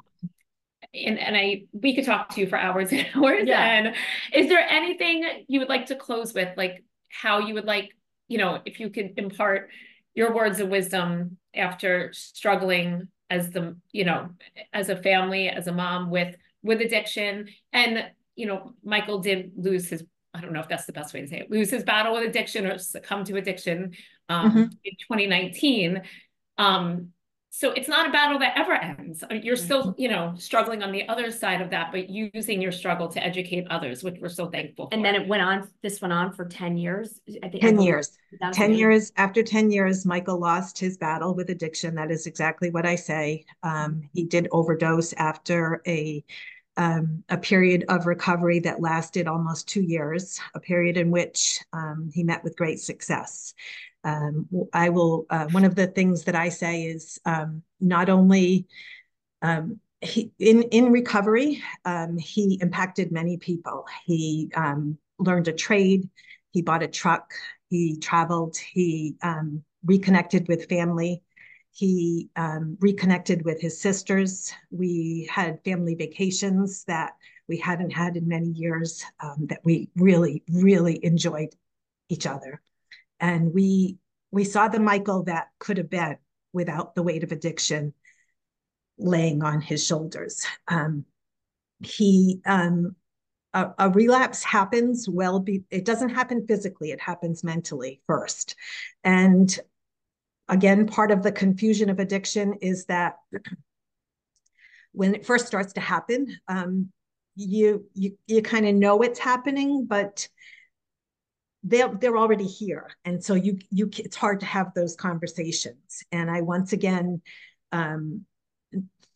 And, 0.95 1.19
and 1.19 1.37
I 1.37 1.65
we 1.73 1.95
could 1.95 2.05
talk 2.05 2.31
to 2.31 2.41
you 2.41 2.47
for 2.47 2.57
hours 2.57 2.91
and 2.93 3.07
hours. 3.15 3.43
Yeah. 3.45 3.63
And 3.63 3.95
is 4.33 4.49
there 4.49 4.67
anything 4.67 5.45
you 5.47 5.61
would 5.61 5.69
like 5.69 5.87
to 5.87 5.95
close 5.95 6.33
with, 6.33 6.57
like 6.57 6.85
how 7.11 7.41
you 7.41 7.55
would 7.55 7.67
like, 7.67 7.95
you 8.29 8.39
know, 8.39 8.61
if 8.65 8.81
you 8.81 8.89
could 8.89 9.15
impart 9.19 9.71
your 10.15 10.35
words 10.35 10.61
of 10.61 10.69
wisdom 10.69 11.37
after 11.55 12.13
struggling 12.13 13.09
as 13.31 13.51
the, 13.51 13.77
you 13.93 14.05
know, 14.05 14.31
as 14.73 14.89
a 14.89 14.97
family, 14.97 15.49
as 15.49 15.67
a 15.67 15.73
mom 15.73 16.11
with 16.11 16.35
with 16.63 16.81
addiction 16.81 17.49
and 17.73 18.11
you 18.39 18.47
know, 18.47 18.73
Michael 18.85 19.19
did 19.19 19.51
lose 19.57 19.89
his, 19.89 20.05
I 20.33 20.41
don't 20.41 20.53
know 20.53 20.61
if 20.61 20.69
that's 20.69 20.87
the 20.87 20.93
best 20.93 21.13
way 21.13 21.21
to 21.21 21.27
say 21.27 21.41
it, 21.41 21.51
lose 21.51 21.71
his 21.71 21.83
battle 21.83 22.15
with 22.15 22.23
addiction 22.23 22.67
or 22.67 22.79
succumb 22.79 23.25
to 23.25 23.37
addiction 23.37 23.95
um, 24.29 24.51
mm-hmm. 24.51 24.61
in 24.61 24.93
2019. 25.01 26.03
Um, 26.57 27.09
so 27.59 27.73
it's 27.73 27.89
not 27.89 28.09
a 28.09 28.13
battle 28.13 28.39
that 28.39 28.57
ever 28.57 28.75
ends. 28.75 29.25
Uh, 29.25 29.35
you're 29.35 29.57
still, 29.57 29.87
mm-hmm. 29.87 30.01
you 30.01 30.09
know, 30.09 30.33
struggling 30.39 30.85
on 30.85 30.93
the 30.93 31.09
other 31.09 31.33
side 31.33 31.61
of 31.61 31.71
that, 31.71 31.91
but 31.91 32.09
using 32.09 32.63
your 32.63 32.71
struggle 32.71 33.09
to 33.09 33.21
educate 33.21 33.67
others, 33.69 34.05
which 34.05 34.15
we're 34.21 34.29
so 34.29 34.49
thankful 34.49 34.87
for. 34.87 34.95
And 34.95 35.05
then 35.05 35.17
it 35.17 35.27
went 35.27 35.43
on, 35.43 35.69
this 35.83 36.01
went 36.01 36.13
on 36.13 36.33
for 36.33 36.45
10 36.45 36.77
years. 36.77 37.21
I 37.43 37.49
think 37.49 37.61
10 37.61 37.81
years. 37.81 38.17
10 38.53 38.75
years. 38.75 39.11
After 39.17 39.43
10 39.43 39.73
years, 39.73 40.07
Michael 40.07 40.39
lost 40.39 40.79
his 40.79 40.99
battle 40.99 41.35
with 41.35 41.51
addiction. 41.51 41.97
That 41.97 42.13
is 42.13 42.29
exactly 42.29 42.71
what 42.71 42.87
I 42.87 42.95
say. 42.95 43.45
Um, 43.65 44.09
he 44.13 44.23
did 44.23 44.47
overdose 44.53 45.13
after 45.15 45.83
a 45.85 46.25
um, 46.77 47.25
a 47.29 47.37
period 47.37 47.85
of 47.89 48.07
recovery 48.07 48.61
that 48.61 48.81
lasted 48.81 49.27
almost 49.27 49.67
two 49.67 49.83
years, 49.83 50.39
a 50.55 50.61
period 50.61 50.97
in 50.97 51.11
which 51.11 51.59
um, 51.73 52.09
he 52.15 52.23
met 52.23 52.45
with 52.45 52.57
great 52.57 52.79
success. 52.79 53.53
Um, 54.05 54.49
I 54.73 54.89
will, 54.91 55.27
uh, 55.31 55.47
one 55.51 55.65
of 55.65 55.75
the 55.75 55.87
things 55.87 56.25
that 56.25 56.35
I 56.35 56.49
say 56.49 56.85
is 56.85 57.19
um, 57.25 57.63
not 57.81 58.09
only 58.09 58.67
um, 59.43 59.81
he, 60.01 60.31
in, 60.39 60.63
in 60.63 60.93
recovery, 60.93 61.63
um, 61.85 62.17
he 62.17 62.59
impacted 62.63 63.13
many 63.13 63.37
people. 63.37 63.87
He 64.05 64.51
learned 65.19 65.49
a 65.49 65.53
trade, 65.53 66.09
he 66.51 66.63
bought 66.63 66.83
a 66.83 66.89
truck, 66.89 67.33
he 67.69 67.99
traveled, 67.99 68.57
he 68.57 69.17
reconnected 69.85 70.49
with 70.49 70.69
family. 70.69 71.23
He 71.71 72.29
um, 72.35 72.77
reconnected 72.81 73.45
with 73.45 73.61
his 73.61 73.81
sisters. 73.81 74.53
We 74.71 75.29
had 75.31 75.63
family 75.65 75.95
vacations 75.95 76.83
that 76.85 77.13
we 77.49 77.59
hadn't 77.59 77.91
had 77.91 78.17
in 78.17 78.27
many 78.27 78.49
years 78.49 79.05
um, 79.21 79.47
that 79.49 79.61
we 79.65 79.89
really, 79.95 80.43
really 80.51 80.99
enjoyed 81.05 81.55
each 82.09 82.27
other. 82.27 82.61
And 83.21 83.53
we 83.53 83.99
we 84.31 84.45
saw 84.45 84.69
the 84.69 84.81
Michael 84.81 85.25
that 85.25 85.49
could 85.59 85.79
have 85.79 85.91
been 85.91 86.17
without 86.53 86.95
the 86.95 87.03
weight 87.03 87.25
of 87.25 87.33
addiction 87.33 87.95
laying 88.99 89.43
on 89.43 89.61
his 89.61 89.85
shoulders. 89.85 90.45
Um, 90.67 91.05
he 91.81 92.41
um, 92.45 92.97
a, 93.55 93.71
a, 93.79 93.91
relapse 93.91 94.43
happens 94.43 95.09
well 95.09 95.41
be 95.41 95.63
it 95.71 95.85
doesn't 95.85 96.11
happen 96.11 96.45
physically 96.47 96.91
it 96.91 97.01
happens 97.01 97.45
mentally 97.45 98.03
first 98.07 98.57
and 99.05 99.59
Again, 100.49 100.87
part 100.87 101.11
of 101.11 101.23
the 101.23 101.33
confusion 101.33 101.91
of 101.91 101.99
addiction 101.99 102.55
is 102.63 102.87
that 102.87 103.17
when 104.93 105.15
it 105.15 105.27
first 105.27 105.47
starts 105.47 105.75
to 105.75 105.81
happen, 105.81 106.35
um, 106.49 106.91
you 107.37 107.85
you 107.95 108.17
you 108.27 108.43
kind 108.43 108.67
of 108.67 108.75
know 108.75 109.03
it's 109.03 109.19
happening, 109.19 109.85
but 109.87 110.27
they're 111.69 111.95
they're 112.01 112.17
already 112.17 112.47
here, 112.47 112.91
and 113.05 113.23
so 113.23 113.35
you 113.35 113.59
you 113.71 113.91
it's 113.97 114.17
hard 114.17 114.41
to 114.41 114.47
have 114.47 114.73
those 114.75 114.97
conversations. 114.97 116.03
And 116.13 116.31
I 116.31 116.41
once 116.41 116.73
again 116.73 117.23
um, 117.73 118.25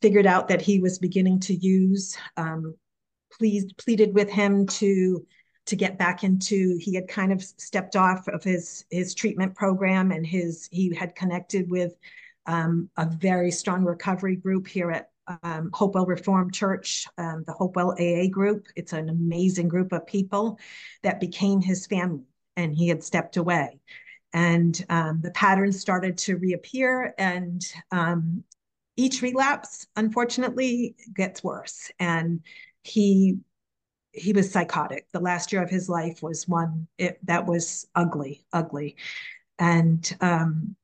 figured 0.00 0.26
out 0.26 0.48
that 0.48 0.62
he 0.62 0.80
was 0.80 0.98
beginning 0.98 1.40
to 1.40 1.55
use. 1.55 2.16
Um, 2.36 2.74
pleased 3.32 3.76
pleaded 3.78 4.14
with 4.14 4.28
him 4.28 4.66
to 4.66 5.26
to 5.64 5.76
get 5.76 5.98
back 5.98 6.24
into 6.24 6.76
he 6.80 6.94
had 6.94 7.09
kind 7.09 7.32
of 7.32 7.42
stepped 7.42 7.96
off 7.96 8.28
of 8.28 8.42
his 8.44 8.84
his 8.90 9.14
treatment 9.14 9.55
program 9.55 10.11
and 10.11 10.26
his 10.26 10.68
he 10.70 10.94
had 10.94 11.14
connected 11.14 11.70
with 11.70 11.94
um, 12.46 12.90
a 12.96 13.07
very 13.07 13.50
strong 13.50 13.84
recovery 13.84 14.36
group 14.36 14.66
here 14.66 14.90
at 14.90 15.09
um, 15.42 15.70
Hopewell 15.72 16.07
Reformed 16.07 16.53
Church, 16.53 17.07
um, 17.18 17.44
the 17.46 17.53
Hopewell 17.53 17.94
AA 17.98 18.28
group. 18.28 18.66
It's 18.74 18.92
an 18.92 19.09
amazing 19.09 19.68
group 19.68 19.92
of 19.92 20.07
people 20.07 20.59
that 21.03 21.20
became 21.20 21.61
his 21.61 21.86
family, 21.86 22.24
and 22.57 22.74
he 22.74 22.88
had 22.88 23.03
stepped 23.03 23.36
away. 23.36 23.80
And 24.32 24.82
um, 24.88 25.20
the 25.22 25.30
patterns 25.32 25.80
started 25.80 26.16
to 26.18 26.36
reappear, 26.36 27.14
and 27.18 27.62
um, 27.90 28.44
each 28.96 29.20
relapse, 29.20 29.86
unfortunately, 29.96 30.96
gets 31.14 31.44
worse. 31.44 31.90
And 31.98 32.40
he 32.82 33.38
he 34.12 34.32
was 34.32 34.50
psychotic. 34.50 35.07
The 35.12 35.20
last 35.20 35.53
year 35.53 35.62
of 35.62 35.70
his 35.70 35.88
life 35.88 36.22
was 36.22 36.46
one 36.46 36.86
it, 36.98 37.18
that 37.26 37.46
was 37.46 37.86
ugly, 37.94 38.44
ugly, 38.53 38.96
and 39.59 40.16
um, 40.20 40.76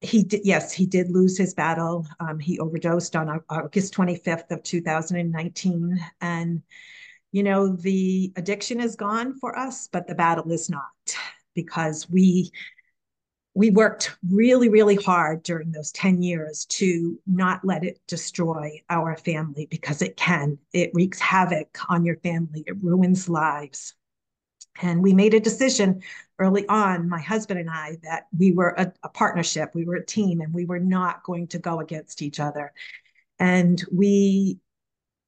he 0.00 0.22
did. 0.22 0.42
Yes, 0.44 0.72
he 0.72 0.86
did 0.86 1.10
lose 1.10 1.36
his 1.36 1.54
battle. 1.54 2.06
Um, 2.20 2.38
he 2.38 2.58
overdosed 2.58 3.16
on 3.16 3.40
August 3.48 3.94
25th 3.94 4.50
of 4.50 4.62
2019, 4.62 5.98
and 6.20 6.62
you 7.32 7.42
know 7.42 7.68
the 7.68 8.32
addiction 8.36 8.80
is 8.80 8.96
gone 8.96 9.38
for 9.38 9.58
us, 9.58 9.88
but 9.88 10.06
the 10.06 10.14
battle 10.14 10.50
is 10.52 10.70
not 10.70 10.88
because 11.54 12.08
we 12.08 12.50
we 13.58 13.70
worked 13.70 14.16
really, 14.30 14.68
really 14.68 14.94
hard 14.94 15.42
during 15.42 15.72
those 15.72 15.90
10 15.90 16.22
years 16.22 16.64
to 16.66 17.18
not 17.26 17.64
let 17.64 17.82
it 17.82 17.98
destroy 18.06 18.80
our 18.88 19.16
family 19.16 19.66
because 19.68 20.00
it 20.00 20.16
can. 20.16 20.58
It 20.72 20.92
wreaks 20.94 21.18
havoc 21.18 21.76
on 21.88 22.04
your 22.04 22.18
family, 22.18 22.62
it 22.68 22.76
ruins 22.80 23.28
lives. 23.28 23.94
And 24.80 25.02
we 25.02 25.12
made 25.12 25.34
a 25.34 25.40
decision 25.40 26.02
early 26.38 26.68
on, 26.68 27.08
my 27.08 27.20
husband 27.20 27.58
and 27.58 27.68
I, 27.68 27.96
that 28.04 28.26
we 28.38 28.52
were 28.52 28.74
a, 28.78 28.92
a 29.02 29.08
partnership, 29.08 29.74
we 29.74 29.84
were 29.84 29.96
a 29.96 30.06
team, 30.06 30.40
and 30.40 30.54
we 30.54 30.64
were 30.64 30.78
not 30.78 31.24
going 31.24 31.48
to 31.48 31.58
go 31.58 31.80
against 31.80 32.22
each 32.22 32.38
other. 32.38 32.72
And 33.40 33.82
we 33.90 34.60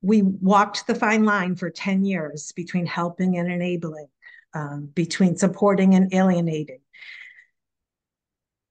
we 0.03 0.23
walked 0.23 0.87
the 0.87 0.95
fine 0.95 1.25
line 1.25 1.57
for 1.57 1.71
10 1.71 2.05
years 2.05 2.53
between 2.53 2.87
helping 2.87 3.37
and 3.37 3.51
enabling, 3.51 4.09
um, 4.55 4.91
between 4.95 5.37
supporting 5.37 5.95
and 5.95 6.13
alienating 6.15 6.81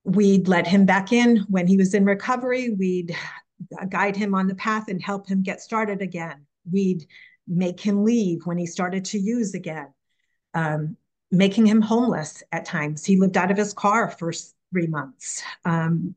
we'd 0.03 0.47
let 0.47 0.67
him 0.67 0.85
back 0.85 1.11
in 1.11 1.37
when 1.49 1.67
he 1.67 1.77
was 1.77 1.93
in 1.93 2.05
recovery. 2.05 2.71
We'd 2.71 3.15
guide 3.89 4.15
him 4.15 4.33
on 4.33 4.47
the 4.47 4.55
path 4.55 4.87
and 4.87 5.01
help 5.01 5.27
him 5.27 5.43
get 5.43 5.61
started 5.61 6.01
again. 6.01 6.45
We'd 6.69 7.05
make 7.47 7.79
him 7.79 8.03
leave 8.03 8.45
when 8.45 8.57
he 8.57 8.65
started 8.65 9.05
to 9.05 9.19
use 9.19 9.53
again, 9.53 9.93
um, 10.53 10.97
making 11.31 11.67
him 11.67 11.81
homeless 11.81 12.43
at 12.51 12.65
times. 12.65 13.05
He 13.05 13.17
lived 13.17 13.37
out 13.37 13.51
of 13.51 13.57
his 13.57 13.73
car 13.73 14.09
for 14.09 14.31
three 14.71 14.87
months. 14.87 15.43
Um, 15.65 16.15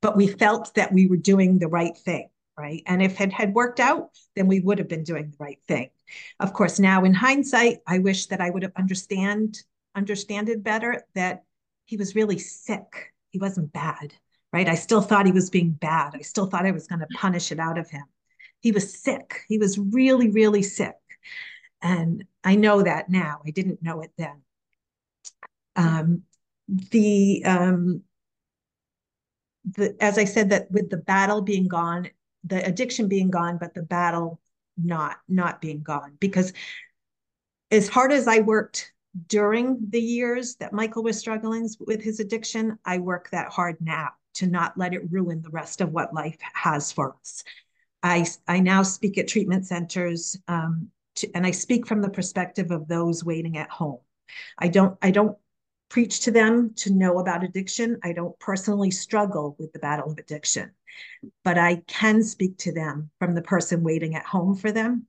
but 0.00 0.16
we 0.16 0.26
felt 0.26 0.74
that 0.74 0.92
we 0.92 1.06
were 1.06 1.16
doing 1.16 1.58
the 1.58 1.68
right 1.68 1.96
thing, 1.96 2.28
right? 2.56 2.82
And 2.86 3.02
if 3.02 3.20
it 3.20 3.32
had 3.32 3.54
worked 3.54 3.80
out, 3.80 4.10
then 4.36 4.46
we 4.46 4.60
would 4.60 4.78
have 4.78 4.88
been 4.88 5.04
doing 5.04 5.30
the 5.30 5.36
right 5.38 5.58
thing. 5.66 5.90
Of 6.40 6.52
course, 6.52 6.78
now 6.78 7.04
in 7.04 7.14
hindsight, 7.14 7.78
I 7.86 7.98
wish 7.98 8.26
that 8.26 8.40
I 8.40 8.50
would 8.50 8.62
have 8.62 8.72
understand 8.76 9.58
understand 9.94 10.48
it 10.48 10.62
better 10.62 11.02
that 11.14 11.44
he 11.84 11.96
was 11.96 12.14
really 12.14 12.38
sick. 12.38 13.12
He 13.30 13.38
wasn't 13.38 13.72
bad, 13.72 14.14
right? 14.52 14.68
I 14.68 14.74
still 14.74 15.02
thought 15.02 15.26
he 15.26 15.32
was 15.32 15.50
being 15.50 15.70
bad. 15.72 16.12
I 16.14 16.20
still 16.22 16.46
thought 16.46 16.66
I 16.66 16.70
was 16.70 16.86
going 16.86 17.00
to 17.00 17.06
punish 17.14 17.52
it 17.52 17.58
out 17.58 17.78
of 17.78 17.90
him. 17.90 18.04
He 18.60 18.72
was 18.72 18.98
sick. 18.98 19.40
He 19.48 19.58
was 19.58 19.78
really, 19.78 20.30
really 20.30 20.62
sick. 20.62 20.94
And 21.82 22.24
I 22.44 22.54
know 22.54 22.82
that 22.82 23.10
now. 23.10 23.42
I 23.46 23.50
didn't 23.50 23.82
know 23.82 24.00
it 24.00 24.12
then. 24.16 24.42
Um, 25.74 26.22
the 26.68 27.42
um, 27.44 28.02
the 29.64 29.96
as 30.00 30.18
I 30.18 30.24
said 30.24 30.50
that 30.50 30.70
with 30.70 30.90
the 30.90 30.96
battle 30.96 31.42
being 31.42 31.68
gone, 31.68 32.08
the 32.44 32.64
addiction 32.64 33.08
being 33.08 33.30
gone, 33.30 33.58
but 33.58 33.74
the 33.74 33.82
battle 33.82 34.40
not 34.82 35.18
not 35.28 35.60
being 35.60 35.82
gone 35.82 36.16
because 36.18 36.52
as 37.70 37.88
hard 37.88 38.10
as 38.10 38.26
I 38.26 38.40
worked 38.40 38.92
during 39.28 39.78
the 39.90 40.00
years 40.00 40.56
that 40.56 40.72
Michael 40.72 41.02
was 41.02 41.18
struggling 41.18 41.68
with 41.80 42.02
his 42.02 42.20
addiction, 42.20 42.78
I 42.84 42.98
work 42.98 43.30
that 43.30 43.50
hard 43.50 43.76
now 43.80 44.10
to 44.34 44.46
not 44.46 44.78
let 44.78 44.94
it 44.94 45.10
ruin 45.10 45.42
the 45.42 45.50
rest 45.50 45.80
of 45.80 45.92
what 45.92 46.14
life 46.14 46.38
has 46.54 46.90
for 46.90 47.14
us. 47.20 47.44
I, 48.02 48.26
I 48.48 48.60
now 48.60 48.82
speak 48.82 49.18
at 49.18 49.28
treatment 49.28 49.66
centers 49.66 50.38
um, 50.48 50.88
to, 51.16 51.30
and 51.34 51.46
I 51.46 51.50
speak 51.50 51.86
from 51.86 52.00
the 52.00 52.08
perspective 52.08 52.70
of 52.70 52.88
those 52.88 53.24
waiting 53.24 53.58
at 53.58 53.70
home. 53.70 54.00
I 54.58 54.68
don't 54.68 54.96
I 55.02 55.10
don't 55.10 55.36
preach 55.92 56.20
to 56.20 56.30
them 56.30 56.72
to 56.74 56.90
know 56.90 57.18
about 57.18 57.44
addiction. 57.44 57.98
I 58.02 58.14
don't 58.14 58.38
personally 58.38 58.90
struggle 58.90 59.54
with 59.58 59.74
the 59.74 59.78
battle 59.78 60.10
of 60.10 60.16
addiction, 60.16 60.70
but 61.44 61.58
I 61.58 61.82
can 61.86 62.22
speak 62.22 62.56
to 62.58 62.72
them 62.72 63.10
from 63.18 63.34
the 63.34 63.42
person 63.42 63.84
waiting 63.84 64.14
at 64.14 64.24
home 64.24 64.56
for 64.56 64.72
them 64.72 65.06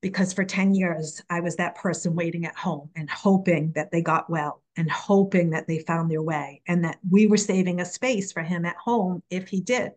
because 0.00 0.32
for 0.32 0.44
10 0.44 0.74
years 0.74 1.22
I 1.30 1.38
was 1.38 1.54
that 1.54 1.76
person 1.76 2.16
waiting 2.16 2.46
at 2.46 2.56
home 2.56 2.90
and 2.96 3.08
hoping 3.08 3.70
that 3.76 3.92
they 3.92 4.02
got 4.02 4.28
well 4.28 4.60
and 4.76 4.90
hoping 4.90 5.50
that 5.50 5.68
they 5.68 5.78
found 5.78 6.10
their 6.10 6.20
way 6.20 6.62
and 6.66 6.84
that 6.84 6.98
we 7.08 7.28
were 7.28 7.36
saving 7.36 7.80
a 7.80 7.84
space 7.84 8.32
for 8.32 8.42
him 8.42 8.64
at 8.64 8.74
home 8.74 9.22
if 9.30 9.46
he 9.46 9.60
did. 9.60 9.92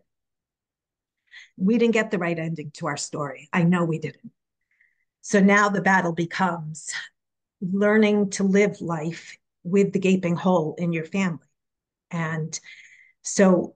We 1.56 1.78
didn't 1.78 1.94
get 1.94 2.12
the 2.12 2.18
right 2.18 2.38
ending 2.38 2.70
to 2.74 2.86
our 2.86 2.96
story. 2.96 3.48
I 3.52 3.64
know 3.64 3.84
we 3.84 3.98
didn't. 3.98 4.30
So 5.22 5.40
now 5.40 5.68
the 5.68 5.82
battle 5.82 6.12
becomes 6.12 6.92
learning 7.60 8.30
to 8.30 8.44
live 8.44 8.80
life 8.80 9.36
with 9.66 9.92
the 9.92 9.98
gaping 9.98 10.36
hole 10.36 10.74
in 10.78 10.92
your 10.92 11.04
family. 11.04 11.38
And 12.10 12.58
so 13.22 13.74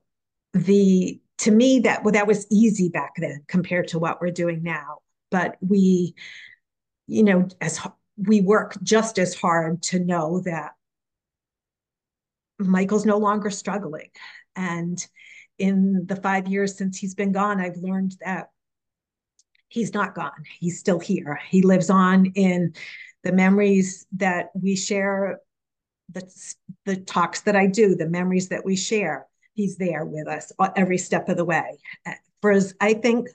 the 0.53 1.21
to 1.39 1.51
me 1.51 1.81
that 1.81 2.05
well, 2.05 2.13
that 2.13 2.27
was 2.27 2.47
easy 2.51 2.89
back 2.89 3.13
then 3.17 3.45
compared 3.49 3.89
to 3.89 3.99
what 3.99 4.21
we're 4.21 4.31
doing 4.31 4.63
now 4.63 4.99
but 5.31 5.57
we 5.61 6.15
you 7.11 7.25
know, 7.25 7.49
as 7.61 7.81
we 8.17 8.41
work 8.41 8.77
just 8.85 9.19
as 9.19 9.35
hard 9.35 9.83
to 9.83 9.99
know 9.99 10.41
that 10.43 10.73
Michael's 12.61 13.05
no 13.05 13.19
longer 13.19 13.51
struggling. 13.51 14.11
And 14.55 15.05
in 15.59 16.07
the 16.07 16.15
five 16.15 16.47
years 16.47 16.79
since 16.79 16.99
he's 16.99 17.17
been 17.17 17.33
gone, 17.33 17.61
I've 17.61 17.79
learned 17.79 18.17
that 18.25 18.51
he's 19.69 19.93
not 19.93 20.15
gone. 20.15 20.45
He's 20.61 20.79
still 20.79 21.01
here. 21.01 21.41
He 21.49 21.63
lives 21.63 21.91
on 21.91 22.27
in 22.27 22.75
the 23.25 23.33
memories 23.33 24.07
that 24.17 24.51
we 24.55 24.77
share, 24.77 25.41
the, 26.13 26.55
the 26.87 26.97
talks 26.97 27.43
that 27.43 27.57
I 27.57 27.67
do, 27.67 27.95
the 27.95 28.09
memories 28.09 28.49
that 28.49 28.65
we 28.65 28.77
share. 28.77 29.27
He's 29.55 29.77
there 29.77 30.05
with 30.05 30.29
us 30.29 30.53
every 30.77 30.99
step 30.99 31.29
of 31.29 31.37
the 31.37 31.45
way. 31.45 31.79
For 32.41 32.53
as 32.53 32.75
I 32.81 32.95
think 32.95 33.29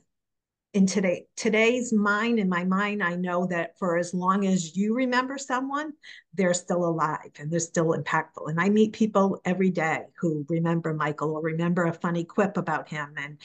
in 0.76 0.86
today 0.86 1.26
today's 1.38 1.94
mind 1.94 2.38
in 2.38 2.50
my 2.50 2.66
mind 2.66 3.02
i 3.02 3.16
know 3.16 3.46
that 3.46 3.80
for 3.80 3.98
as 3.98 4.14
long 4.14 4.46
as 4.46 4.76
you 4.76 4.94
remember 4.94 5.38
someone 5.38 5.94
they're 6.34 6.54
still 6.54 6.84
alive 6.84 7.32
and 7.40 7.50
they're 7.50 7.62
still 7.62 7.94
impactful 7.94 8.50
and 8.50 8.60
i 8.60 8.68
meet 8.68 8.92
people 8.92 9.40
every 9.46 9.70
day 9.70 10.02
who 10.20 10.46
remember 10.50 10.94
michael 10.94 11.32
or 11.32 11.42
remember 11.42 11.86
a 11.86 11.94
funny 11.94 12.26
quip 12.26 12.58
about 12.58 12.90
him 12.90 13.14
and 13.18 13.38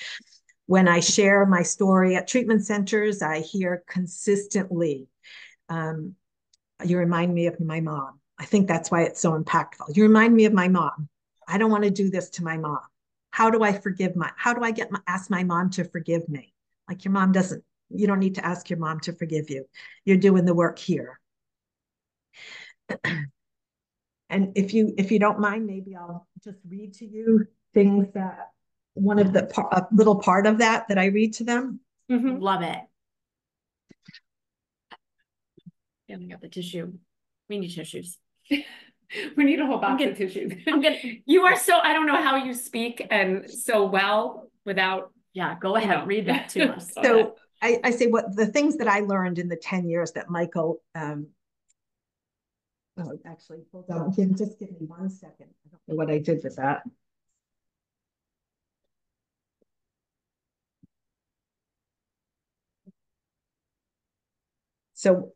when 0.67 0.89
i 0.89 0.99
share 0.99 1.47
my 1.47 1.63
story 1.63 2.17
at 2.17 2.27
treatment 2.27 2.67
centers 2.67 3.23
i 3.23 3.39
hear 3.39 3.85
consistently 3.87 5.07
um, 5.69 6.17
you 6.85 6.99
remind 6.99 7.33
me 7.33 7.47
of 7.47 7.61
my 7.61 7.81
mom 7.81 8.19
i 8.41 8.45
think 8.45 8.67
that's 8.67 8.91
why 8.91 9.03
it's 9.03 9.21
so 9.21 9.41
impactful 9.41 9.95
you 9.95 10.03
remind 10.03 10.35
me 10.35 10.45
of 10.47 10.53
my 10.53 10.67
mom 10.67 11.09
i 11.47 11.57
don't 11.57 11.71
want 11.71 11.85
to 11.85 11.91
do 11.91 12.11
this 12.11 12.31
to 12.31 12.43
my 12.43 12.57
mom 12.57 12.81
how 13.31 13.49
do 13.51 13.63
i 13.63 13.73
forgive 13.73 14.17
my 14.17 14.31
how 14.37 14.53
do 14.53 14.65
i 14.65 14.73
get 14.73 14.91
my, 14.91 14.99
ask 15.07 15.31
my 15.31 15.45
mom 15.45 15.71
to 15.71 15.85
forgive 15.85 16.29
me 16.29 16.53
like 16.91 17.05
your 17.05 17.13
mom 17.13 17.31
doesn't, 17.31 17.63
you 17.91 18.09
don't 18.09 18.19
need 18.19 18.35
to 18.35 18.45
ask 18.45 18.69
your 18.69 18.81
mom 18.81 18.99
to 19.01 19.13
forgive 19.13 19.49
you. 19.49 19.65
You're 20.05 20.17
doing 20.17 20.45
the 20.45 20.55
work 20.55 20.77
here. 20.77 21.21
and 24.29 24.53
if 24.57 24.75
you 24.75 24.93
if 24.99 25.13
you 25.13 25.21
don't 25.21 25.39
mind, 25.39 25.67
maybe 25.67 25.95
I'll 25.95 26.27
just 26.43 26.59
read 26.69 26.95
to 26.95 27.07
you 27.07 27.47
things 27.75 28.09
that 28.15 28.51
one 28.95 29.21
of 29.21 29.33
the 29.33 29.45
a 29.71 29.87
little 29.93 30.17
part 30.17 30.49
of 30.49 30.59
that 30.59 30.89
that 30.89 30.99
I 30.99 31.07
read 31.07 31.35
to 31.35 31.45
them. 31.45 31.79
Mm-hmm. 32.11 32.41
Love 32.41 32.63
it. 32.63 32.81
Yeah, 36.09 36.17
we 36.17 36.27
got 36.27 36.41
the 36.41 36.49
tissue. 36.49 36.93
We 37.49 37.61
need 37.61 37.73
tissues. 37.73 38.19
we 39.37 39.45
need 39.45 39.61
a 39.61 39.67
whole 39.67 39.79
box 39.79 40.01
gonna, 40.01 40.13
of 40.13 40.19
tissues. 40.19 40.53
I'm 40.67 40.81
gonna. 40.81 40.97
You 41.27 41.43
are 41.43 41.57
so. 41.57 41.79
I 41.79 41.93
don't 41.93 42.07
know 42.07 42.23
how 42.23 42.37
you 42.37 42.55
speak 42.55 43.07
and 43.11 43.51
so 43.51 43.87
well 43.87 44.51
without 44.65 45.13
yeah, 45.33 45.57
go 45.61 45.77
ahead, 45.77 46.01
know. 46.01 46.07
read 46.07 46.27
that 46.27 46.49
to 46.51 46.73
us. 46.75 46.93
so 46.93 47.37
I, 47.63 47.79
I, 47.85 47.91
say 47.91 48.07
what 48.07 48.35
the 48.35 48.47
things 48.47 48.77
that 48.79 48.89
I 48.89 49.01
learned 49.01 49.39
in 49.39 49.49
the 49.49 49.57
10 49.57 49.89
years 49.89 50.13
that 50.13 50.31
Michael, 50.31 50.81
um, 50.95 51.29
oh, 52.99 53.19
actually, 53.27 53.61
hold 53.71 53.85
on, 53.91 54.11
give, 54.13 54.37
just 54.37 54.59
give 54.59 54.71
me 54.71 54.87
one 54.87 55.11
second. 55.11 55.47
I 55.67 55.69
don't 55.71 55.81
know 55.89 55.95
what 55.95 56.11
I 56.11 56.19
did 56.19 56.43
with 56.43 56.57
that. 56.57 56.83
So, 64.95 65.33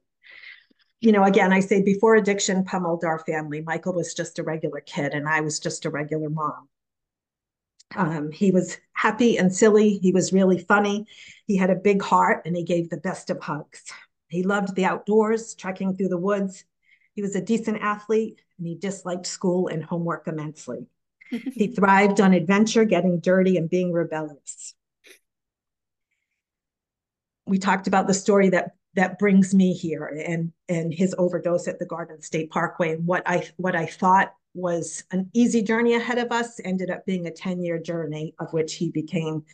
you 1.05 1.13
know, 1.13 1.25
again, 1.25 1.53
I 1.53 1.61
say 1.61 1.83
before 1.83 2.15
addiction 2.15 2.65
pummeled 2.65 3.05
our 3.05 3.19
family, 3.19 3.61
Michael 3.61 3.93
was 3.93 4.15
just 4.15 4.39
a 4.39 4.43
regular 4.43 4.81
kid 4.81 5.13
and 5.13 5.29
I 5.29 5.43
was 5.43 5.59
just 5.59 5.85
a 5.85 5.91
regular 5.91 6.31
mom. 6.31 6.67
Um, 7.95 8.33
he 8.33 8.51
was 8.51 8.79
happy 8.95 9.37
and 9.37 9.55
silly. 9.55 9.99
He 9.99 10.13
was 10.13 10.33
really 10.33 10.59
funny. 10.59 11.07
He 11.47 11.59
had 11.59 11.69
a 11.69 11.75
big 11.75 12.01
heart 12.01 12.47
and 12.47 12.57
he 12.57 12.65
gave 12.65 12.89
the 12.89 12.97
best 12.97 13.29
of 13.29 13.39
hugs. 13.43 13.83
He 14.29 14.43
loved 14.43 14.75
the 14.75 14.87
outdoors, 14.87 15.55
trekking 15.55 15.95
through 15.95 16.09
the 16.09 16.17
woods. 16.17 16.65
He 17.13 17.21
was 17.21 17.37
a 17.37 17.43
decent 17.43 17.83
athlete 17.83 18.41
and 18.57 18.67
he 18.67 18.75
disliked 18.75 19.27
school 19.27 19.69
and 19.69 19.85
homework 19.85 20.27
immensely. 20.27 20.87
he 21.29 21.67
thrived 21.67 22.19
on 22.19 22.33
adventure, 22.33 22.87
getting 22.87 23.21
dirty, 23.21 23.59
and 23.59 23.69
being 23.69 23.93
rebellious. 23.93 24.75
We 27.45 27.59
talked 27.59 27.89
about 27.89 28.07
the 28.07 28.15
story 28.15 28.49
that 28.49 28.75
that 28.95 29.19
brings 29.19 29.55
me 29.55 29.73
here 29.73 30.07
and 30.07 30.53
and 30.69 30.93
his 30.93 31.15
overdose 31.19 31.69
at 31.69 31.79
the 31.79 31.87
Garden 31.87 32.21
State 32.23 32.51
Parkway. 32.51 32.93
And 32.93 33.07
what 33.07 33.23
I 33.27 33.49
what 33.57 33.77
I 33.77 33.87
thought 33.87 34.35
was 34.55 35.05
an 35.11 35.31
easy 35.35 35.63
journey 35.63 35.95
ahead 35.95 36.19
of 36.19 36.31
us 36.31 36.61
ended 36.65 36.91
up 36.91 37.05
being 37.05 37.27
a 37.27 37.31
10 37.31 37.63
year 37.63 37.79
journey 37.79 38.35
of 38.39 38.53
which 38.53 38.75
he 38.75 38.91
became 38.91 39.45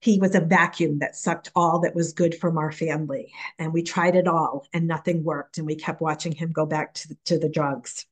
he 0.00 0.18
was 0.18 0.34
a 0.34 0.40
vacuum 0.40 0.98
that 0.98 1.16
sucked 1.16 1.50
all 1.56 1.80
that 1.80 1.94
was 1.94 2.12
good 2.12 2.34
from 2.34 2.58
our 2.58 2.70
family. 2.70 3.32
And 3.58 3.72
we 3.72 3.82
tried 3.82 4.16
it 4.16 4.28
all 4.28 4.66
and 4.74 4.86
nothing 4.86 5.24
worked 5.24 5.56
and 5.56 5.66
we 5.66 5.76
kept 5.76 6.02
watching 6.02 6.32
him 6.32 6.52
go 6.52 6.66
back 6.66 6.92
to, 6.94 7.16
to 7.24 7.38
the 7.38 7.48
drugs. 7.48 8.04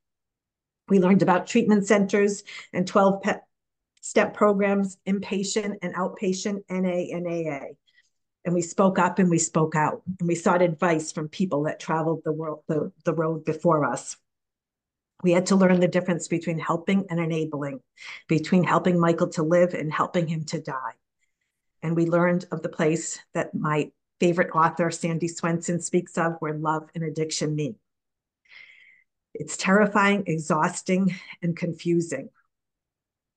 We 0.89 1.01
learned 1.01 1.21
about 1.21 1.47
treatment 1.47 1.87
centers 1.87 2.45
and 2.73 2.87
12 2.87 3.21
pet 3.23 3.43
step 4.01 4.33
programs 4.33 4.97
inpatient 5.07 5.77
and 5.83 5.95
outpatient 5.95 6.63
na 6.71 7.17
and 7.17 7.27
aa 7.27 7.67
and 8.45 8.55
we 8.55 8.63
spoke 8.63 8.99
up 8.99 9.19
and 9.19 9.31
we 9.31 9.39
spoke 9.39 9.75
out 9.75 10.03
and 10.19 10.29
we 10.29 10.35
sought 10.35 10.63
advice 10.63 11.13
from 11.13 11.29
people 11.29 11.65
that 11.65 11.81
traveled 11.81 12.23
the 12.25 12.33
world 12.33 12.63
the, 12.69 12.93
the 13.05 13.15
road 13.15 13.45
before 13.45 13.85
us 13.85 14.17
we 15.23 15.33
had 15.33 15.47
to 15.47 15.57
learn 15.57 15.81
the 15.81 15.89
difference 15.89 16.29
between 16.29 16.59
helping 16.59 17.07
and 17.09 17.21
enabling, 17.21 17.81
between 18.29 18.65
helping 18.65 18.99
Michael 18.99 19.29
to 19.31 19.43
live 19.43 19.73
and 19.73 19.93
helping 19.93 20.27
him 20.27 20.45
to 20.47 20.61
die. 20.61 20.95
And 21.83 21.97
we 21.97 22.07
learned 22.07 22.47
of 22.51 22.63
the 22.63 22.69
place 22.69 23.19
that 23.35 23.55
my 23.55 23.91
favorite 24.21 24.55
author, 24.55 24.91
Sandy 24.91 25.29
Swenson, 25.29 25.81
speaks 25.81 26.19
of 26.19 26.37
where 26.41 26.55
love 26.55 26.89
and 26.95 27.05
addiction 27.05 27.55
meet. 27.55 27.77
It's 29.35 29.57
terrifying, 29.57 30.25
exhausting, 30.27 31.15
and 31.41 31.57
confusing. 31.57 32.29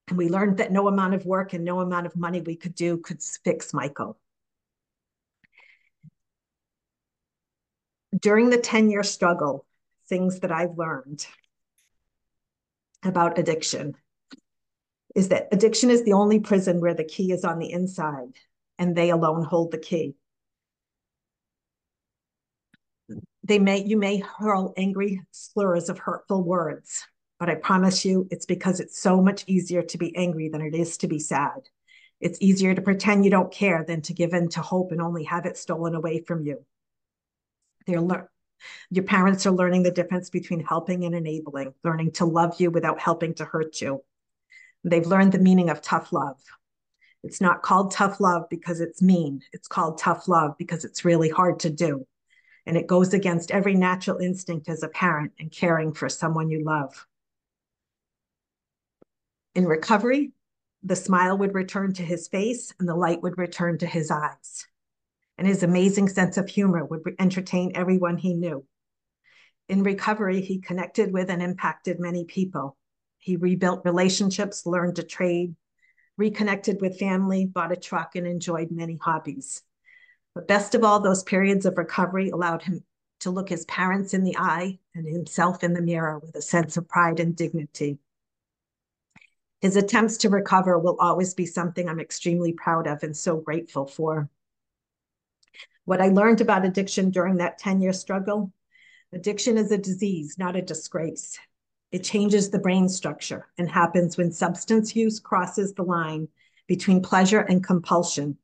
And 0.07 0.17
we 0.17 0.29
learned 0.29 0.57
that 0.57 0.71
no 0.71 0.87
amount 0.87 1.13
of 1.13 1.25
work 1.25 1.53
and 1.53 1.63
no 1.63 1.79
amount 1.79 2.05
of 2.05 2.15
money 2.15 2.41
we 2.41 2.55
could 2.55 2.75
do 2.75 2.97
could 2.97 3.21
fix 3.43 3.73
Michael. 3.73 4.19
During 8.17 8.49
the 8.49 8.57
10 8.57 8.89
year 8.89 9.03
struggle, 9.03 9.65
things 10.07 10.39
that 10.41 10.51
I've 10.51 10.77
learned 10.77 11.25
about 13.03 13.37
addiction 13.37 13.95
is 15.15 15.29
that 15.29 15.47
addiction 15.51 15.89
is 15.89 16.03
the 16.03 16.13
only 16.13 16.39
prison 16.39 16.81
where 16.81 16.93
the 16.93 17.03
key 17.03 17.31
is 17.31 17.45
on 17.45 17.59
the 17.59 17.71
inside 17.71 18.33
and 18.77 18.95
they 18.95 19.09
alone 19.09 19.43
hold 19.43 19.71
the 19.71 19.77
key. 19.77 20.15
They 23.43 23.59
may 23.59 23.83
you 23.83 23.97
may 23.97 24.17
hurl 24.17 24.73
angry 24.75 25.21
slurs 25.31 25.89
of 25.89 25.99
hurtful 25.99 26.43
words, 26.43 27.05
but 27.39 27.49
I 27.49 27.55
promise 27.55 28.03
you 28.03 28.27
it's 28.31 28.45
because 28.45 28.79
it's 28.79 28.99
so 28.99 29.21
much 29.21 29.43
easier 29.47 29.81
to 29.83 29.97
be 29.97 30.15
angry 30.15 30.49
than 30.49 30.61
it 30.61 30.75
is 30.75 30.97
to 30.97 31.07
be 31.07 31.19
sad. 31.19 31.69
It's 32.19 32.41
easier 32.41 32.73
to 32.73 32.81
pretend 32.81 33.23
you 33.23 33.31
don't 33.31 33.51
care 33.51 33.83
than 33.83 34.01
to 34.03 34.13
give 34.13 34.33
in 34.33 34.49
to 34.49 34.61
hope 34.61 34.91
and 34.91 35.01
only 35.01 35.25
have 35.25 35.45
it 35.45 35.57
stolen 35.57 35.95
away 35.95 36.21
from 36.21 36.43
you. 36.43 36.65
They're 37.85 38.01
learn 38.01 38.27
your 38.89 39.03
parents 39.03 39.45
are 39.45 39.51
learning 39.51 39.83
the 39.83 39.91
difference 39.91 40.29
between 40.29 40.63
helping 40.63 41.05
and 41.05 41.15
enabling, 41.15 41.73
learning 41.83 42.11
to 42.13 42.25
love 42.25 42.59
you 42.59 42.71
without 42.71 42.99
helping 42.99 43.33
to 43.35 43.45
hurt 43.45 43.81
you. 43.81 44.03
They've 44.83 45.05
learned 45.05 45.31
the 45.31 45.39
meaning 45.39 45.69
of 45.69 45.81
tough 45.81 46.13
love. 46.13 46.39
It's 47.23 47.41
not 47.41 47.63
called 47.63 47.91
tough 47.91 48.19
love 48.19 48.45
because 48.49 48.81
it's 48.81 49.01
mean. 49.01 49.41
It's 49.51 49.67
called 49.67 49.97
tough 49.97 50.27
love 50.27 50.57
because 50.57 50.85
it's 50.85 51.05
really 51.05 51.29
hard 51.29 51.59
to 51.61 51.69
do. 51.69 52.05
And 52.67 52.77
it 52.77 52.87
goes 52.87 53.13
against 53.13 53.51
every 53.51 53.75
natural 53.75 54.19
instinct 54.19 54.69
as 54.69 54.83
a 54.83 54.87
parent 54.87 55.33
and 55.39 55.51
caring 55.51 55.93
for 55.93 56.09
someone 56.09 56.49
you 56.49 56.63
love. 56.63 57.07
In 59.55 59.65
recovery, 59.65 60.33
the 60.83 60.95
smile 60.95 61.37
would 61.37 61.55
return 61.55 61.93
to 61.93 62.03
his 62.03 62.27
face 62.27 62.73
and 62.79 62.87
the 62.87 62.95
light 62.95 63.23
would 63.23 63.37
return 63.37 63.77
to 63.79 63.87
his 63.87 64.11
eyes 64.11 64.67
and 65.37 65.47
his 65.47 65.63
amazing 65.63 66.09
sense 66.09 66.37
of 66.37 66.47
humor 66.47 66.85
would 66.85 67.01
entertain 67.19 67.71
everyone 67.75 68.17
he 68.17 68.33
knew. 68.33 68.65
In 69.67 69.83
recovery, 69.83 70.41
he 70.41 70.59
connected 70.59 71.11
with 71.11 71.29
and 71.29 71.41
impacted 71.41 71.99
many 71.99 72.25
people. 72.25 72.77
He 73.17 73.35
rebuilt 73.35 73.85
relationships, 73.85 74.65
learned 74.65 74.97
to 74.97 75.03
trade, 75.03 75.55
reconnected 76.17 76.79
with 76.81 76.99
family, 76.99 77.45
bought 77.45 77.71
a 77.71 77.75
truck, 77.75 78.15
and 78.15 78.27
enjoyed 78.27 78.71
many 78.71 78.97
hobbies. 79.01 79.63
But 80.33 80.47
best 80.47 80.75
of 80.75 80.83
all, 80.83 80.99
those 80.99 81.23
periods 81.23 81.65
of 81.65 81.77
recovery 81.77 82.29
allowed 82.29 82.61
him 82.61 82.83
to 83.21 83.31
look 83.31 83.49
his 83.49 83.65
parents 83.65 84.13
in 84.13 84.23
the 84.23 84.37
eye 84.37 84.79
and 84.93 85.07
himself 85.07 85.63
in 85.63 85.73
the 85.73 85.81
mirror 85.81 86.19
with 86.19 86.35
a 86.35 86.41
sense 86.41 86.77
of 86.77 86.87
pride 86.87 87.19
and 87.19 87.35
dignity. 87.35 87.97
His 89.61 89.75
attempts 89.75 90.17
to 90.17 90.29
recover 90.29 90.77
will 90.77 90.97
always 90.99 91.33
be 91.33 91.45
something 91.45 91.89
I'm 91.89 91.99
extremely 91.99 92.53
proud 92.53 92.85
of 92.85 93.01
and 93.01 93.17
so 93.17 93.37
grateful 93.37 93.87
for. 93.87 94.29
What 95.85 96.01
I 96.01 96.07
learned 96.07 96.41
about 96.41 96.65
addiction 96.65 97.11
during 97.11 97.37
that 97.37 97.57
10 97.57 97.81
year 97.81 97.93
struggle 97.93 98.51
addiction 99.13 99.57
is 99.57 99.71
a 99.71 99.77
disease, 99.77 100.37
not 100.37 100.55
a 100.55 100.61
disgrace. 100.61 101.37
It 101.91 102.03
changes 102.03 102.49
the 102.49 102.59
brain 102.59 102.89
structure 102.89 103.47
and 103.57 103.69
happens 103.69 104.17
when 104.17 104.31
substance 104.31 104.95
use 104.95 105.19
crosses 105.19 105.73
the 105.73 105.83
line 105.83 106.27
between 106.67 107.01
pleasure 107.01 107.39
and 107.39 107.63
compulsion. 107.63 108.37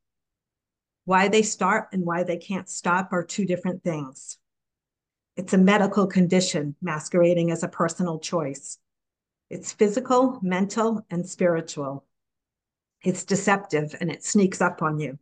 Why 1.06 1.28
they 1.28 1.42
start 1.42 1.90
and 1.92 2.06
why 2.06 2.24
they 2.24 2.38
can't 2.38 2.70
stop 2.70 3.12
are 3.12 3.24
two 3.24 3.46
different 3.46 3.84
things. 3.84 4.38
It's 5.36 5.54
a 5.54 5.58
medical 5.58 6.08
condition 6.08 6.76
masquerading 6.82 7.52
as 7.52 7.64
a 7.64 7.68
personal 7.68 8.20
choice. 8.20 8.78
It's 9.50 9.72
physical, 9.72 10.40
mental, 10.42 11.06
and 11.10 11.28
spiritual. 11.28 12.06
It's 13.04 13.24
deceptive 13.24 13.96
and 14.00 14.12
it 14.12 14.24
sneaks 14.24 14.62
up 14.62 14.82
on 14.82 15.00
you. 15.00 15.18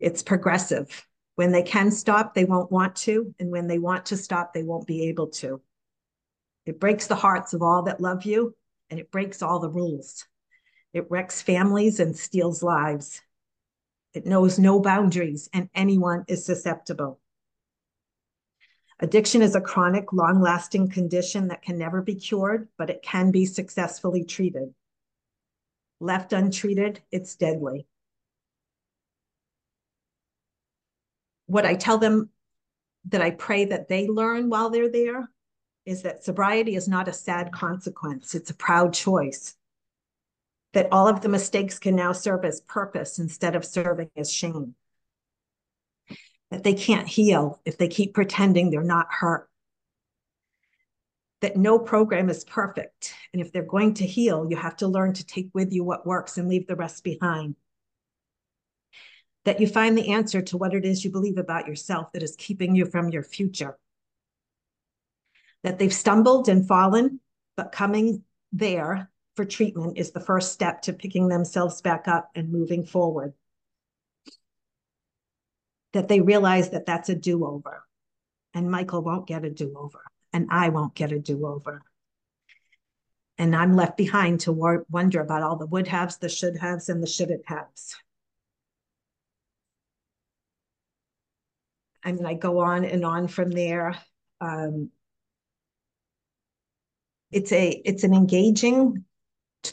It's 0.00 0.22
progressive. 0.22 1.06
When 1.36 1.52
they 1.52 1.62
can 1.62 1.90
stop, 1.90 2.34
they 2.34 2.44
won't 2.44 2.72
want 2.72 2.96
to. 2.96 3.34
And 3.38 3.50
when 3.50 3.66
they 3.66 3.78
want 3.78 4.06
to 4.06 4.16
stop, 4.16 4.52
they 4.52 4.62
won't 4.62 4.86
be 4.86 5.08
able 5.08 5.28
to. 5.28 5.60
It 6.66 6.80
breaks 6.80 7.06
the 7.06 7.14
hearts 7.14 7.54
of 7.54 7.62
all 7.62 7.82
that 7.84 8.00
love 8.00 8.24
you 8.24 8.54
and 8.90 8.98
it 8.98 9.10
breaks 9.10 9.42
all 9.42 9.60
the 9.60 9.70
rules. 9.70 10.26
It 10.92 11.10
wrecks 11.10 11.40
families 11.40 12.00
and 12.00 12.16
steals 12.16 12.62
lives. 12.62 13.22
It 14.12 14.26
knows 14.26 14.58
no 14.58 14.80
boundaries 14.80 15.48
and 15.52 15.68
anyone 15.74 16.24
is 16.26 16.44
susceptible. 16.44 17.20
Addiction 18.98 19.40
is 19.40 19.54
a 19.54 19.60
chronic, 19.60 20.12
long 20.12 20.42
lasting 20.42 20.90
condition 20.90 21.48
that 21.48 21.62
can 21.62 21.78
never 21.78 22.02
be 22.02 22.16
cured, 22.16 22.68
but 22.76 22.90
it 22.90 23.02
can 23.02 23.30
be 23.30 23.46
successfully 23.46 24.24
treated. 24.24 24.74
Left 26.00 26.32
untreated, 26.32 27.00
it's 27.10 27.36
deadly. 27.36 27.86
What 31.50 31.66
I 31.66 31.74
tell 31.74 31.98
them 31.98 32.30
that 33.06 33.22
I 33.22 33.30
pray 33.32 33.64
that 33.66 33.88
they 33.88 34.06
learn 34.06 34.50
while 34.50 34.70
they're 34.70 34.90
there 34.90 35.28
is 35.84 36.02
that 36.02 36.22
sobriety 36.22 36.76
is 36.76 36.86
not 36.86 37.08
a 37.08 37.12
sad 37.12 37.50
consequence, 37.52 38.34
it's 38.34 38.50
a 38.50 38.54
proud 38.54 38.94
choice. 38.94 39.56
That 40.72 40.88
all 40.92 41.08
of 41.08 41.20
the 41.20 41.28
mistakes 41.28 41.80
can 41.80 41.96
now 41.96 42.12
serve 42.12 42.44
as 42.44 42.60
purpose 42.60 43.18
instead 43.18 43.56
of 43.56 43.64
serving 43.64 44.10
as 44.16 44.32
shame 44.32 44.76
that 46.50 46.64
they 46.64 46.74
can't 46.74 47.08
heal 47.08 47.60
if 47.64 47.78
they 47.78 47.88
keep 47.88 48.14
pretending 48.14 48.70
they're 48.70 48.82
not 48.82 49.06
hurt. 49.10 49.48
That 51.40 51.56
no 51.56 51.78
program 51.78 52.28
is 52.28 52.44
perfect. 52.44 53.14
And 53.32 53.40
if 53.40 53.50
they're 53.52 53.62
going 53.62 53.94
to 53.94 54.06
heal, 54.06 54.46
you 54.48 54.56
have 54.56 54.76
to 54.76 54.88
learn 54.88 55.14
to 55.14 55.26
take 55.26 55.48
with 55.54 55.72
you 55.72 55.84
what 55.84 56.06
works 56.06 56.36
and 56.36 56.48
leave 56.48 56.66
the 56.66 56.76
rest 56.76 57.02
behind. 57.02 57.56
That 59.44 59.60
you 59.60 59.66
find 59.66 59.96
the 59.96 60.12
answer 60.12 60.42
to 60.42 60.56
what 60.56 60.74
it 60.74 60.84
is 60.84 61.04
you 61.04 61.10
believe 61.10 61.38
about 61.38 61.66
yourself 61.66 62.12
that 62.12 62.22
is 62.22 62.36
keeping 62.36 62.74
you 62.74 62.84
from 62.84 63.08
your 63.08 63.22
future. 63.22 63.78
That 65.62 65.78
they've 65.78 65.92
stumbled 65.92 66.48
and 66.48 66.66
fallen, 66.66 67.20
but 67.56 67.72
coming 67.72 68.24
there 68.52 69.10
for 69.36 69.44
treatment 69.44 69.96
is 69.96 70.10
the 70.10 70.20
first 70.20 70.52
step 70.52 70.82
to 70.82 70.92
picking 70.92 71.28
themselves 71.28 71.80
back 71.80 72.08
up 72.08 72.30
and 72.34 72.52
moving 72.52 72.84
forward 72.84 73.32
that 75.92 76.08
they 76.08 76.20
realize 76.20 76.70
that 76.70 76.86
that's 76.86 77.08
a 77.08 77.14
do 77.14 77.44
over. 77.44 77.84
And 78.54 78.70
Michael 78.70 79.02
won't 79.02 79.26
get 79.26 79.44
a 79.44 79.50
do 79.50 79.74
over, 79.76 80.02
and 80.32 80.48
I 80.50 80.70
won't 80.70 80.94
get 80.94 81.12
a 81.12 81.18
do 81.18 81.46
over. 81.46 81.82
And 83.38 83.56
I'm 83.56 83.74
left 83.74 83.96
behind 83.96 84.40
to 84.40 84.84
wonder 84.90 85.20
about 85.20 85.42
all 85.42 85.56
the 85.56 85.66
would 85.66 85.88
haves, 85.88 86.18
the 86.18 86.28
should 86.28 86.58
haves, 86.58 86.88
and 86.88 87.02
the 87.02 87.06
shouldn't 87.06 87.44
haves. 87.46 87.96
I 92.04 92.12
mean, 92.12 92.26
I 92.26 92.34
go 92.34 92.60
on 92.60 92.84
and 92.84 93.04
on 93.04 93.28
from 93.28 93.50
there. 93.50 93.96
Um, 94.40 94.90
it's 97.30 97.52
a 97.52 97.68
it's 97.84 98.04
an 98.04 98.14
engaging 98.14 99.04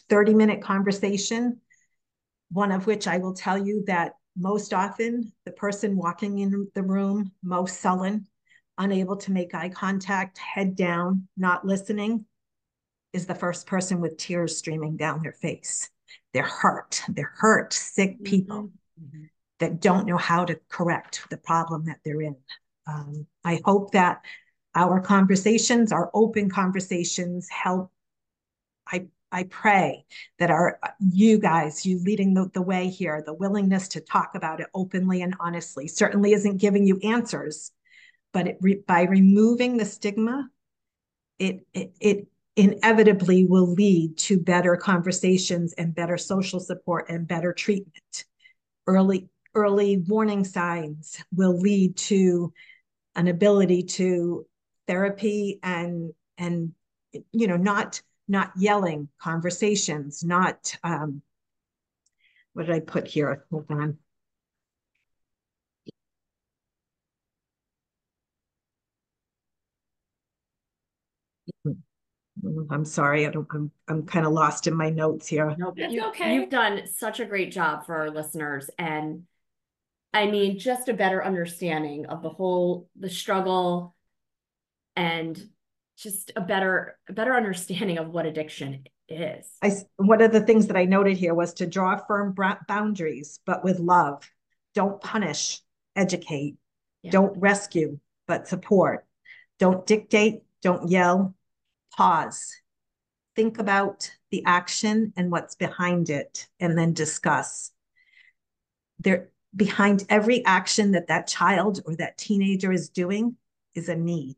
30 0.10 0.34
minute 0.36 0.62
conversation 0.62 1.60
one 2.52 2.72
of 2.72 2.86
which 2.86 3.08
i 3.08 3.18
will 3.18 3.34
tell 3.34 3.58
you 3.58 3.84
that 3.88 4.14
most 4.38 4.74
often, 4.74 5.34
the 5.46 5.52
person 5.52 5.98
walking 5.98 6.40
in 6.40 6.70
the 6.76 6.84
room, 6.84 7.32
most 7.44 7.80
sullen, 7.80 8.28
unable 8.78 9.18
to 9.18 9.32
make 9.32 9.56
eye 9.56 9.70
contact, 9.70 10.38
head 10.38 10.76
down, 10.76 11.28
not 11.36 11.66
listening, 11.66 12.26
is 13.14 13.26
the 13.26 13.36
first 13.36 13.66
person 13.66 14.00
with 14.00 14.18
tears 14.18 14.56
streaming 14.56 14.96
down 14.96 15.24
their 15.24 15.34
face. 15.34 15.90
They're 16.34 16.44
hurt. 16.44 17.02
They're 17.10 17.34
hurt, 17.36 17.74
sick 17.74 18.16
mm-hmm. 18.16 18.24
people 18.24 18.72
mm-hmm. 19.02 19.24
That 19.60 19.82
don't 19.82 20.08
know 20.08 20.18
how 20.18 20.46
to 20.46 20.60
correct 20.70 21.26
the 21.30 21.38
problem 21.38 21.86
that 21.86 22.00
they're 22.04 22.22
in. 22.22 22.36
Um, 22.88 23.26
I 23.44 23.60
hope 23.66 23.92
that 23.92 24.22
our 24.76 25.02
conversations, 25.02 25.92
our 25.92 26.12
open 26.14 26.50
conversations, 26.50 27.48
help. 27.50 27.92
I 28.88 29.08
I 29.32 29.44
pray 29.44 30.06
that 30.40 30.52
our 30.52 30.80
you 31.00 31.40
guys, 31.40 31.86
you 31.86 32.00
leading 32.04 32.34
the, 32.34 32.50
the 32.54 32.62
way 32.62 32.88
here, 32.90 33.22
the 33.26 33.34
willingness 33.34 33.90
to 33.90 34.02
talk 34.02 34.32
about 34.36 34.62
it 34.62 34.68
openly 34.74 35.22
and 35.22 35.36
honestly, 35.40 35.88
certainly 35.88 36.34
isn't 36.34 36.58
giving 36.58 36.86
you 36.86 37.00
answers, 37.04 37.72
but 38.32 38.48
it 38.48 38.58
re, 38.62 38.82
by 38.88 39.04
removing 39.04 39.78
the 39.78 39.86
stigma, 39.86 40.50
it, 41.40 41.66
it 41.74 41.94
it 42.00 42.28
inevitably 42.56 43.46
will 43.46 43.74
lead 43.74 44.18
to 44.18 44.40
better 44.40 44.76
conversations 44.76 45.74
and 45.74 45.94
better 45.94 46.18
social 46.18 46.60
support 46.60 47.10
and 47.10 47.28
better 47.28 47.54
treatment. 47.54 48.26
Early 48.88 49.30
early 49.58 49.98
warning 49.98 50.46
signs 50.46 51.22
will 51.36 51.60
lead 51.60 51.98
to 51.98 52.54
an 53.16 53.28
ability 53.28 53.84
to 53.84 54.46
therapy 54.88 55.60
and 55.64 56.14
and 56.38 56.72
you 57.32 57.48
know 57.48 57.58
not 57.58 58.02
not 58.28 58.52
yelling 58.58 59.08
conversations, 59.20 60.24
not, 60.24 60.76
um, 60.84 61.22
what 62.54 62.66
did 62.66 62.76
I 62.76 62.80
put 62.82 63.08
here? 63.08 63.46
Hold 63.52 63.66
on. 63.70 63.98
I'm 72.70 72.86
sorry, 72.86 73.26
I 73.26 73.30
don't, 73.32 73.48
I'm, 73.52 73.72
I'm 73.88 74.06
kind 74.06 74.26
of 74.26 74.34
lost 74.34 74.68
in 74.68 74.76
my 74.76 74.90
notes 74.90 75.28
here. 75.28 75.56
No, 75.58 75.72
but 75.72 75.92
you, 75.92 76.06
okay. 76.08 76.36
You've 76.36 76.50
done 76.50 76.82
such 76.86 77.20
a 77.20 77.26
great 77.26 77.52
job 77.52 77.86
for 77.86 77.96
our 77.96 78.12
listeners. 78.12 78.70
And 78.78 79.24
I 80.18 80.32
mean, 80.32 80.58
just 80.58 80.90
a 80.90 80.96
better 80.96 81.24
understanding 81.24 82.08
of 82.08 82.24
the 82.24 82.30
whole, 82.30 82.90
the 83.00 83.10
struggle 83.10 83.96
and 84.96 85.40
just 85.96 86.32
a 86.36 86.42
better 86.42 86.98
a 87.08 87.14
better 87.14 87.36
understanding 87.36 88.00
of 88.00 88.10
what 88.10 88.26
addiction 88.26 88.86
is. 89.08 89.48
I 89.62 89.74
one 89.98 90.22
of 90.22 90.32
the 90.32 90.42
things 90.42 90.68
that 90.68 90.78
I 90.78 90.86
noted 90.86 91.18
here 91.18 91.36
was 91.36 91.54
to 91.56 91.68
draw 91.68 91.98
firm 91.98 92.36
boundaries, 92.68 93.40
but 93.46 93.64
with 93.64 93.80
love. 93.80 94.28
Don't 94.74 95.00
punish, 95.00 95.62
educate. 95.96 96.56
Yeah. 97.04 97.12
Don't 97.12 97.38
rescue, 97.40 98.00
but 98.28 98.48
support. 98.48 99.06
Don't 99.60 99.86
dictate. 99.86 100.42
Don't 100.64 100.90
yell. 100.90 101.36
Pause. 101.96 102.56
Think 103.36 103.60
about 103.60 104.12
the 104.32 104.44
action 104.46 105.14
and 105.16 105.32
what's 105.32 105.54
behind 105.54 106.10
it, 106.10 106.48
and 106.60 106.76
then 106.76 106.94
discuss. 106.94 107.72
There, 109.00 109.30
behind 109.58 110.06
every 110.08 110.46
action 110.46 110.92
that 110.92 111.08
that 111.08 111.28
child 111.28 111.82
or 111.86 111.96
that 111.98 112.18
teenager 112.18 112.72
is 112.72 112.88
doing 112.90 113.36
is 113.76 113.90
a 113.90 113.96
need 113.96 114.38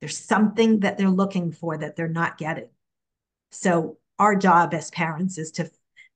there's 0.00 0.16
something 0.16 0.80
that 0.80 0.96
they're 0.96 1.10
looking 1.10 1.52
for 1.52 1.76
that 1.76 1.96
they're 1.96 2.08
not 2.08 2.38
getting. 2.38 2.68
So 3.50 3.98
our 4.18 4.36
job 4.36 4.74
as 4.74 4.90
parents 4.90 5.38
is 5.38 5.50
to, 5.52 5.64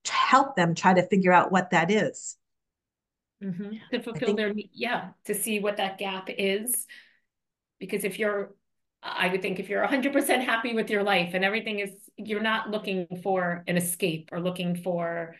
to 0.03 0.13
help 0.13 0.55
them 0.55 0.75
try 0.75 0.93
to 0.93 1.03
figure 1.07 1.33
out 1.33 1.51
what 1.51 1.71
that 1.71 1.91
is. 1.91 2.37
Mm-hmm. 3.43 3.71
To 3.91 4.01
fulfill 4.01 4.27
think, 4.27 4.37
their 4.37 4.53
yeah, 4.73 5.09
to 5.25 5.33
see 5.33 5.59
what 5.59 5.77
that 5.77 5.97
gap 5.97 6.29
is. 6.29 6.87
Because 7.79 8.03
if 8.03 8.19
you're 8.19 8.53
I 9.05 9.27
would 9.27 9.41
think 9.41 9.59
if 9.59 9.67
you're 9.67 9.85
100% 9.85 10.45
happy 10.45 10.73
with 10.73 10.89
your 10.89 11.03
life 11.03 11.31
and 11.33 11.43
everything 11.43 11.79
is, 11.79 11.91
you're 12.15 12.41
not 12.41 12.69
looking 12.69 13.05
for 13.21 13.65
an 13.67 13.75
escape 13.75 14.29
or 14.31 14.39
looking 14.39 14.77
for 14.77 15.35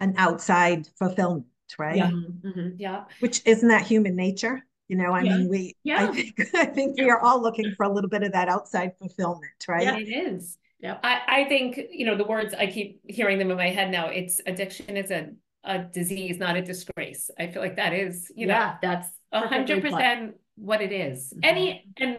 an 0.00 0.14
outside 0.16 0.88
fulfillment, 0.98 1.44
right? 1.78 1.96
Yeah. 1.96 2.10
Mm-hmm. 2.10 2.68
Yeah. 2.78 3.04
Which 3.20 3.42
isn't 3.44 3.68
that 3.68 3.82
human 3.82 4.16
nature? 4.16 4.62
You 4.88 4.96
know, 4.96 5.12
I 5.12 5.22
yeah. 5.22 5.36
mean, 5.36 5.48
we, 5.48 5.76
yeah. 5.84 6.08
I 6.08 6.12
think, 6.12 6.40
I 6.54 6.64
think 6.64 6.98
we 6.98 7.10
are 7.10 7.20
all 7.20 7.42
looking 7.42 7.74
for 7.76 7.84
a 7.84 7.92
little 7.92 8.08
bit 8.08 8.22
of 8.22 8.32
that 8.32 8.48
outside 8.48 8.92
fulfillment, 8.98 9.66
right? 9.68 9.82
Yeah, 9.82 9.98
it 9.98 10.08
is. 10.08 10.56
Yeah. 10.80 10.98
I, 11.02 11.20
I 11.26 11.44
think, 11.44 11.78
you 11.90 12.06
know, 12.06 12.16
the 12.16 12.24
words, 12.24 12.54
I 12.54 12.68
keep 12.68 13.00
hearing 13.06 13.38
them 13.38 13.50
in 13.50 13.56
my 13.56 13.68
head 13.68 13.90
now. 13.90 14.06
It's 14.06 14.40
addiction 14.46 14.96
is 14.96 15.10
a, 15.10 15.30
a 15.64 15.80
disease, 15.80 16.38
not 16.38 16.56
a 16.56 16.62
disgrace. 16.62 17.30
I 17.38 17.48
feel 17.48 17.60
like 17.60 17.76
that 17.76 17.92
is, 17.92 18.32
you 18.34 18.46
yeah, 18.46 18.58
know, 18.58 18.74
that's 18.80 19.08
a 19.32 19.46
hundred 19.46 19.82
percent 19.82 20.36
what 20.56 20.80
it 20.80 20.92
is. 20.92 21.32
Mm-hmm. 21.32 21.40
Any, 21.42 21.84
and, 21.98 22.18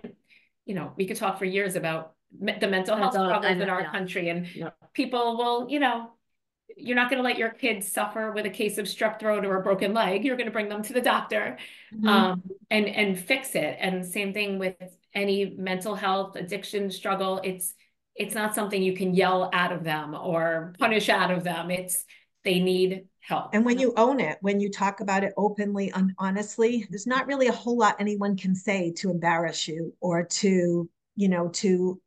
you 0.66 0.76
know, 0.76 0.92
we 0.96 1.08
could 1.08 1.18
talk 1.18 1.40
for 1.40 1.46
years 1.46 1.76
about 1.76 2.14
the 2.38 2.68
mental 2.68 2.96
health 2.96 3.16
problems 3.16 3.62
in 3.62 3.70
our 3.70 3.82
yeah. 3.82 3.92
country 3.92 4.30
and 4.30 4.48
yeah. 4.56 4.70
people 4.94 5.38
will, 5.38 5.68
you 5.70 5.80
know, 5.80 6.12
you're 6.80 6.96
not 6.96 7.10
going 7.10 7.22
to 7.22 7.28
let 7.28 7.38
your 7.38 7.50
kids 7.50 7.92
suffer 7.92 8.32
with 8.32 8.46
a 8.46 8.50
case 8.50 8.78
of 8.78 8.86
strep 8.86 9.20
throat 9.20 9.46
or 9.46 9.58
a 9.58 9.64
broken 9.64 9.94
leg. 9.94 10.26
You're 10.26 10.38
going 10.38 10.48
to 10.48 10.52
bring 10.52 10.70
them 10.70 10.82
to 10.84 10.94
the 10.94 11.02
doctor 11.02 11.58
mm-hmm. 11.94 12.08
um, 12.08 12.44
and 12.70 12.88
and 12.88 13.20
fix 13.20 13.56
it. 13.56 13.78
And 13.80 14.06
same 14.06 14.34
thing 14.34 14.60
with 14.60 14.76
any 15.14 15.56
mental 15.58 15.96
health 15.96 16.36
addiction 16.36 16.92
struggle. 16.92 17.42
It's 17.44 17.74
it's 18.16 18.36
not 18.36 18.54
something 18.54 18.82
you 18.82 18.96
can 18.96 19.14
yell 19.14 19.50
out 19.54 19.72
of 19.72 19.84
them 19.84 20.14
or 20.14 20.74
punish 20.80 21.10
out 21.10 21.32
of 21.32 21.44
them. 21.44 21.72
It's 21.72 22.06
they 22.44 22.60
need 22.60 23.06
help. 23.20 23.52
And 23.54 23.66
when 23.66 23.80
you 23.80 23.94
own 23.96 24.20
it, 24.20 24.38
when 24.42 24.60
you 24.60 24.70
talk 24.70 25.02
about 25.02 25.24
it 25.24 25.34
openly 25.38 25.92
and 25.92 26.14
honestly, 26.18 26.86
there's 26.90 27.08
not 27.08 27.28
really 27.28 27.48
a 27.48 27.54
whole 27.54 27.78
lot 27.78 27.96
anyone 28.00 28.36
can 28.36 28.56
say 28.56 28.92
to 28.98 29.10
embarrass 29.12 29.68
you 29.68 29.94
or 30.00 30.24
to, 30.24 30.90
you 31.16 31.30
know, 31.30 31.50
to 31.50 32.02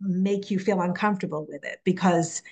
make 0.00 0.50
you 0.50 0.58
feel 0.58 0.80
uncomfortable 0.80 1.46
with 1.48 1.64
it 1.64 1.80
because 1.84 2.42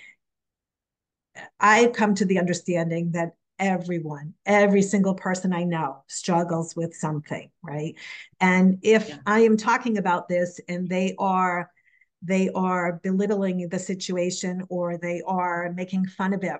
I've 1.59 1.93
come 1.93 2.15
to 2.15 2.25
the 2.25 2.39
understanding 2.39 3.11
that 3.11 3.35
everyone, 3.59 4.33
every 4.45 4.81
single 4.81 5.15
person 5.15 5.53
I 5.53 5.63
know 5.63 6.03
struggles 6.07 6.75
with 6.75 6.95
something, 6.95 7.49
right? 7.63 7.95
And 8.39 8.79
if 8.83 9.09
Yeah. 9.09 9.17
I 9.25 9.41
am 9.41 9.57
talking 9.57 9.97
about 9.97 10.27
this 10.29 10.59
and 10.67 10.87
they 10.87 11.15
are 11.17 11.71
they 12.23 12.49
are 12.49 12.99
belittling 13.03 13.69
the 13.69 13.79
situation 13.79 14.63
or 14.69 14.97
they 14.97 15.21
are 15.25 15.71
making 15.73 16.07
fun 16.07 16.33
of 16.33 16.43
it, 16.43 16.59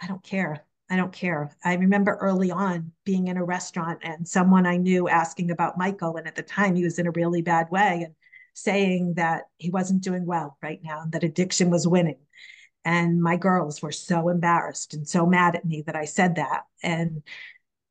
I 0.00 0.06
don't 0.06 0.22
care. 0.22 0.64
I 0.90 0.96
don't 0.96 1.12
care. 1.12 1.56
I 1.64 1.74
remember 1.74 2.16
early 2.16 2.50
on 2.50 2.92
being 3.04 3.28
in 3.28 3.36
a 3.36 3.44
restaurant 3.44 4.00
and 4.02 4.26
someone 4.26 4.66
I 4.66 4.76
knew 4.76 5.08
asking 5.08 5.50
about 5.50 5.78
Michael, 5.78 6.16
and 6.16 6.26
at 6.26 6.34
the 6.34 6.42
time 6.42 6.74
he 6.74 6.84
was 6.84 6.98
in 6.98 7.06
a 7.06 7.10
really 7.10 7.42
bad 7.42 7.70
way 7.70 8.02
and 8.04 8.14
saying 8.54 9.14
that 9.14 9.44
he 9.58 9.70
wasn't 9.70 10.02
doing 10.02 10.26
well 10.26 10.56
right 10.62 10.80
now 10.82 11.02
and 11.02 11.12
that 11.12 11.24
addiction 11.24 11.70
was 11.70 11.86
winning. 11.86 12.18
And 12.84 13.20
my 13.20 13.36
girls 13.36 13.82
were 13.82 13.92
so 13.92 14.28
embarrassed 14.28 14.94
and 14.94 15.06
so 15.06 15.26
mad 15.26 15.56
at 15.56 15.64
me 15.64 15.82
that 15.82 15.96
I 15.96 16.04
said 16.04 16.36
that. 16.36 16.62
And 16.82 17.22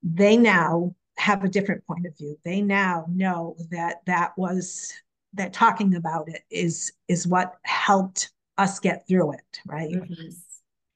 they 0.02 0.38
now 0.38 0.96
have 1.18 1.44
a 1.44 1.50
different 1.50 1.86
point 1.86 2.06
of 2.06 2.18
view. 2.18 2.38
They 2.44 2.62
now 2.62 3.06
know 3.10 3.56
that 3.72 3.98
that 4.06 4.38
was 4.38 4.94
that 5.34 5.54
talking 5.54 5.96
about 5.96 6.30
it 6.30 6.42
is 6.50 6.92
is 7.08 7.28
what 7.28 7.56
helped 7.64 8.32
us 8.58 8.80
get 8.80 9.08
through 9.08 9.34
it, 9.34 9.62
right? 9.66 9.94
Mhm. 9.94 10.36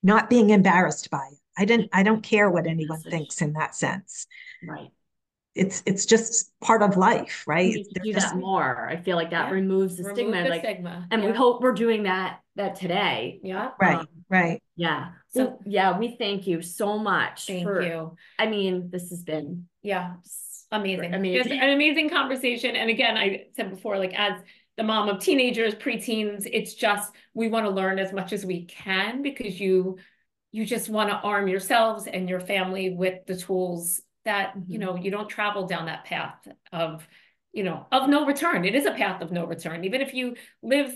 Not 0.04 0.30
being 0.30 0.50
embarrassed 0.50 1.10
by 1.10 1.28
it. 1.32 1.40
I 1.58 1.66
didn't 1.66 1.90
I 1.94 2.04
don't 2.04 2.24
care 2.24 2.50
what 2.50 2.68
anyone 2.68 3.02
thinks 3.02 3.42
in 3.42 3.54
that 3.54 3.76
sense. 3.76 4.28
Right. 4.64 4.92
It's 5.54 5.84
it's 5.86 6.06
just 6.06 6.58
part 6.62 6.82
of 6.82 6.96
life, 6.96 7.44
right? 7.46 7.74
need 7.74 7.88
do 8.04 8.14
just- 8.14 8.30
that 8.30 8.38
more. 8.38 8.88
I 8.88 8.96
feel 8.98 9.18
like 9.18 9.32
that 9.32 9.48
Yeah. 9.50 9.54
removes 9.54 9.98
the 9.98 10.04
Remove 10.04 10.18
stigma. 10.18 10.44
the 10.44 10.50
Like, 10.50 10.62
stigma. 10.64 11.08
and 11.12 11.24
we 11.24 11.32
hope 11.32 11.62
we're 11.62 11.74
doing 11.74 12.04
that 12.04 12.40
that 12.56 12.76
today. 12.76 13.40
Yeah. 13.44 13.72
Right, 13.80 14.00
Um, 14.00 14.08
right. 14.30 14.62
Yeah. 14.76 15.12
So- 15.30 15.46
So 15.46 15.60
yeah, 15.66 15.98
we 15.98 16.16
thank 16.18 16.48
you 16.48 16.62
so 16.62 16.98
much. 17.00 17.48
Thank 17.48 17.64
for, 17.64 17.82
you. 17.82 18.16
I 18.38 18.48
mean, 18.48 18.90
this 18.92 19.10
has 19.10 19.24
been 19.24 19.68
Yeah. 19.82 20.16
Amazing. 20.74 21.14
Amazing. 21.14 21.44
Just 21.44 21.64
an 21.64 21.70
amazing 21.70 22.10
conversation. 22.10 22.78
And 22.78 22.90
again, 22.90 23.18
I 23.18 23.48
said 23.58 23.70
before, 23.72 23.98
like 23.98 24.14
as 24.18 24.42
the 24.78 24.84
mom 24.84 25.10
of 25.10 25.20
teenagers, 25.20 25.76
preteens, 25.76 26.48
it's 26.50 26.74
just 26.76 27.14
we 27.34 27.50
want 27.50 27.66
to 27.66 27.72
learn 27.72 28.00
as 28.00 28.14
much 28.14 28.32
as 28.32 28.46
we 28.46 28.64
can 28.66 29.22
because 29.22 29.60
you 29.60 29.98
you 30.54 30.66
just 30.66 30.90
want 30.90 31.10
to 31.10 31.16
arm 31.16 31.48
yourselves 31.50 32.08
and 32.08 32.30
your 32.30 32.40
family 32.42 32.90
with 32.94 33.26
the 33.26 33.36
tools 33.38 34.02
that, 34.26 34.54
you 34.68 34.78
Mhm. 34.78 34.82
know, 34.82 34.96
you 34.96 35.12
don't 35.12 35.30
travel 35.30 35.68
down 35.68 35.86
that 35.86 36.06
path 36.06 36.48
of, 36.72 37.08
you 37.54 37.64
know, 37.64 37.86
of 37.92 38.10
no 38.10 38.26
return. 38.26 38.66
It 38.66 38.76
is 38.76 38.86
a 38.86 38.92
path 38.94 39.22
of 39.22 39.32
no 39.32 39.46
return. 39.46 39.84
Even 39.86 40.02
if 40.02 40.14
you 40.14 40.36
live 40.62 40.94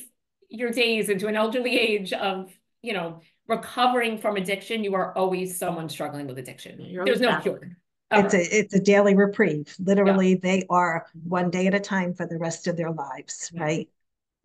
your 0.49 0.71
days 0.71 1.09
into 1.09 1.27
an 1.27 1.35
elderly 1.35 1.77
age 1.79 2.13
of, 2.13 2.55
you 2.81 2.93
know, 2.93 3.21
recovering 3.47 4.17
from 4.17 4.37
addiction, 4.37 4.83
you 4.83 4.95
are 4.95 5.15
always 5.17 5.57
someone 5.57 5.89
struggling 5.89 6.27
with 6.27 6.37
addiction. 6.37 6.79
You're 6.81 7.05
There's 7.05 7.19
no 7.21 7.29
battling. 7.29 7.57
cure. 7.59 7.77
It's 8.11 8.33
a 8.33 8.57
it's 8.59 8.73
a 8.75 8.79
daily 8.79 9.15
reprieve. 9.15 9.75
Literally, 9.79 10.35
they 10.35 10.63
are 10.69 11.07
one 11.23 11.49
day 11.49 11.65
at 11.67 11.73
a 11.73 11.79
time 11.79 12.13
for 12.13 12.25
the 12.27 12.37
rest 12.37 12.67
of 12.67 12.77
their 12.77 12.91
lives, 12.91 13.51
Yeah. 13.53 13.63
right? 13.63 13.89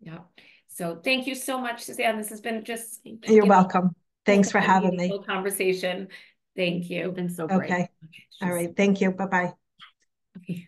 Yeah. 0.01 0.19
So 0.67 0.95
thank 1.03 1.27
you 1.27 1.35
so 1.35 1.59
much, 1.59 1.83
Suzanne. 1.83 2.17
This 2.17 2.29
has 2.29 2.41
been 2.41 2.63
just. 2.63 3.01
You're 3.05 3.17
you 3.27 3.41
know, 3.41 3.47
welcome. 3.47 3.95
Thanks 4.25 4.51
for 4.51 4.59
having 4.59 4.97
me. 4.97 5.19
Conversation. 5.27 6.07
Thank 6.55 6.89
you. 6.89 7.03
You've 7.05 7.15
been 7.15 7.29
so 7.29 7.47
great. 7.47 7.71
Okay. 7.71 7.89
All 8.41 8.47
Just- 8.47 8.51
right. 8.51 8.75
Thank 8.75 9.01
you. 9.01 9.11
Bye-bye. 9.11 9.53
okay. 10.37 10.67